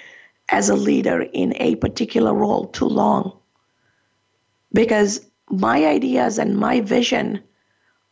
as 0.48 0.70
a 0.70 0.74
leader 0.74 1.26
in 1.34 1.52
a 1.60 1.76
particular 1.76 2.32
role 2.32 2.68
too 2.68 2.86
long. 2.86 3.38
Because 4.74 5.24
my 5.48 5.86
ideas 5.86 6.38
and 6.38 6.56
my 6.56 6.80
vision 6.82 7.42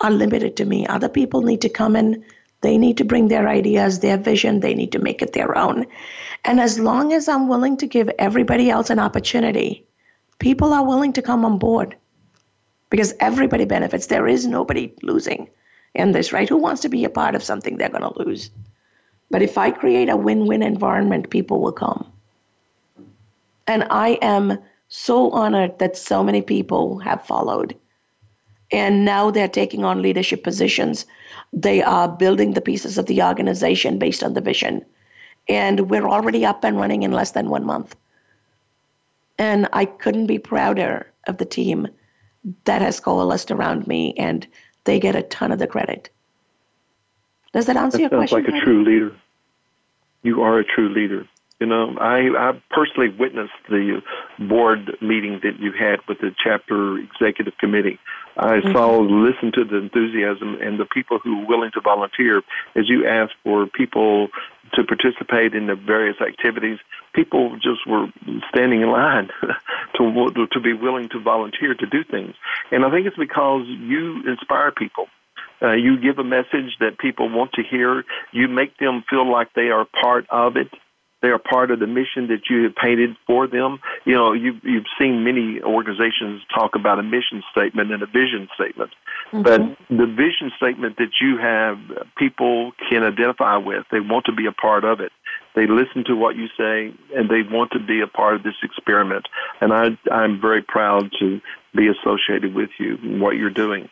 are 0.00 0.10
limited 0.10 0.56
to 0.56 0.64
me. 0.64 0.86
Other 0.86 1.08
people 1.08 1.42
need 1.42 1.60
to 1.62 1.68
come 1.68 1.96
in, 1.96 2.24
they 2.62 2.78
need 2.78 2.96
to 2.98 3.04
bring 3.04 3.28
their 3.28 3.48
ideas, 3.48 3.98
their 3.98 4.16
vision, 4.16 4.60
they 4.60 4.74
need 4.74 4.92
to 4.92 4.98
make 4.98 5.20
it 5.20 5.32
their 5.32 5.58
own. 5.58 5.86
And 6.44 6.60
as 6.60 6.78
long 6.78 7.12
as 7.12 7.28
I'm 7.28 7.48
willing 7.48 7.76
to 7.78 7.86
give 7.86 8.10
everybody 8.18 8.70
else 8.70 8.90
an 8.90 8.98
opportunity, 8.98 9.86
people 10.38 10.72
are 10.72 10.84
willing 10.84 11.12
to 11.14 11.22
come 11.22 11.44
on 11.44 11.58
board 11.58 11.96
because 12.90 13.14
everybody 13.20 13.64
benefits. 13.64 14.06
There 14.06 14.28
is 14.28 14.46
nobody 14.46 14.92
losing 15.02 15.48
in 15.94 16.12
this, 16.12 16.32
right? 16.32 16.48
Who 16.48 16.56
wants 16.56 16.82
to 16.82 16.88
be 16.88 17.04
a 17.04 17.10
part 17.10 17.34
of 17.34 17.42
something 17.42 17.76
they're 17.76 17.88
going 17.88 18.02
to 18.02 18.22
lose? 18.22 18.50
But 19.30 19.42
if 19.42 19.56
I 19.56 19.70
create 19.70 20.08
a 20.08 20.16
win 20.16 20.46
win 20.46 20.62
environment, 20.62 21.30
people 21.30 21.60
will 21.60 21.72
come. 21.72 22.12
And 23.66 23.84
I 23.90 24.18
am 24.20 24.58
so 24.94 25.30
honored 25.30 25.78
that 25.78 25.96
so 25.96 26.22
many 26.22 26.42
people 26.42 26.98
have 26.98 27.26
followed. 27.26 27.74
And 28.70 29.06
now 29.06 29.30
they're 29.30 29.48
taking 29.48 29.84
on 29.84 30.02
leadership 30.02 30.44
positions. 30.44 31.06
They 31.50 31.82
are 31.82 32.06
building 32.06 32.52
the 32.52 32.60
pieces 32.60 32.98
of 32.98 33.06
the 33.06 33.22
organization 33.22 33.98
based 33.98 34.22
on 34.22 34.34
the 34.34 34.42
vision. 34.42 34.84
And 35.48 35.88
we're 35.88 36.06
already 36.06 36.44
up 36.44 36.62
and 36.62 36.76
running 36.76 37.04
in 37.04 37.10
less 37.10 37.30
than 37.30 37.48
one 37.48 37.64
month. 37.64 37.96
And 39.38 39.66
I 39.72 39.86
couldn't 39.86 40.26
be 40.26 40.38
prouder 40.38 41.10
of 41.26 41.38
the 41.38 41.46
team 41.46 41.88
that 42.64 42.82
has 42.82 43.00
coalesced 43.00 43.50
around 43.50 43.86
me, 43.86 44.12
and 44.18 44.46
they 44.84 45.00
get 45.00 45.16
a 45.16 45.22
ton 45.22 45.52
of 45.52 45.58
the 45.58 45.66
credit. 45.66 46.10
Does 47.54 47.64
that 47.64 47.78
answer 47.78 47.96
that 47.96 48.02
your 48.02 48.10
sounds 48.10 48.30
question? 48.30 48.52
like 48.52 48.62
a 48.62 48.64
true 48.64 48.84
leader. 48.84 49.16
You 50.22 50.42
are 50.42 50.58
a 50.58 50.64
true 50.64 50.90
leader. 50.90 51.26
You 51.62 51.68
know, 51.68 51.96
I, 51.96 52.26
I 52.36 52.60
personally 52.70 53.10
witnessed 53.16 53.52
the 53.68 54.02
board 54.36 54.96
meeting 55.00 55.38
that 55.44 55.60
you 55.60 55.70
had 55.70 56.00
with 56.08 56.18
the 56.18 56.34
chapter 56.42 56.98
executive 56.98 57.56
committee. 57.58 58.00
I 58.36 58.56
mm-hmm. 58.56 58.72
saw, 58.72 58.98
listened 58.98 59.54
to 59.54 59.64
the 59.64 59.76
enthusiasm 59.76 60.58
and 60.60 60.80
the 60.80 60.86
people 60.86 61.20
who 61.20 61.38
were 61.38 61.46
willing 61.46 61.70
to 61.74 61.80
volunteer 61.80 62.38
as 62.74 62.88
you 62.88 63.06
asked 63.06 63.34
for 63.44 63.68
people 63.68 64.26
to 64.74 64.82
participate 64.82 65.54
in 65.54 65.68
the 65.68 65.76
various 65.76 66.20
activities. 66.20 66.80
People 67.14 67.54
just 67.62 67.86
were 67.86 68.08
standing 68.48 68.80
in 68.80 68.90
line 68.90 69.28
to 69.98 70.46
to 70.50 70.60
be 70.60 70.72
willing 70.72 71.10
to 71.10 71.20
volunteer 71.20 71.74
to 71.74 71.86
do 71.86 72.02
things, 72.02 72.34
and 72.72 72.84
I 72.84 72.90
think 72.90 73.06
it's 73.06 73.16
because 73.16 73.68
you 73.68 74.28
inspire 74.28 74.72
people. 74.72 75.06
Uh, 75.62 75.74
you 75.74 75.96
give 75.96 76.18
a 76.18 76.24
message 76.24 76.76
that 76.80 76.98
people 76.98 77.28
want 77.28 77.52
to 77.52 77.62
hear. 77.62 78.04
You 78.32 78.48
make 78.48 78.76
them 78.78 79.04
feel 79.08 79.30
like 79.30 79.52
they 79.54 79.68
are 79.68 79.84
part 79.84 80.26
of 80.28 80.56
it. 80.56 80.68
They 81.22 81.28
are 81.28 81.38
part 81.38 81.70
of 81.70 81.78
the 81.78 81.86
mission 81.86 82.26
that 82.28 82.50
you 82.50 82.64
have 82.64 82.74
painted 82.74 83.16
for 83.28 83.46
them. 83.46 83.78
You 84.04 84.14
know, 84.14 84.32
you've, 84.32 84.62
you've 84.64 84.86
seen 85.00 85.22
many 85.22 85.62
organizations 85.62 86.42
talk 86.52 86.74
about 86.74 86.98
a 86.98 87.02
mission 87.02 87.44
statement 87.52 87.92
and 87.92 88.02
a 88.02 88.06
vision 88.06 88.48
statement. 88.54 88.90
Mm-hmm. 89.30 89.42
But 89.42 89.60
the 89.88 90.06
vision 90.06 90.50
statement 90.56 90.96
that 90.98 91.20
you 91.20 91.38
have, 91.38 91.78
people 92.16 92.72
can 92.90 93.04
identify 93.04 93.56
with. 93.56 93.86
They 93.92 94.00
want 94.00 94.26
to 94.26 94.32
be 94.32 94.46
a 94.46 94.52
part 94.52 94.84
of 94.84 95.00
it. 95.00 95.12
They 95.54 95.68
listen 95.68 96.02
to 96.06 96.16
what 96.16 96.34
you 96.34 96.48
say, 96.58 96.92
and 97.14 97.30
they 97.30 97.42
want 97.42 97.70
to 97.72 97.78
be 97.78 98.00
a 98.00 98.08
part 98.08 98.34
of 98.34 98.42
this 98.42 98.56
experiment. 98.62 99.28
And 99.60 99.72
I, 99.72 99.96
I'm 100.10 100.40
very 100.40 100.62
proud 100.62 101.12
to 101.20 101.40
be 101.74 101.86
associated 101.86 102.52
with 102.52 102.70
you 102.78 102.98
and 103.00 103.20
what 103.20 103.36
you're 103.36 103.50
doing. 103.50 103.88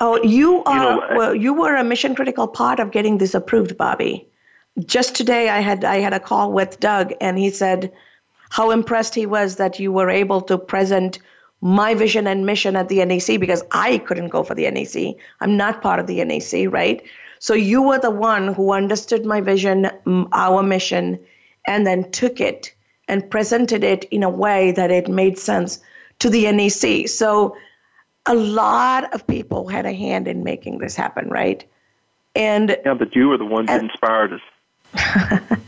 Oh, 0.00 0.20
you 0.22 0.64
are. 0.64 0.74
You 0.74 0.80
know, 0.80 1.16
well, 1.16 1.34
you 1.34 1.54
were 1.54 1.76
a 1.76 1.84
mission 1.84 2.16
critical 2.16 2.48
part 2.48 2.80
of 2.80 2.90
getting 2.90 3.18
this 3.18 3.34
approved, 3.34 3.76
Bobby 3.76 4.27
just 4.86 5.14
today 5.14 5.48
I 5.48 5.60
had 5.60 5.84
I 5.84 5.96
had 5.96 6.12
a 6.12 6.20
call 6.20 6.52
with 6.52 6.80
Doug 6.80 7.12
and 7.20 7.38
he 7.38 7.50
said 7.50 7.92
how 8.50 8.70
impressed 8.70 9.14
he 9.14 9.26
was 9.26 9.56
that 9.56 9.78
you 9.78 9.92
were 9.92 10.10
able 10.10 10.40
to 10.42 10.56
present 10.58 11.18
my 11.60 11.94
vision 11.94 12.26
and 12.26 12.46
mission 12.46 12.76
at 12.76 12.88
the 12.88 13.04
NAC 13.04 13.40
because 13.40 13.62
I 13.72 13.98
couldn't 13.98 14.28
go 14.28 14.42
for 14.42 14.54
the 14.54 14.70
NAC. 14.70 15.16
I'm 15.40 15.56
not 15.56 15.82
part 15.82 15.98
of 15.98 16.06
the 16.06 16.24
NAC, 16.24 16.72
right? 16.72 17.02
So 17.40 17.54
you 17.54 17.82
were 17.82 17.98
the 17.98 18.10
one 18.10 18.54
who 18.54 18.72
understood 18.72 19.24
my 19.24 19.40
vision, 19.40 19.90
our 20.32 20.62
mission, 20.62 21.18
and 21.66 21.86
then 21.86 22.10
took 22.10 22.40
it 22.40 22.72
and 23.08 23.28
presented 23.30 23.84
it 23.84 24.04
in 24.04 24.22
a 24.22 24.30
way 24.30 24.72
that 24.72 24.90
it 24.90 25.08
made 25.08 25.38
sense 25.38 25.80
to 26.20 26.30
the 26.30 26.50
NAC. 26.50 27.08
So 27.08 27.56
a 28.26 28.34
lot 28.34 29.12
of 29.14 29.26
people 29.26 29.68
had 29.68 29.86
a 29.86 29.92
hand 29.92 30.28
in 30.28 30.44
making 30.44 30.78
this 30.78 30.94
happen, 30.94 31.28
right? 31.28 31.64
And 32.34 32.76
yeah, 32.84 32.94
but 32.94 33.14
you 33.16 33.28
were 33.28 33.38
the 33.38 33.44
one 33.44 33.66
that 33.66 33.82
inspired 33.82 34.32
us. 34.32 34.40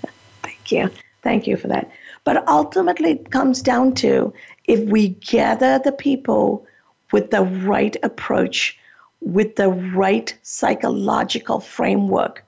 Thank 0.43 0.73
you. 0.73 0.91
Thank 1.23 1.47
you 1.47 1.57
for 1.57 1.69
that. 1.69 1.91
But 2.25 2.47
ultimately, 2.49 3.13
it 3.13 3.31
comes 3.31 3.63
down 3.63 3.95
to 3.97 4.33
if 4.65 4.81
we 4.81 5.09
gather 5.09 5.79
the 5.79 5.93
people 5.93 6.67
with 7.13 7.31
the 7.31 7.43
right 7.43 7.97
approach, 8.03 8.79
with 9.21 9.57
the 9.57 9.69
right 9.69 10.37
psychological 10.43 11.61
framework, 11.61 12.45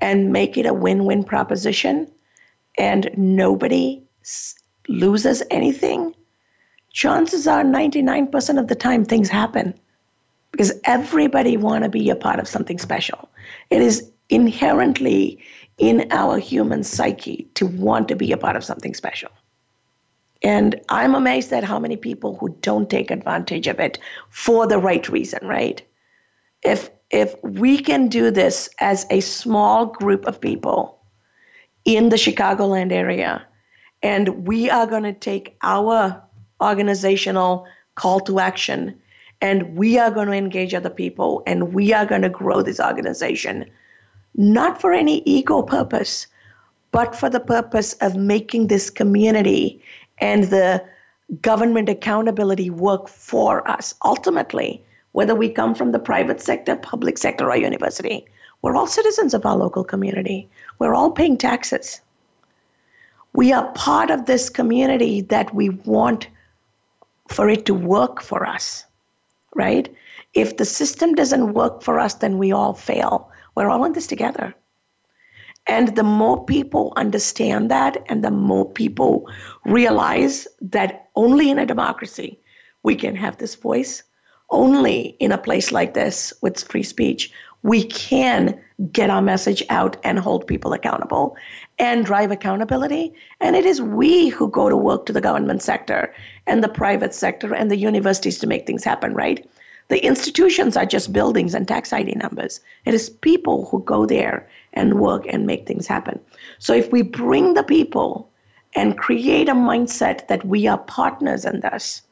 and 0.00 0.32
make 0.32 0.56
it 0.56 0.66
a 0.66 0.74
win 0.74 1.04
win 1.04 1.24
proposition, 1.24 2.10
and 2.78 3.10
nobody 3.16 4.02
loses 4.88 5.42
anything, 5.50 6.14
chances 6.92 7.46
are 7.46 7.62
99% 7.62 8.58
of 8.58 8.68
the 8.68 8.74
time 8.74 9.04
things 9.04 9.28
happen 9.28 9.74
because 10.50 10.72
everybody 10.84 11.56
want 11.56 11.84
to 11.84 11.90
be 11.90 12.10
a 12.10 12.16
part 12.16 12.40
of 12.40 12.48
something 12.48 12.78
special. 12.78 13.28
It 13.70 13.80
is 13.82 14.10
inherently 14.30 15.38
in 15.80 16.06
our 16.12 16.38
human 16.38 16.84
psyche 16.84 17.48
to 17.54 17.66
want 17.66 18.06
to 18.08 18.14
be 18.14 18.30
a 18.30 18.36
part 18.36 18.54
of 18.54 18.62
something 18.62 18.94
special. 18.94 19.30
And 20.42 20.80
I'm 20.90 21.14
amazed 21.14 21.52
at 21.52 21.64
how 21.64 21.78
many 21.78 21.96
people 21.96 22.36
who 22.36 22.56
don't 22.60 22.88
take 22.88 23.10
advantage 23.10 23.66
of 23.66 23.80
it 23.80 23.98
for 24.28 24.66
the 24.66 24.78
right 24.78 25.06
reason, 25.08 25.46
right? 25.46 25.82
If 26.62 26.90
if 27.10 27.34
we 27.42 27.78
can 27.78 28.06
do 28.08 28.30
this 28.30 28.68
as 28.78 29.04
a 29.10 29.20
small 29.20 29.86
group 29.86 30.26
of 30.26 30.40
people 30.40 31.00
in 31.84 32.10
the 32.10 32.16
Chicagoland 32.16 32.92
area, 32.92 33.44
and 34.02 34.46
we 34.46 34.70
are 34.70 34.86
going 34.86 35.02
to 35.02 35.12
take 35.12 35.56
our 35.62 36.22
organizational 36.62 37.66
call 37.96 38.20
to 38.20 38.38
action 38.38 38.98
and 39.40 39.76
we 39.76 39.98
are 39.98 40.10
going 40.10 40.28
to 40.28 40.34
engage 40.34 40.74
other 40.74 40.90
people 40.90 41.42
and 41.46 41.72
we 41.74 41.92
are 41.92 42.06
going 42.06 42.22
to 42.22 42.28
grow 42.28 42.62
this 42.62 42.80
organization 42.80 43.64
not 44.40 44.80
for 44.80 44.92
any 44.92 45.22
ego 45.26 45.60
purpose, 45.62 46.26
but 46.92 47.14
for 47.14 47.28
the 47.28 47.40
purpose 47.40 47.92
of 48.00 48.16
making 48.16 48.66
this 48.66 48.88
community 48.88 49.82
and 50.18 50.44
the 50.44 50.82
government 51.42 51.90
accountability 51.90 52.70
work 52.70 53.06
for 53.06 53.68
us. 53.70 53.94
Ultimately, 54.02 54.82
whether 55.12 55.34
we 55.34 55.50
come 55.50 55.74
from 55.74 55.92
the 55.92 55.98
private 55.98 56.40
sector, 56.40 56.74
public 56.74 57.18
sector, 57.18 57.50
or 57.50 57.56
university, 57.56 58.24
we're 58.62 58.76
all 58.76 58.86
citizens 58.86 59.34
of 59.34 59.44
our 59.44 59.56
local 59.56 59.84
community. 59.84 60.48
We're 60.78 60.94
all 60.94 61.10
paying 61.10 61.36
taxes. 61.36 62.00
We 63.34 63.52
are 63.52 63.70
part 63.72 64.10
of 64.10 64.24
this 64.24 64.48
community 64.48 65.20
that 65.20 65.54
we 65.54 65.68
want 65.68 66.28
for 67.28 67.50
it 67.50 67.66
to 67.66 67.74
work 67.74 68.22
for 68.22 68.46
us, 68.46 68.84
right? 69.54 69.94
If 70.32 70.56
the 70.56 70.64
system 70.64 71.14
doesn't 71.14 71.52
work 71.52 71.82
for 71.82 72.00
us, 72.00 72.14
then 72.14 72.38
we 72.38 72.52
all 72.52 72.72
fail. 72.72 73.30
We're 73.54 73.70
all 73.70 73.84
in 73.84 73.92
this 73.92 74.06
together. 74.06 74.54
And 75.66 75.94
the 75.94 76.02
more 76.02 76.44
people 76.44 76.92
understand 76.96 77.70
that, 77.70 78.02
and 78.08 78.24
the 78.24 78.30
more 78.30 78.68
people 78.70 79.30
realize 79.64 80.48
that 80.60 81.10
only 81.14 81.50
in 81.50 81.58
a 81.58 81.66
democracy 81.66 82.40
we 82.82 82.96
can 82.96 83.14
have 83.14 83.36
this 83.36 83.54
voice, 83.54 84.02
only 84.50 85.16
in 85.20 85.32
a 85.32 85.38
place 85.38 85.70
like 85.70 85.94
this 85.94 86.32
with 86.42 86.62
free 86.64 86.82
speech, 86.82 87.32
we 87.62 87.84
can 87.84 88.58
get 88.90 89.10
our 89.10 89.20
message 89.20 89.62
out 89.68 89.96
and 90.02 90.18
hold 90.18 90.46
people 90.46 90.72
accountable 90.72 91.36
and 91.78 92.06
drive 92.06 92.30
accountability. 92.30 93.12
And 93.40 93.54
it 93.54 93.66
is 93.66 93.82
we 93.82 94.28
who 94.28 94.50
go 94.50 94.68
to 94.68 94.76
work 94.76 95.06
to 95.06 95.12
the 95.12 95.20
government 95.20 95.62
sector 95.62 96.14
and 96.46 96.64
the 96.64 96.68
private 96.68 97.14
sector 97.14 97.54
and 97.54 97.70
the 97.70 97.76
universities 97.76 98.38
to 98.38 98.46
make 98.46 98.66
things 98.66 98.82
happen, 98.82 99.12
right? 99.12 99.46
The 99.90 100.04
institutions 100.04 100.76
are 100.76 100.86
just 100.86 101.12
buildings 101.12 101.52
and 101.52 101.66
tax 101.66 101.92
ID 101.92 102.12
numbers. 102.12 102.60
It 102.84 102.94
is 102.94 103.10
people 103.10 103.66
who 103.66 103.82
go 103.82 104.06
there 104.06 104.48
and 104.72 105.00
work 105.00 105.26
and 105.28 105.46
make 105.46 105.66
things 105.66 105.88
happen. 105.88 106.20
So 106.60 106.72
if 106.72 106.92
we 106.92 107.02
bring 107.02 107.54
the 107.54 107.64
people 107.64 108.30
and 108.76 108.96
create 108.96 109.48
a 109.48 109.52
mindset 109.54 110.28
that 110.28 110.46
we 110.46 110.68
are 110.68 110.78
partners 110.78 111.44
in 111.44 111.60
this, 111.60 112.02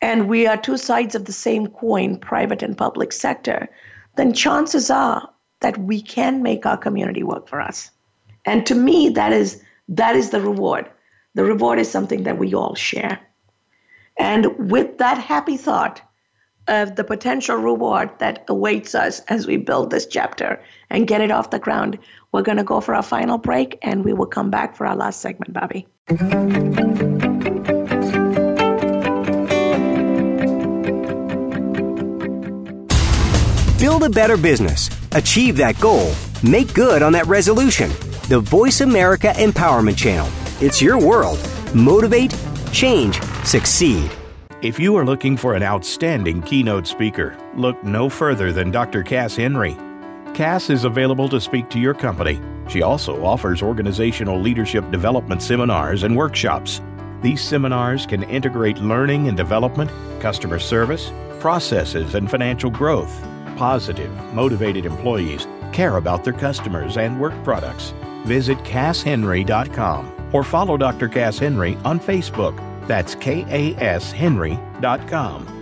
and 0.00 0.28
we 0.28 0.46
are 0.46 0.56
two 0.56 0.76
sides 0.76 1.16
of 1.16 1.24
the 1.24 1.32
same 1.32 1.66
coin, 1.66 2.16
private 2.16 2.62
and 2.62 2.78
public 2.78 3.12
sector, 3.12 3.68
then 4.16 4.32
chances 4.32 4.88
are 4.88 5.28
that 5.60 5.76
we 5.78 6.00
can 6.00 6.44
make 6.44 6.64
our 6.64 6.76
community 6.76 7.24
work 7.24 7.48
for 7.48 7.60
us. 7.60 7.90
And 8.44 8.64
to 8.66 8.74
me, 8.76 9.08
that 9.10 9.32
is 9.32 9.62
that 9.88 10.14
is 10.14 10.30
the 10.30 10.40
reward. 10.40 10.88
The 11.34 11.44
reward 11.44 11.80
is 11.80 11.90
something 11.90 12.22
that 12.22 12.38
we 12.38 12.54
all 12.54 12.76
share. 12.76 13.18
And 14.16 14.70
with 14.70 14.98
that 14.98 15.18
happy 15.18 15.56
thought, 15.56 16.00
of 16.68 16.96
the 16.96 17.04
potential 17.04 17.56
reward 17.56 18.10
that 18.18 18.44
awaits 18.48 18.94
us 18.94 19.20
as 19.28 19.46
we 19.46 19.56
build 19.56 19.90
this 19.90 20.06
chapter 20.06 20.62
and 20.90 21.06
get 21.06 21.20
it 21.20 21.30
off 21.30 21.50
the 21.50 21.58
ground. 21.58 21.98
We're 22.32 22.42
going 22.42 22.58
to 22.58 22.64
go 22.64 22.80
for 22.80 22.94
our 22.94 23.02
final 23.02 23.38
break 23.38 23.78
and 23.82 24.04
we 24.04 24.12
will 24.12 24.26
come 24.26 24.50
back 24.50 24.76
for 24.76 24.86
our 24.86 24.96
last 24.96 25.20
segment, 25.20 25.52
Bobby. 25.52 25.86
Build 33.78 34.02
a 34.02 34.10
better 34.10 34.36
business, 34.36 34.90
achieve 35.12 35.56
that 35.58 35.78
goal, 35.80 36.12
make 36.42 36.74
good 36.74 37.02
on 37.02 37.12
that 37.12 37.26
resolution. 37.26 37.90
The 38.28 38.40
Voice 38.40 38.80
America 38.80 39.32
Empowerment 39.36 39.96
Channel. 39.96 40.28
It's 40.60 40.82
your 40.82 40.98
world. 40.98 41.38
Motivate, 41.74 42.34
change, 42.72 43.22
succeed. 43.44 44.10
If 44.66 44.80
you 44.80 44.96
are 44.96 45.04
looking 45.04 45.36
for 45.36 45.54
an 45.54 45.62
outstanding 45.62 46.42
keynote 46.42 46.88
speaker, 46.88 47.38
look 47.54 47.84
no 47.84 48.08
further 48.08 48.52
than 48.52 48.72
Dr. 48.72 49.04
Cass 49.04 49.36
Henry. 49.36 49.76
Cass 50.34 50.70
is 50.70 50.82
available 50.82 51.28
to 51.28 51.40
speak 51.40 51.70
to 51.70 51.78
your 51.78 51.94
company. 51.94 52.40
She 52.68 52.82
also 52.82 53.24
offers 53.24 53.62
organizational 53.62 54.40
leadership 54.40 54.90
development 54.90 55.40
seminars 55.40 56.02
and 56.02 56.16
workshops. 56.16 56.80
These 57.22 57.42
seminars 57.42 58.06
can 58.06 58.24
integrate 58.24 58.78
learning 58.78 59.28
and 59.28 59.36
development, 59.36 59.92
customer 60.18 60.58
service, 60.58 61.12
processes, 61.38 62.16
and 62.16 62.28
financial 62.28 62.68
growth. 62.68 63.16
Positive, 63.56 64.10
motivated 64.34 64.84
employees 64.84 65.46
care 65.72 65.96
about 65.96 66.24
their 66.24 66.32
customers 66.32 66.96
and 66.96 67.20
work 67.20 67.34
products. 67.44 67.94
Visit 68.24 68.58
CassHenry.com 68.64 70.30
or 70.32 70.42
follow 70.42 70.76
Dr. 70.76 71.08
Cass 71.08 71.38
Henry 71.38 71.76
on 71.84 72.00
Facebook 72.00 72.58
that's 72.86 73.14
kashenry.com 73.16 73.68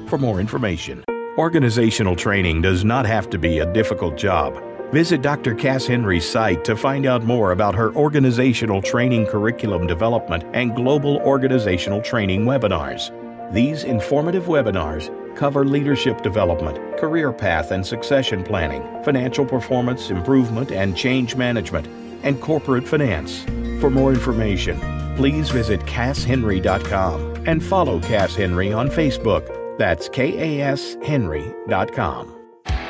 for 0.08 0.18
more 0.18 0.40
information. 0.40 1.04
Organizational 1.36 2.14
training 2.14 2.62
does 2.62 2.84
not 2.84 3.06
have 3.06 3.28
to 3.30 3.38
be 3.38 3.58
a 3.58 3.72
difficult 3.72 4.16
job. 4.16 4.62
Visit 4.92 5.22
Dr. 5.22 5.54
Cass 5.54 5.86
Henry's 5.86 6.28
site 6.28 6.64
to 6.64 6.76
find 6.76 7.06
out 7.06 7.24
more 7.24 7.50
about 7.50 7.74
her 7.74 7.92
organizational 7.96 8.80
training 8.80 9.26
curriculum 9.26 9.88
development 9.88 10.44
and 10.52 10.76
global 10.76 11.16
organizational 11.18 12.00
training 12.00 12.44
webinars. 12.44 13.10
These 13.52 13.82
informative 13.82 14.44
webinars 14.44 15.10
cover 15.36 15.64
leadership 15.64 16.22
development, 16.22 16.78
career 16.98 17.32
path 17.32 17.72
and 17.72 17.84
succession 17.84 18.44
planning, 18.44 18.82
financial 19.02 19.44
performance 19.44 20.10
improvement 20.10 20.70
and 20.70 20.96
change 20.96 21.34
management, 21.34 21.88
and 22.22 22.40
corporate 22.40 22.86
finance. 22.86 23.44
For 23.80 23.90
more 23.90 24.12
information, 24.12 24.78
please 25.16 25.50
visit 25.50 25.80
CassHenry.com 25.80 27.44
and 27.46 27.62
follow 27.62 28.00
Cass 28.00 28.34
Henry 28.34 28.72
on 28.72 28.88
Facebook. 28.88 29.46
That's 29.78 30.08
KASHenry.com. 30.08 32.34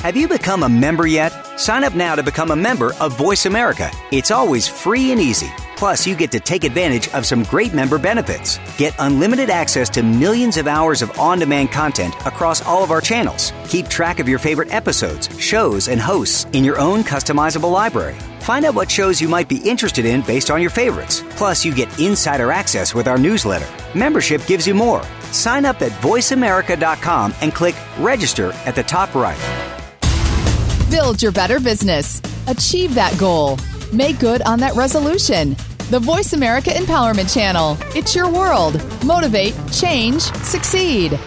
Have 0.04 0.16
you 0.18 0.28
become 0.28 0.64
a 0.64 0.68
member 0.68 1.06
yet? 1.06 1.58
Sign 1.58 1.82
up 1.82 1.94
now 1.94 2.14
to 2.14 2.22
become 2.22 2.50
a 2.50 2.56
member 2.56 2.92
of 3.00 3.16
Voice 3.16 3.46
America. 3.46 3.90
It's 4.12 4.30
always 4.30 4.68
free 4.68 5.12
and 5.12 5.20
easy. 5.20 5.50
Plus, 5.76 6.06
you 6.06 6.14
get 6.14 6.30
to 6.32 6.40
take 6.40 6.64
advantage 6.64 7.08
of 7.14 7.24
some 7.24 7.42
great 7.44 7.72
member 7.72 7.98
benefits. 7.98 8.58
Get 8.76 8.94
unlimited 8.98 9.48
access 9.48 9.88
to 9.90 10.02
millions 10.02 10.58
of 10.58 10.66
hours 10.66 11.00
of 11.00 11.18
on 11.18 11.38
demand 11.38 11.72
content 11.72 12.14
across 12.26 12.60
all 12.66 12.84
of 12.84 12.90
our 12.90 13.00
channels. 13.00 13.52
Keep 13.68 13.88
track 13.88 14.20
of 14.20 14.28
your 14.28 14.38
favorite 14.38 14.72
episodes, 14.74 15.30
shows, 15.40 15.88
and 15.88 16.00
hosts 16.00 16.44
in 16.52 16.64
your 16.64 16.78
own 16.78 17.02
customizable 17.02 17.72
library. 17.72 18.16
Find 18.44 18.66
out 18.66 18.74
what 18.74 18.90
shows 18.90 19.22
you 19.22 19.28
might 19.28 19.48
be 19.48 19.56
interested 19.56 20.04
in 20.04 20.20
based 20.20 20.50
on 20.50 20.60
your 20.60 20.68
favorites. 20.68 21.24
Plus, 21.30 21.64
you 21.64 21.74
get 21.74 21.88
insider 21.98 22.52
access 22.52 22.94
with 22.94 23.08
our 23.08 23.16
newsletter. 23.16 23.66
Membership 23.98 24.46
gives 24.46 24.66
you 24.66 24.74
more. 24.74 25.02
Sign 25.32 25.64
up 25.64 25.80
at 25.80 25.92
voiceamerica.com 26.02 27.32
and 27.40 27.54
click 27.54 27.74
register 27.98 28.52
at 28.66 28.74
the 28.74 28.82
top 28.82 29.14
right. 29.14 29.40
Build 30.90 31.22
your 31.22 31.32
better 31.32 31.58
business. 31.58 32.20
Achieve 32.46 32.94
that 32.94 33.18
goal. 33.18 33.58
Make 33.94 34.18
good 34.18 34.42
on 34.42 34.60
that 34.60 34.74
resolution. 34.74 35.56
The 35.88 35.98
Voice 35.98 36.34
America 36.34 36.68
Empowerment 36.68 37.32
Channel. 37.32 37.78
It's 37.96 38.14
your 38.14 38.30
world. 38.30 38.74
Motivate, 39.06 39.54
change, 39.72 40.20
succeed. 40.20 41.18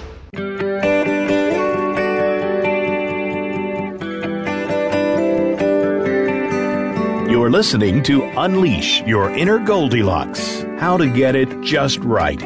You're 7.47 7.53
listening 7.53 8.03
to 8.03 8.23
Unleash 8.41 9.01
Your 9.03 9.29
Inner 9.29 9.57
Goldilocks 9.57 10.63
How 10.79 10.97
to 10.97 11.07
Get 11.07 11.33
It 11.33 11.61
Just 11.61 11.99
Right. 11.99 12.37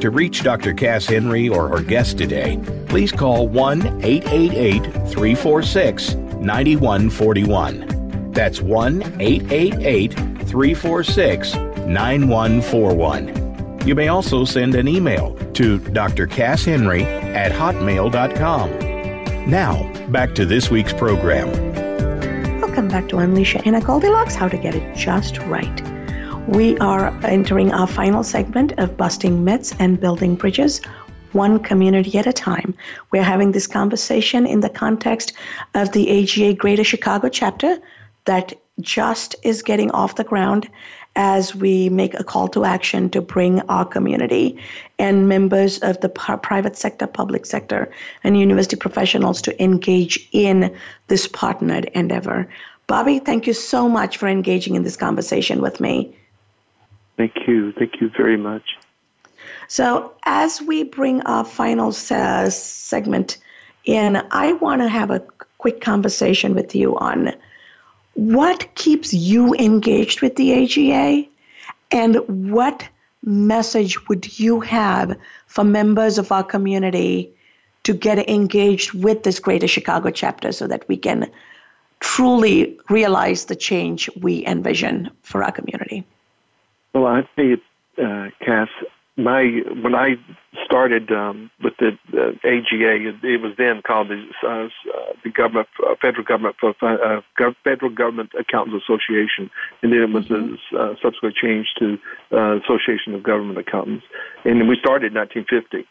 To 0.00 0.10
reach 0.10 0.44
Dr. 0.44 0.72
Cass 0.72 1.06
Henry 1.06 1.48
or 1.48 1.66
her 1.66 1.82
guest 1.82 2.18
today, 2.18 2.60
please 2.86 3.10
call 3.10 3.48
1 3.48 4.04
888 4.04 4.84
346 5.08 6.14
9141. 6.14 8.30
That's 8.30 8.62
1 8.62 9.02
888 9.18 10.14
346 10.14 11.54
9141. 11.56 13.80
You 13.84 13.96
may 13.96 14.06
also 14.06 14.44
send 14.44 14.76
an 14.76 14.86
email 14.86 15.34
to 15.54 15.80
drcasshenry 15.80 17.02
at 17.02 17.50
hotmail.com. 17.50 18.70
Now, 19.50 19.92
back 20.10 20.36
to 20.36 20.46
this 20.46 20.70
week's 20.70 20.92
program. 20.92 21.73
Welcome 22.74 22.90
back 22.90 23.08
to 23.10 23.18
Unleash 23.18 23.54
Inner 23.54 23.80
Goldilocks 23.80 24.34
How 24.34 24.48
to 24.48 24.58
Get 24.58 24.74
It 24.74 24.96
Just 24.96 25.38
Right. 25.42 26.48
We 26.48 26.76
are 26.78 27.16
entering 27.22 27.70
our 27.70 27.86
final 27.86 28.24
segment 28.24 28.72
of 28.78 28.96
Busting 28.96 29.44
Myths 29.44 29.72
and 29.78 30.00
Building 30.00 30.34
Bridges, 30.34 30.80
one 31.30 31.60
community 31.60 32.18
at 32.18 32.26
a 32.26 32.32
time. 32.32 32.74
We're 33.12 33.22
having 33.22 33.52
this 33.52 33.68
conversation 33.68 34.44
in 34.44 34.58
the 34.58 34.68
context 34.68 35.34
of 35.74 35.92
the 35.92 36.10
AGA 36.10 36.54
Greater 36.54 36.82
Chicago 36.82 37.28
chapter 37.28 37.78
that 38.24 38.52
just 38.80 39.36
is 39.44 39.62
getting 39.62 39.92
off 39.92 40.16
the 40.16 40.24
ground 40.24 40.68
as 41.16 41.54
we 41.54 41.88
make 41.88 42.14
a 42.14 42.24
call 42.24 42.48
to 42.48 42.64
action 42.64 43.08
to 43.10 43.20
bring 43.20 43.60
our 43.62 43.84
community 43.84 44.58
and 44.98 45.28
members 45.28 45.78
of 45.78 46.00
the 46.00 46.08
private 46.08 46.76
sector, 46.76 47.06
public 47.06 47.46
sector, 47.46 47.92
and 48.24 48.38
university 48.38 48.76
professionals 48.76 49.40
to 49.42 49.62
engage 49.62 50.28
in 50.32 50.74
this 51.08 51.28
partnered 51.28 51.84
endeavor. 51.94 52.48
Bobby, 52.86 53.18
thank 53.18 53.46
you 53.46 53.52
so 53.52 53.88
much 53.88 54.16
for 54.18 54.28
engaging 54.28 54.74
in 54.74 54.82
this 54.82 54.96
conversation 54.96 55.62
with 55.62 55.80
me. 55.80 56.16
Thank 57.16 57.46
you. 57.46 57.72
Thank 57.72 58.00
you 58.00 58.10
very 58.16 58.36
much. 58.36 58.76
So, 59.68 60.12
as 60.24 60.60
we 60.60 60.82
bring 60.82 61.22
our 61.22 61.44
final 61.44 61.92
segment 61.92 63.38
in, 63.84 64.16
I 64.30 64.52
want 64.54 64.82
to 64.82 64.88
have 64.88 65.10
a 65.10 65.20
quick 65.58 65.80
conversation 65.80 66.54
with 66.54 66.74
you 66.74 66.98
on 66.98 67.32
what 68.14 68.74
keeps 68.74 69.12
you 69.12 69.54
engaged 69.54 70.22
with 70.22 70.36
the 70.36 70.52
AGA 70.52 71.28
and 71.90 72.16
what 72.52 72.88
message 73.24 74.08
would 74.08 74.38
you 74.38 74.60
have 74.60 75.16
for 75.46 75.64
members 75.64 76.18
of 76.18 76.30
our 76.30 76.44
community 76.44 77.30
to 77.84 77.92
get 77.92 78.28
engaged 78.28 78.92
with 78.92 79.22
this 79.22 79.38
Greater 79.38 79.68
Chicago 79.68 80.10
chapter 80.10 80.52
so 80.52 80.66
that 80.66 80.86
we 80.88 80.96
can 80.96 81.30
truly 82.00 82.78
realize 82.88 83.46
the 83.46 83.56
change 83.56 84.10
we 84.20 84.44
envision 84.46 85.10
for 85.22 85.42
our 85.42 85.52
community? 85.52 86.04
Well, 86.92 87.22
say 87.36 87.52
it's 87.52 87.62
uh, 87.98 88.28
Cass, 88.44 88.68
my 89.16 89.62
when 89.82 89.94
I 89.94 90.16
started 90.64 91.10
um, 91.12 91.50
with 91.62 91.74
the 91.78 91.96
uh, 92.12 92.30
AGA, 92.42 93.08
it, 93.08 93.24
it, 93.24 93.40
was 93.40 93.52
then 93.56 93.80
called 93.86 94.08
the 94.08 94.20
uh, 94.46 94.68
the 95.22 95.30
government 95.30 95.68
uh, 95.86 95.94
federal 96.00 96.24
government 96.24 96.56
uh, 96.62 97.20
federal 97.62 97.90
government 97.90 98.30
accountants 98.38 98.82
association, 98.82 99.50
and 99.82 99.92
then 99.92 100.00
it 100.00 100.10
was 100.10 100.24
mm-hmm. 100.26 100.76
uh, 100.76 100.94
subsequently 101.00 101.38
changed 101.40 101.70
to 101.78 101.98
uh, 102.32 102.56
Association 102.58 103.14
of 103.14 103.22
Government 103.22 103.58
Accountants, 103.58 104.04
and 104.44 104.68
we 104.68 104.76
started 104.80 105.12
in 105.12 105.18
1950. 105.18 105.86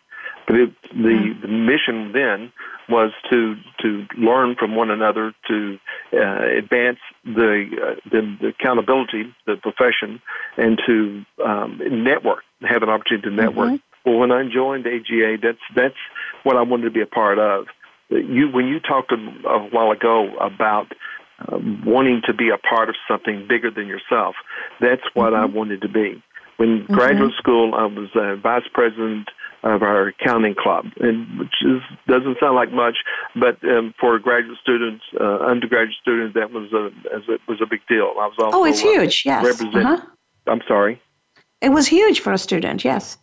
But 0.48 0.56
it, 0.56 0.82
the 0.92 0.96
mm-hmm. 0.96 1.42
the 1.42 1.48
mission 1.48 2.12
then 2.12 2.52
was 2.90 3.12
to 3.30 3.56
to 3.82 4.06
learn 4.18 4.56
from 4.56 4.76
one 4.76 4.92
another, 4.92 5.34
to 5.48 5.80
uh, 6.14 6.58
advance 6.58 7.00
the, 7.24 7.66
uh, 7.82 8.10
the, 8.10 8.38
the 8.42 8.48
accountability, 8.48 9.34
the 9.46 9.56
profession, 9.56 10.22
and 10.58 10.82
to 10.86 11.26
um, 11.46 11.82
network, 12.04 12.44
have 12.62 12.84
an 12.84 12.90
opportunity 12.90 13.30
to 13.30 13.36
network. 13.36 13.70
Mm-hmm. 13.74 14.10
Well, 14.10 14.20
when 14.20 14.32
I 14.32 14.48
joined 14.50 14.86
AGA, 14.86 15.38
that's 15.42 15.60
that's 15.76 15.96
what 16.44 16.58
I 16.58 16.62
wanted 16.62 16.86
to 16.86 16.92
be 16.92 17.02
a 17.02 17.08
part 17.08 17.40
of. 17.40 17.68
You 18.10 18.50
when 18.50 18.68
you 18.68 18.80
talked 18.80 19.12
a, 19.12 19.48
a 19.48 19.60
while 19.70 19.92
ago 19.92 20.36
about 20.38 20.92
uh, 21.40 21.58
wanting 21.86 22.22
to 22.26 22.34
be 22.34 22.50
a 22.50 22.58
part 22.58 22.90
of 22.90 22.96
something 23.08 23.48
bigger 23.48 23.72
than 23.72 23.88
yourself, 23.88 24.36
that's 24.82 25.04
what 25.14 25.32
mm-hmm. 25.34 25.42
I 25.42 25.46
wanted 25.46 25.82
to 25.84 25.90
be. 25.90 26.22
When 26.58 26.82
mm-hmm. 26.82 26.94
graduate 26.94 27.34
school, 27.38 27.74
I 27.74 27.86
was 27.86 28.10
uh, 28.14 28.36
vice 28.36 28.68
president 28.74 29.30
of 29.64 29.82
our 29.82 30.08
accounting 30.08 30.56
club, 30.56 30.86
and 31.00 31.40
which 31.40 31.54
is 31.66 31.82
doesn't 32.08 32.38
sound 32.40 32.56
like 32.56 32.72
much, 32.72 32.98
but 33.36 33.58
um, 33.64 33.94
for 34.00 34.20
graduate 34.20 34.58
students, 34.62 35.04
uh, 35.20 35.38
undergraduate 35.40 35.96
students, 36.02 36.34
that 36.36 36.52
was 36.52 36.72
a 36.74 36.88
as 37.16 37.24
it 37.30 37.42
was 37.48 37.62
a 37.62 37.66
big 37.66 37.82
deal. 37.88 38.14
I 38.20 38.28
was 38.28 38.36
also 38.40 38.58
oh, 38.58 38.66
it's 38.66 38.82
huge. 38.82 39.24
Yes. 39.26 39.46
Represent- 39.46 39.86
uh-huh. 39.86 40.06
I'm 40.48 40.62
sorry. 40.68 41.02
It 41.62 41.70
was 41.70 41.88
huge 41.88 42.20
for 42.20 42.34
a 42.34 42.38
student. 42.38 42.84
Yes. 42.84 43.18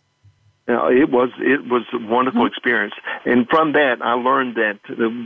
Now, 0.67 0.89
it 0.89 1.11
was 1.11 1.29
it 1.39 1.69
was 1.69 1.83
a 1.93 1.97
wonderful 1.97 2.41
mm-hmm. 2.41 2.47
experience, 2.47 2.93
and 3.25 3.47
from 3.47 3.73
that 3.73 4.01
I 4.01 4.13
learned 4.13 4.55
that 4.55 4.79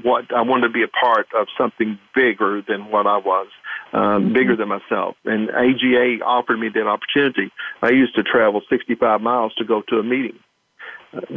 what 0.03 0.33
I 0.35 0.41
wanted 0.41 0.67
to 0.67 0.73
be 0.73 0.83
a 0.83 0.87
part 0.87 1.27
of 1.33 1.47
something 1.57 1.97
bigger 2.13 2.61
than 2.67 2.91
what 2.91 3.07
I 3.07 3.17
was, 3.17 3.47
um, 3.93 4.01
mm-hmm. 4.01 4.33
bigger 4.33 4.55
than 4.55 4.67
myself. 4.67 5.15
And 5.23 5.49
AGA 5.51 6.25
offered 6.25 6.57
me 6.57 6.69
that 6.69 6.87
opportunity. 6.87 7.51
I 7.81 7.91
used 7.91 8.15
to 8.15 8.23
travel 8.23 8.61
65 8.69 9.21
miles 9.21 9.53
to 9.55 9.63
go 9.63 9.81
to 9.89 9.99
a 9.99 10.03
meeting 10.03 10.39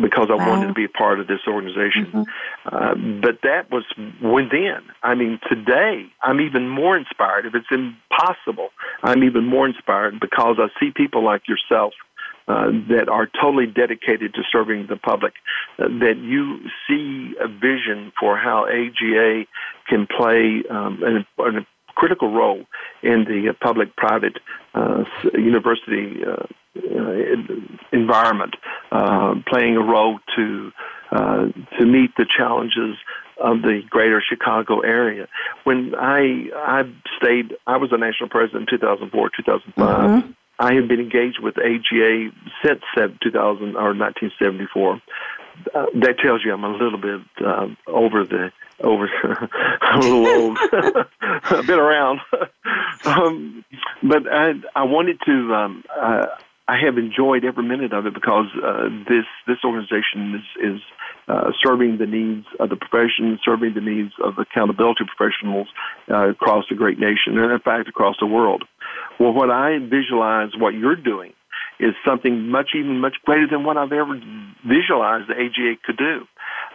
because 0.00 0.28
I 0.30 0.34
wow. 0.34 0.48
wanted 0.48 0.68
to 0.68 0.74
be 0.74 0.84
a 0.84 0.88
part 0.88 1.20
of 1.20 1.26
this 1.26 1.40
organization. 1.46 2.06
Mm-hmm. 2.06 2.22
Uh, 2.66 3.20
but 3.20 3.40
that 3.42 3.70
was 3.70 3.84
within. 4.22 4.80
I 5.02 5.14
mean, 5.14 5.38
today 5.48 6.06
I'm 6.22 6.40
even 6.40 6.68
more 6.68 6.96
inspired. 6.96 7.46
If 7.46 7.54
it's 7.54 7.70
impossible, 7.70 8.70
I'm 9.02 9.24
even 9.24 9.46
more 9.46 9.66
inspired 9.66 10.20
because 10.20 10.56
I 10.58 10.68
see 10.80 10.90
people 10.90 11.24
like 11.24 11.42
yourself. 11.48 11.94
Uh, 12.48 12.70
that 12.88 13.10
are 13.10 13.28
totally 13.42 13.66
dedicated 13.66 14.32
to 14.32 14.40
serving 14.50 14.86
the 14.88 14.96
public, 14.96 15.34
uh, 15.78 15.86
that 15.86 16.16
you 16.16 16.60
see 16.88 17.34
a 17.38 17.46
vision 17.46 18.10
for 18.18 18.38
how 18.38 18.64
AGA 18.64 19.44
can 19.86 20.06
play 20.06 20.62
um, 20.70 21.02
an, 21.02 21.26
an 21.36 21.66
critical 21.98 22.32
role 22.32 22.64
in 23.02 23.24
the 23.24 23.52
public-private 23.60 24.38
uh, 24.74 25.04
university 25.34 26.22
uh, 26.24 26.46
uh, 26.76 27.12
environment, 27.92 28.54
uh, 28.92 29.34
playing 29.48 29.76
a 29.76 29.82
role 29.82 30.18
to 30.36 30.70
uh, 31.10 31.46
to 31.78 31.86
meet 31.86 32.10
the 32.16 32.24
challenges 32.24 32.96
of 33.42 33.62
the 33.62 33.82
greater 33.90 34.22
Chicago 34.26 34.80
area. 34.80 35.26
When 35.64 35.94
I 35.96 36.50
I 36.54 36.82
stayed, 37.20 37.54
I 37.66 37.76
was 37.78 37.90
a 37.92 37.98
national 37.98 38.28
president 38.28 38.70
in 38.70 38.78
2004, 38.78 39.30
2005. 39.36 40.22
Mm-hmm. 40.22 40.30
I 40.60 40.74
have 40.74 40.88
been 40.88 41.00
engaged 41.00 41.40
with 41.40 41.56
AGA 41.58 42.30
since 42.64 42.82
2000 42.96 43.76
or 43.76 43.94
1974. 43.94 45.00
Uh, 45.74 45.86
that 45.94 46.18
tells 46.22 46.44
you 46.44 46.52
I'm 46.52 46.64
a 46.64 46.72
little 46.72 46.98
bit 46.98 47.20
uh, 47.44 47.68
over 47.86 48.24
the 48.24 48.50
over. 48.80 49.06
A 49.82 49.98
little 49.98 50.26
old. 50.26 50.58
I've 51.22 51.66
been 51.66 51.78
around, 51.78 52.20
um, 53.04 53.64
but 54.02 54.22
I 54.30 54.52
I 54.74 54.84
wanted 54.84 55.18
to. 55.26 55.54
Um, 55.54 55.84
uh, 56.00 56.26
I 56.68 56.76
have 56.84 56.98
enjoyed 56.98 57.46
every 57.46 57.64
minute 57.64 57.94
of 57.94 58.06
it 58.06 58.12
because 58.12 58.46
uh, 58.62 58.88
this 59.08 59.24
this 59.46 59.56
organization 59.64 60.34
is 60.34 60.74
is 60.74 60.80
uh, 61.26 61.50
serving 61.62 61.96
the 61.98 62.06
needs 62.06 62.46
of 62.60 62.68
the 62.68 62.76
profession, 62.76 63.38
serving 63.42 63.74
the 63.74 63.80
needs 63.80 64.12
of 64.22 64.34
accountability 64.38 65.04
professionals 65.16 65.68
uh, 66.10 66.28
across 66.28 66.64
the 66.68 66.76
great 66.76 66.98
nation, 66.98 67.38
and 67.38 67.50
in 67.50 67.58
fact 67.60 67.88
across 67.88 68.16
the 68.20 68.26
world. 68.26 68.64
Well, 69.18 69.32
what 69.32 69.50
I 69.50 69.78
visualize, 69.78 70.50
what 70.56 70.74
you're 70.74 70.96
doing, 70.96 71.32
is 71.80 71.94
something 72.04 72.48
much 72.48 72.70
even 72.74 73.00
much 73.00 73.16
greater 73.24 73.46
than 73.46 73.64
what 73.64 73.76
I've 73.76 73.92
ever 73.92 74.20
visualized 74.66 75.28
the 75.28 75.34
AGA 75.34 75.76
could 75.84 75.96
do. 75.96 76.26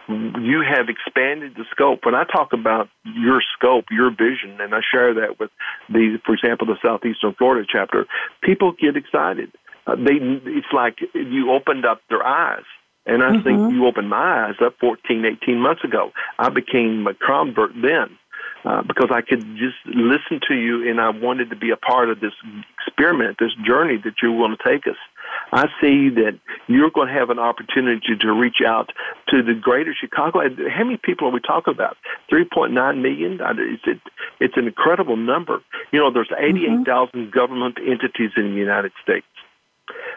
You 0.08 0.62
have 0.62 0.88
expanded 0.88 1.54
the 1.56 1.64
scope. 1.70 2.04
When 2.04 2.14
I 2.14 2.24
talk 2.24 2.52
about 2.52 2.88
your 3.04 3.42
scope, 3.56 3.86
your 3.90 4.10
vision, 4.10 4.60
and 4.60 4.74
I 4.74 4.80
share 4.92 5.14
that 5.14 5.40
with 5.40 5.50
the, 5.88 6.18
for 6.26 6.34
example, 6.34 6.66
the 6.66 6.76
Southeastern 6.82 7.34
Florida 7.34 7.66
chapter, 7.70 8.06
people 8.42 8.72
get 8.72 8.96
excited 8.96 9.50
uh, 9.86 9.96
they 9.96 10.18
it's 10.46 10.72
like 10.72 10.98
you 11.14 11.52
opened 11.52 11.84
up 11.84 12.00
their 12.08 12.24
eyes. 12.24 12.64
And 13.06 13.22
I 13.22 13.32
mm-hmm. 13.32 13.42
think 13.42 13.72
you 13.74 13.86
opened 13.86 14.08
my 14.08 14.46
eyes 14.46 14.54
up 14.64 14.76
14, 14.80 15.24
18 15.42 15.60
months 15.60 15.84
ago. 15.84 16.12
I 16.38 16.48
became 16.48 17.06
a 17.06 17.12
convert 17.12 17.72
then 17.74 18.16
uh, 18.64 18.82
because 18.82 19.10
I 19.10 19.20
could 19.20 19.44
just 19.56 19.76
listen 19.84 20.40
to 20.48 20.54
you 20.54 20.88
and 20.88 21.00
I 21.00 21.10
wanted 21.10 21.50
to 21.50 21.56
be 21.56 21.70
a 21.70 21.76
part 21.76 22.08
of 22.10 22.20
this 22.20 22.32
experiment, 22.78 23.36
this 23.38 23.52
journey 23.66 23.98
that 24.04 24.14
you're 24.22 24.36
going 24.36 24.56
to 24.56 24.62
take 24.62 24.86
us. 24.86 24.96
I 25.52 25.66
see 25.80 26.08
that 26.10 26.38
you're 26.66 26.90
going 26.90 27.08
to 27.08 27.14
have 27.14 27.30
an 27.30 27.38
opportunity 27.38 28.16
to 28.18 28.32
reach 28.32 28.58
out 28.66 28.90
to 29.28 29.42
the 29.42 29.54
greater 29.54 29.94
Chicago. 29.94 30.40
How 30.70 30.84
many 30.84 30.96
people 30.96 31.28
are 31.28 31.32
we 31.32 31.40
talking 31.40 31.74
about? 31.74 31.96
3.9 32.30 33.00
million? 33.00 33.38
It's, 33.84 34.00
it's 34.40 34.56
an 34.56 34.66
incredible 34.66 35.16
number. 35.16 35.60
You 35.92 36.00
know, 36.00 36.10
there's 36.10 36.30
88,000 36.36 36.86
mm-hmm. 36.86 37.30
government 37.30 37.78
entities 37.78 38.30
in 38.36 38.52
the 38.52 38.58
United 38.58 38.92
States. 39.02 39.26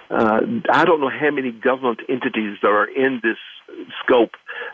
Uh, 0.10 0.42
I 0.72 0.86
don't 0.86 1.02
know 1.02 1.10
how 1.10 1.32
many 1.32 1.52
government 1.52 2.00
entities 2.08 2.58
that 2.62 2.70
are 2.70 2.86
in 2.86 3.20
this 3.22 3.38
scope, 4.04 4.32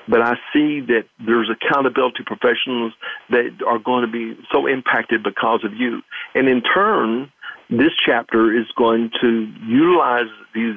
but 0.08 0.22
I 0.22 0.34
see 0.54 0.82
that 0.82 1.06
there's 1.26 1.50
accountability 1.50 2.24
professionals 2.26 2.94
that 3.30 3.62
are 3.66 3.80
going 3.80 4.06
to 4.06 4.12
be 4.12 4.40
so 4.52 4.68
impacted 4.68 5.24
because 5.24 5.64
of 5.64 5.74
you. 5.74 6.02
And 6.36 6.48
in 6.48 6.62
turn, 6.62 7.32
this 7.70 7.92
chapter 8.06 8.56
is 8.58 8.66
going 8.76 9.12
to 9.22 9.52
utilize 9.66 10.30
these 10.54 10.76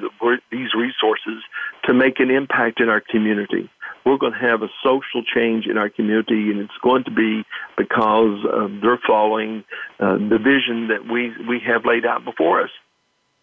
these 0.50 0.74
resources 0.74 1.42
to 1.84 1.92
make 1.92 2.20
an 2.20 2.30
impact 2.30 2.80
in 2.80 2.88
our 2.88 3.00
community. 3.00 3.68
We're 4.04 4.18
going 4.18 4.32
to 4.32 4.38
have 4.38 4.62
a 4.62 4.68
social 4.82 5.22
change 5.24 5.66
in 5.66 5.76
our 5.76 5.90
community, 5.90 6.50
and 6.50 6.60
it's 6.60 6.78
going 6.82 7.04
to 7.04 7.10
be 7.10 7.44
because 7.76 8.38
uh, 8.46 8.68
they're 8.80 9.00
following 9.06 9.64
uh, 9.98 10.14
the 10.14 10.38
vision 10.38 10.88
that 10.88 11.06
we 11.10 11.32
we 11.46 11.60
have 11.66 11.84
laid 11.84 12.06
out 12.06 12.24
before 12.24 12.62
us. 12.62 12.70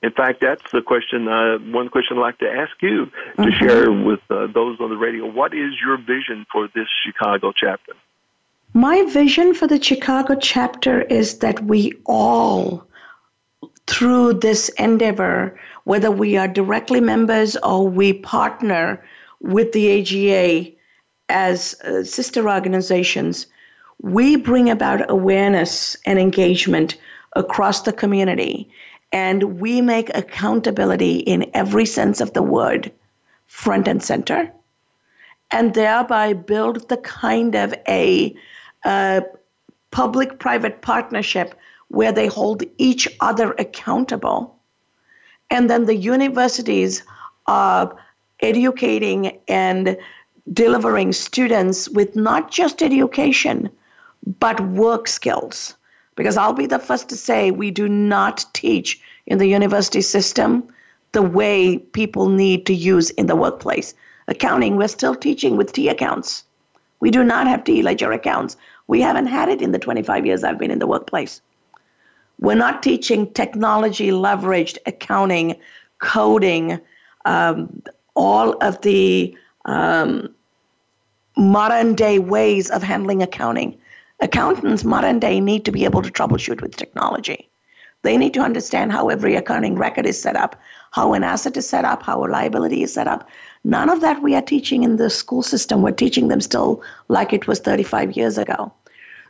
In 0.04 0.12
fact, 0.12 0.42
that's 0.42 0.70
the 0.74 0.82
question. 0.82 1.30
Uh, 1.30 1.60
one 1.60 1.88
question 1.88 2.18
I'd 2.18 2.22
like 2.22 2.38
to 2.40 2.52
ask 2.52 2.74
you 2.82 3.06
to 3.06 3.42
mm-hmm. 3.42 3.58
share 3.58 3.90
with 3.90 4.20
uh, 4.30 4.48
those 4.48 4.78
on 4.82 4.90
the 4.90 4.98
radio. 4.98 5.26
What 5.26 5.54
is 5.54 5.72
your 5.82 5.98
vision 5.98 6.46
for 6.52 6.68
this 6.76 6.88
Chicago 7.06 7.54
chapter? 7.56 7.94
My 8.74 9.06
vision 9.06 9.54
for 9.54 9.66
the 9.66 9.82
Chicago 9.82 10.36
chapter 10.36 11.04
is 11.04 11.38
that 11.40 11.64
we 11.64 11.94
all, 12.06 12.86
through 13.88 14.34
this 14.34 14.68
endeavor, 14.78 15.58
whether 15.86 16.12
we 16.12 16.36
are 16.36 16.50
directly 16.50 17.00
members 17.00 17.56
or 17.64 17.88
we 17.88 18.12
partner 18.12 19.02
with 19.40 19.72
the 19.72 19.88
AGA 19.90 20.74
as 21.30 21.80
uh, 21.86 22.04
sister 22.04 22.50
organizations, 22.50 23.48
we 24.02 24.36
bring 24.36 24.70
about 24.70 25.10
awareness 25.10 25.96
and 26.06 26.20
engagement 26.20 26.98
across 27.38 27.84
the 27.84 27.94
community 27.94 28.70
and 29.14 29.60
we 29.62 29.80
make 29.80 30.10
accountability 30.16 31.18
in 31.18 31.50
every 31.54 31.86
sense 31.86 32.20
of 32.20 32.34
the 32.34 32.42
word 32.42 32.92
front 33.48 33.88
and 33.88 34.04
center 34.04 34.52
and 35.52 35.76
thereby 35.76 36.34
build 36.34 36.90
the 36.90 36.98
kind 36.98 37.56
of 37.56 37.74
a 37.88 38.36
public 39.92 40.40
private 40.40 40.82
partnership 40.82 41.54
where 41.90 42.12
they 42.12 42.26
hold 42.26 42.64
each 42.80 43.08
other 43.22 43.52
accountable. 43.60 44.58
And 45.52 45.70
then 45.70 45.86
the 45.86 45.96
universities 45.96 47.04
are 47.46 47.96
educating 48.40 49.40
and 49.48 49.96
delivering 50.52 51.14
students 51.14 51.88
with 51.90 52.16
not 52.16 52.52
just 52.52 52.82
education 52.82 53.70
but 54.40 54.60
work 54.62 55.08
skills 55.08 55.76
because 56.16 56.38
I'll 56.38 56.54
be 56.54 56.66
the 56.66 56.80
first 56.80 57.10
to 57.10 57.16
say 57.16 57.52
we 57.52 57.72
do 57.72 57.88
not 57.90 58.46
teach 58.54 59.02
in 59.26 59.38
the 59.38 59.48
university 59.48 60.02
system 60.02 60.64
the 61.12 61.22
way 61.22 61.78
people 61.78 62.30
need 62.30 62.66
to 62.66 62.74
use 62.74 63.10
in 63.12 63.28
the 63.28 63.36
workplace. 63.36 63.94
Accounting, 64.28 64.78
we're 64.78 64.88
still 64.88 65.16
teaching 65.16 65.58
with 65.58 65.74
T 65.74 65.90
accounts. 65.90 66.44
We 67.00 67.12
do 67.12 67.24
not 67.24 67.48
have 67.48 67.64
T 67.64 67.82
ledger 67.82 68.12
accounts. 68.12 68.58
We 68.88 69.02
haven't 69.02 69.28
had 69.28 69.50
it 69.50 69.62
in 69.62 69.72
the 69.72 69.80
25 69.80 70.26
years 70.26 70.44
I've 70.44 70.60
been 70.60 70.72
in 70.72 70.80
the 70.80 70.88
workplace. 70.88 71.42
We're 72.40 72.56
not 72.56 72.84
teaching 72.84 73.32
technology 73.32 74.10
leveraged 74.10 74.78
accounting, 74.86 75.56
coding, 76.00 76.80
um, 77.26 77.82
all 78.16 78.54
of 78.64 78.82
the 78.82 79.38
um, 79.66 80.34
modern 81.38 81.96
day 81.96 82.20
ways 82.20 82.70
of 82.70 82.84
handling 82.84 83.22
accounting. 83.22 83.78
Accountants, 84.24 84.86
modern 84.86 85.20
day, 85.20 85.42
need 85.42 85.66
to 85.66 85.72
be 85.72 85.84
able 85.84 86.02
to 86.02 86.10
troubleshoot 86.10 86.62
with 86.62 86.78
technology. 86.78 87.50
They 88.04 88.16
need 88.16 88.34
to 88.36 88.40
understand 88.40 88.94
how 88.94 89.10
every 89.10 89.36
accounting 89.36 89.76
record 89.76 90.06
is 90.06 90.22
set 90.22 90.38
up, 90.38 90.56
how 90.92 91.14
an 91.14 91.26
asset 91.26 91.58
is 91.58 91.68
set 91.68 91.84
up, 91.84 92.04
how 92.04 92.24
a 92.24 92.28
liability 92.28 92.84
is 92.84 92.94
set 92.94 93.06
up. 93.06 93.28
None 93.66 93.90
of 93.90 94.00
that 94.00 94.22
we 94.22 94.34
are 94.34 94.42
teaching 94.42 94.84
in 94.84 94.96
the 94.96 95.10
school 95.10 95.44
system. 95.44 95.82
We're 95.82 95.92
teaching 95.92 96.30
them 96.30 96.40
still 96.40 96.82
like 97.10 97.34
it 97.34 97.48
was 97.48 97.60
35 97.60 98.14
years 98.14 98.38
ago. 98.38 98.72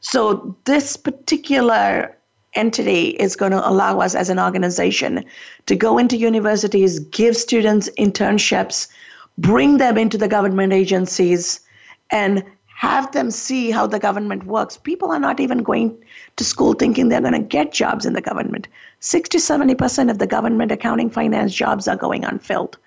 So, 0.01 0.55
this 0.65 0.95
particular 0.95 2.15
entity 2.53 3.09
is 3.19 3.35
going 3.35 3.51
to 3.53 3.67
allow 3.67 3.99
us 3.99 4.13
as 4.13 4.29
an 4.29 4.39
organization 4.39 5.25
to 5.65 5.75
go 5.75 5.97
into 5.97 6.17
universities, 6.17 6.99
give 6.99 7.35
students 7.35 7.89
internships, 7.97 8.89
bring 9.39 9.77
them 9.79 9.97
into 9.97 10.19
the 10.19 10.27
government 10.27 10.71
agencies, 10.71 11.61
and 12.11 12.43
have 12.83 13.09
them 13.13 13.31
see 13.31 13.71
how 13.71 13.87
the 13.87 13.97
government 13.97 14.45
works. 14.45 14.75
People 14.75 15.09
are 15.09 15.19
not 15.27 15.39
even 15.39 15.63
going 15.63 15.97
to 16.35 16.43
school 16.43 16.73
thinking 16.73 17.07
they're 17.07 17.21
going 17.21 17.31
to 17.31 17.39
get 17.39 17.71
jobs 17.71 18.05
in 18.05 18.11
the 18.11 18.21
government. 18.29 18.67
60 18.99 19.37
70% 19.37 20.11
of 20.11 20.17
the 20.19 20.27
government 20.27 20.69
accounting 20.69 21.09
finance 21.09 21.55
jobs 21.55 21.87
are 21.87 21.95
going 21.95 22.25
unfilled. 22.25 22.77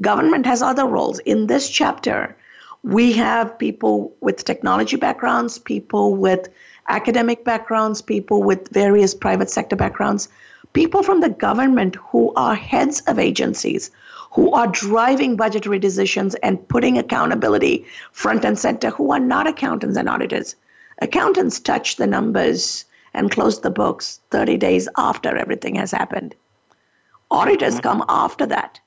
Government 0.00 0.46
has 0.46 0.62
other 0.62 0.86
roles. 0.86 1.18
In 1.34 1.48
this 1.48 1.68
chapter, 1.68 2.36
we 2.84 3.12
have 3.14 3.58
people 3.58 4.14
with 4.20 4.44
technology 4.44 4.96
backgrounds, 4.96 5.58
people 5.58 6.14
with 6.14 6.48
academic 6.88 7.44
backgrounds, 7.44 8.00
people 8.00 8.44
with 8.44 8.68
various 8.68 9.16
private 9.16 9.50
sector 9.50 9.74
backgrounds, 9.74 10.28
people 10.74 11.02
from 11.02 11.20
the 11.20 11.28
government 11.28 11.96
who 11.96 12.32
are 12.36 12.54
heads 12.54 13.00
of 13.08 13.18
agencies, 13.18 13.90
who 14.30 14.52
are 14.52 14.68
driving 14.68 15.36
budgetary 15.36 15.78
decisions 15.78 16.34
and 16.36 16.66
putting 16.68 16.96
accountability 16.96 17.84
front 18.12 18.44
and 18.44 18.58
center, 18.58 18.90
who 18.90 19.10
are 19.12 19.20
not 19.20 19.46
accountants 19.46 19.96
and 19.96 20.08
auditors. 20.08 20.54
Accountants 21.02 21.58
touch 21.58 21.96
the 21.96 22.06
numbers 22.06 22.84
and 23.12 23.30
close 23.30 23.60
the 23.60 23.70
books 23.70 24.20
30 24.30 24.56
days 24.56 24.88
after 24.96 25.36
everything 25.36 25.74
has 25.74 25.90
happened. 25.90 26.34
Auditors 27.30 27.74
mm-hmm. 27.74 27.82
come 27.82 28.04
after 28.08 28.46
that. 28.46 28.80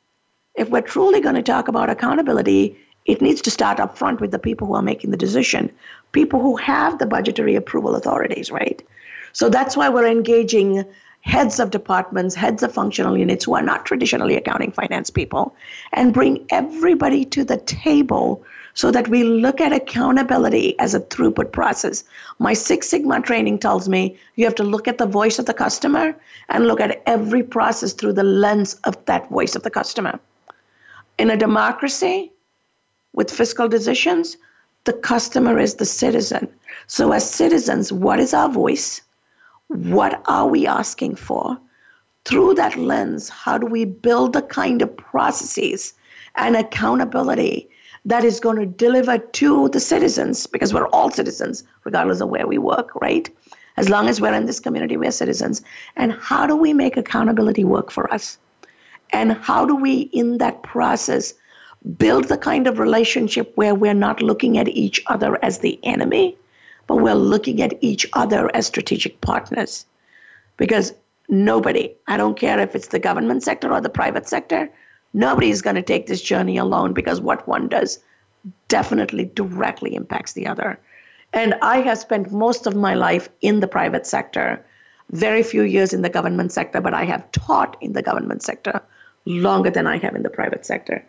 If 0.56 0.70
we're 0.70 0.82
truly 0.82 1.20
going 1.20 1.36
to 1.36 1.42
talk 1.42 1.68
about 1.68 1.90
accountability, 1.90 2.78
it 3.06 3.22
needs 3.22 3.42
to 3.42 3.52
start 3.52 3.80
up 3.80 3.98
front 3.98 4.22
with 4.22 4.32
the 4.32 4.40
people 4.40 4.68
who 4.68 4.76
are 4.76 4.82
making 4.82 5.12
the 5.12 5.18
decision, 5.18 5.72
people 6.14 6.40
who 6.40 6.56
have 6.56 7.00
the 7.00 7.06
budgetary 7.06 7.56
approval 7.56 7.96
authorities, 7.96 8.50
right? 8.52 8.82
So 9.34 9.50
that's 9.50 9.76
why 9.76 9.90
we're 9.90 10.08
engaging 10.08 10.86
heads 11.24 11.58
of 11.58 11.72
departments, 11.72 12.36
heads 12.36 12.64
of 12.64 12.74
functional 12.74 13.18
units 13.18 13.46
who 13.46 13.56
are 13.56 13.62
not 13.62 13.86
traditionally 13.86 14.36
accounting 14.36 14.72
finance 14.72 15.10
people, 15.10 15.56
and 15.94 16.14
bring 16.14 16.46
everybody 16.50 17.24
to 17.24 17.46
the 17.46 17.58
table 17.58 18.44
so 18.74 18.92
that 18.92 19.08
we 19.08 19.24
look 19.24 19.62
at 19.62 19.72
accountability 19.72 20.78
as 20.80 20.94
a 20.94 21.00
throughput 21.00 21.54
process. 21.54 22.04
My 22.40 22.54
Six 22.54 22.90
Sigma 22.90 23.22
training 23.22 23.60
tells 23.60 23.88
me 23.88 24.18
you 24.36 24.44
have 24.44 24.56
to 24.56 24.64
look 24.64 24.86
at 24.86 24.98
the 24.98 25.06
voice 25.06 25.40
of 25.40 25.46
the 25.46 25.54
customer 25.54 26.14
and 26.50 26.68
look 26.68 26.82
at 26.82 27.02
every 27.06 27.42
process 27.42 27.94
through 27.94 28.14
the 28.14 28.24
lens 28.24 28.74
of 28.84 28.98
that 29.06 29.30
voice 29.30 29.56
of 29.56 29.64
the 29.64 29.70
customer. 29.70 30.20
In 31.18 31.30
a 31.30 31.38
democracy, 31.38 32.34
with 33.14 33.32
fiscal 33.32 33.70
decisions, 33.70 34.36
the 34.84 34.94
customer 34.94 35.58
is 35.58 35.76
the 35.76 35.86
citizen. 35.86 36.50
So, 36.88 37.14
as 37.14 37.30
citizens, 37.30 37.94
what 37.94 38.20
is 38.20 38.34
our 38.34 38.50
voice? 38.50 39.02
What 39.68 40.22
are 40.28 40.48
we 40.48 40.68
asking 40.68 41.16
for? 41.16 41.58
Through 42.26 42.54
that 42.56 42.78
lens, 42.78 43.30
how 43.30 43.58
do 43.58 43.66
we 43.66 43.86
build 43.86 44.34
the 44.34 44.42
kind 44.42 44.82
of 44.82 44.96
processes 44.96 45.94
and 46.36 46.56
accountability 46.56 47.70
that 48.06 48.24
is 48.24 48.40
going 48.40 48.58
to 48.58 48.66
deliver 48.66 49.18
to 49.18 49.70
the 49.70 49.80
citizens? 49.80 50.48
Because 50.48 50.74
we're 50.74 50.88
all 50.88 51.12
citizens, 51.12 51.64
regardless 51.84 52.22
of 52.22 52.30
where 52.30 52.48
we 52.48 52.58
work, 52.58 52.96
right? 53.02 53.30
As 53.76 53.90
long 53.90 54.08
as 54.08 54.22
we're 54.22 54.34
in 54.34 54.46
this 54.46 54.60
community, 54.60 54.98
we're 54.98 55.12
citizens. 55.12 55.62
And 55.96 56.14
how 56.14 56.46
do 56.46 56.56
we 56.56 56.74
make 56.74 56.96
accountability 56.96 57.64
work 57.64 57.92
for 57.92 58.14
us? 58.14 58.38
And 59.12 59.34
how 59.34 59.66
do 59.66 59.76
we, 59.76 60.02
in 60.14 60.38
that 60.38 60.64
process, 60.64 61.34
build 61.98 62.26
the 62.26 62.38
kind 62.38 62.68
of 62.68 62.80
relationship 62.80 63.52
where 63.56 63.76
we're 63.76 63.94
not 63.94 64.22
looking 64.22 64.58
at 64.58 64.68
each 64.70 65.02
other 65.08 65.44
as 65.44 65.60
the 65.60 65.80
enemy, 65.84 66.38
but 66.88 66.98
we're 66.98 67.14
looking 67.14 67.62
at 67.62 67.78
each 67.82 68.06
other 68.14 68.54
as 68.56 68.68
strategic 68.68 69.22
partners. 69.22 69.86
Because 70.58 70.94
nobody, 71.30 71.94
I 72.08 72.18
don't 72.18 72.40
care 72.40 72.60
if 72.60 72.76
it's 72.76 72.90
the 72.90 73.00
government 73.00 73.44
sector 73.44 73.72
or 73.72 73.82
the 73.82 73.90
private 73.90 74.28
sector, 74.28 74.70
nobody 75.14 75.50
is 75.50 75.62
going 75.62 75.76
to 75.76 75.82
take 75.82 76.08
this 76.08 76.22
journey 76.22 76.58
alone 76.58 76.94
because 76.94 77.22
what 77.22 77.48
one 77.48 77.68
does 77.68 78.00
definitely 78.68 79.26
directly 79.26 79.96
impacts 79.96 80.34
the 80.34 80.48
other. 80.48 80.80
And 81.32 81.56
I 81.62 81.78
have 81.78 81.98
spent 81.98 82.32
most 82.32 82.68
of 82.68 82.76
my 82.76 82.94
life 82.94 83.30
in 83.42 83.60
the 83.60 83.68
private 83.68 84.06
sector, 84.06 84.64
very 85.12 85.44
few 85.44 85.64
years 85.64 85.94
in 85.94 86.02
the 86.02 86.10
government 86.10 86.52
sector, 86.52 86.82
but 86.82 86.94
I 86.94 87.06
have 87.06 87.32
taught 87.32 87.78
in 87.82 87.94
the 87.94 88.04
government 88.04 88.44
sector 88.44 88.82
longer 89.26 89.70
than 89.70 89.88
I 89.88 89.98
have 89.98 90.16
in 90.16 90.24
the 90.24 90.30
private 90.30 90.66
sector. 90.66 91.04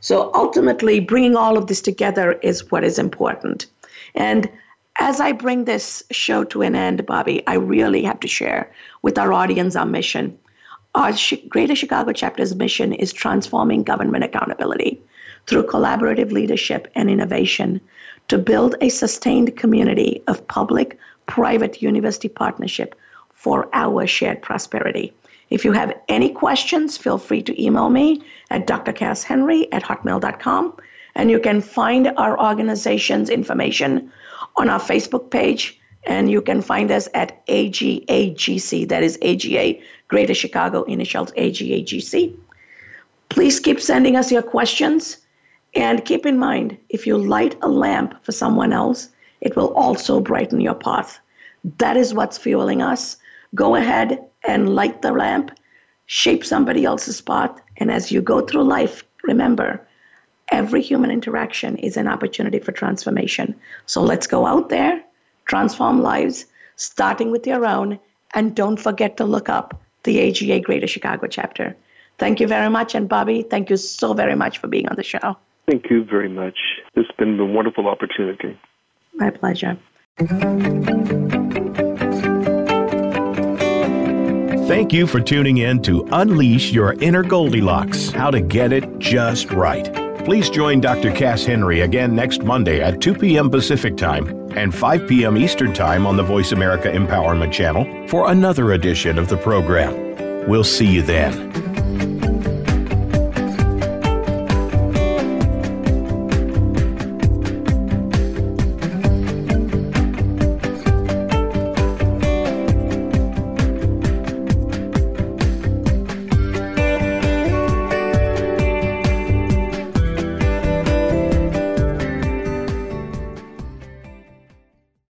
So 0.00 0.30
ultimately, 0.34 1.00
bringing 1.00 1.34
all 1.34 1.56
of 1.56 1.66
this 1.66 1.80
together 1.80 2.32
is 2.42 2.70
what 2.70 2.84
is 2.84 2.98
important. 2.98 3.66
And 4.14 4.50
as 4.98 5.20
I 5.20 5.32
bring 5.32 5.64
this 5.64 6.02
show 6.10 6.44
to 6.44 6.62
an 6.62 6.74
end, 6.74 7.04
Bobby, 7.06 7.42
I 7.46 7.54
really 7.54 8.02
have 8.04 8.20
to 8.20 8.28
share 8.28 8.72
with 9.02 9.18
our 9.18 9.32
audience 9.32 9.76
our 9.76 9.86
mission. 9.86 10.38
Our 10.94 11.12
Greater 11.48 11.74
Chicago 11.74 12.12
chapter's 12.12 12.54
mission 12.54 12.92
is 12.92 13.12
transforming 13.12 13.82
government 13.82 14.24
accountability 14.24 15.00
through 15.46 15.66
collaborative 15.66 16.30
leadership 16.30 16.88
and 16.94 17.10
innovation 17.10 17.80
to 18.28 18.38
build 18.38 18.76
a 18.80 18.88
sustained 18.88 19.56
community 19.56 20.22
of 20.28 20.46
public 20.48 20.98
private 21.26 21.82
university 21.82 22.28
partnership 22.28 22.94
for 23.32 23.68
our 23.72 24.06
shared 24.06 24.40
prosperity. 24.42 25.12
If 25.50 25.64
you 25.64 25.72
have 25.72 25.94
any 26.08 26.30
questions, 26.30 26.96
feel 26.96 27.18
free 27.18 27.42
to 27.42 27.62
email 27.62 27.90
me 27.90 28.22
at 28.50 28.66
drcasshenry 28.66 29.68
at 29.72 29.82
hotmail.com. 29.82 30.76
And 31.14 31.30
you 31.30 31.38
can 31.38 31.60
find 31.60 32.12
our 32.16 32.40
organization's 32.40 33.30
information 33.30 34.10
on 34.56 34.68
our 34.68 34.80
Facebook 34.80 35.30
page. 35.30 35.78
And 36.06 36.30
you 36.30 36.42
can 36.42 36.60
find 36.60 36.90
us 36.90 37.08
at 37.14 37.46
AGAGC, 37.46 38.88
that 38.88 39.02
is 39.02 39.18
AGA, 39.22 39.80
Greater 40.08 40.34
Chicago 40.34 40.82
Initials 40.82 41.32
AGAGC. 41.32 42.36
Please 43.30 43.58
keep 43.58 43.80
sending 43.80 44.16
us 44.16 44.30
your 44.30 44.42
questions. 44.42 45.18
And 45.74 46.04
keep 46.04 46.24
in 46.24 46.38
mind, 46.38 46.76
if 46.90 47.06
you 47.06 47.18
light 47.18 47.56
a 47.62 47.68
lamp 47.68 48.14
for 48.22 48.32
someone 48.32 48.72
else, 48.72 49.08
it 49.40 49.56
will 49.56 49.72
also 49.74 50.20
brighten 50.20 50.60
your 50.60 50.74
path. 50.74 51.18
That 51.78 51.96
is 51.96 52.14
what's 52.14 52.38
fueling 52.38 52.82
us. 52.82 53.16
Go 53.54 53.74
ahead 53.74 54.22
and 54.46 54.74
light 54.74 55.02
the 55.02 55.12
lamp, 55.12 55.50
shape 56.06 56.44
somebody 56.44 56.84
else's 56.84 57.20
path. 57.20 57.58
And 57.78 57.90
as 57.90 58.12
you 58.12 58.20
go 58.20 58.40
through 58.42 58.64
life, 58.64 59.02
remember, 59.22 59.83
every 60.50 60.82
human 60.82 61.10
interaction 61.10 61.76
is 61.76 61.96
an 61.96 62.08
opportunity 62.08 62.58
for 62.58 62.72
transformation. 62.72 63.54
So 63.86 64.02
let's 64.02 64.26
go 64.26 64.46
out 64.46 64.68
there, 64.68 65.02
transform 65.46 66.02
lives, 66.02 66.46
starting 66.76 67.30
with 67.30 67.46
your 67.46 67.66
own, 67.66 67.98
and 68.34 68.54
don't 68.54 68.76
forget 68.76 69.16
to 69.18 69.24
look 69.24 69.48
up 69.48 69.80
the 70.04 70.20
AGA 70.20 70.60
Greater 70.60 70.86
Chicago 70.86 71.26
chapter. 71.26 71.76
Thank 72.18 72.40
you 72.40 72.46
very 72.46 72.70
much. 72.70 72.94
And 72.94 73.08
Bobby, 73.08 73.42
thank 73.42 73.70
you 73.70 73.76
so 73.76 74.12
very 74.14 74.36
much 74.36 74.58
for 74.58 74.68
being 74.68 74.88
on 74.88 74.96
the 74.96 75.02
show. 75.02 75.36
Thank 75.66 75.90
you 75.90 76.04
very 76.04 76.28
much. 76.28 76.56
It's 76.94 77.10
been 77.18 77.38
a 77.40 77.46
wonderful 77.46 77.88
opportunity. 77.88 78.58
My 79.14 79.30
pleasure. 79.30 79.78
Thank 84.66 84.92
you 84.92 85.06
for 85.06 85.20
tuning 85.20 85.58
in 85.58 85.82
to 85.82 86.06
Unleash 86.12 86.72
Your 86.72 86.94
Inner 86.94 87.22
Goldilocks 87.22 88.10
How 88.10 88.30
to 88.30 88.40
Get 88.40 88.72
It 88.72 88.98
Just 88.98 89.50
Right. 89.50 90.03
Please 90.24 90.48
join 90.48 90.80
Dr. 90.80 91.12
Cass 91.12 91.44
Henry 91.44 91.80
again 91.80 92.14
next 92.14 92.44
Monday 92.44 92.80
at 92.80 92.98
2 93.02 93.14
p.m. 93.14 93.50
Pacific 93.50 93.94
Time 93.94 94.26
and 94.56 94.74
5 94.74 95.06
p.m. 95.06 95.36
Eastern 95.36 95.74
Time 95.74 96.06
on 96.06 96.16
the 96.16 96.22
Voice 96.22 96.52
America 96.52 96.88
Empowerment 96.88 97.52
Channel 97.52 98.08
for 98.08 98.30
another 98.30 98.72
edition 98.72 99.18
of 99.18 99.28
the 99.28 99.36
program. 99.36 100.48
We'll 100.48 100.64
see 100.64 100.86
you 100.86 101.02
then. 101.02 101.73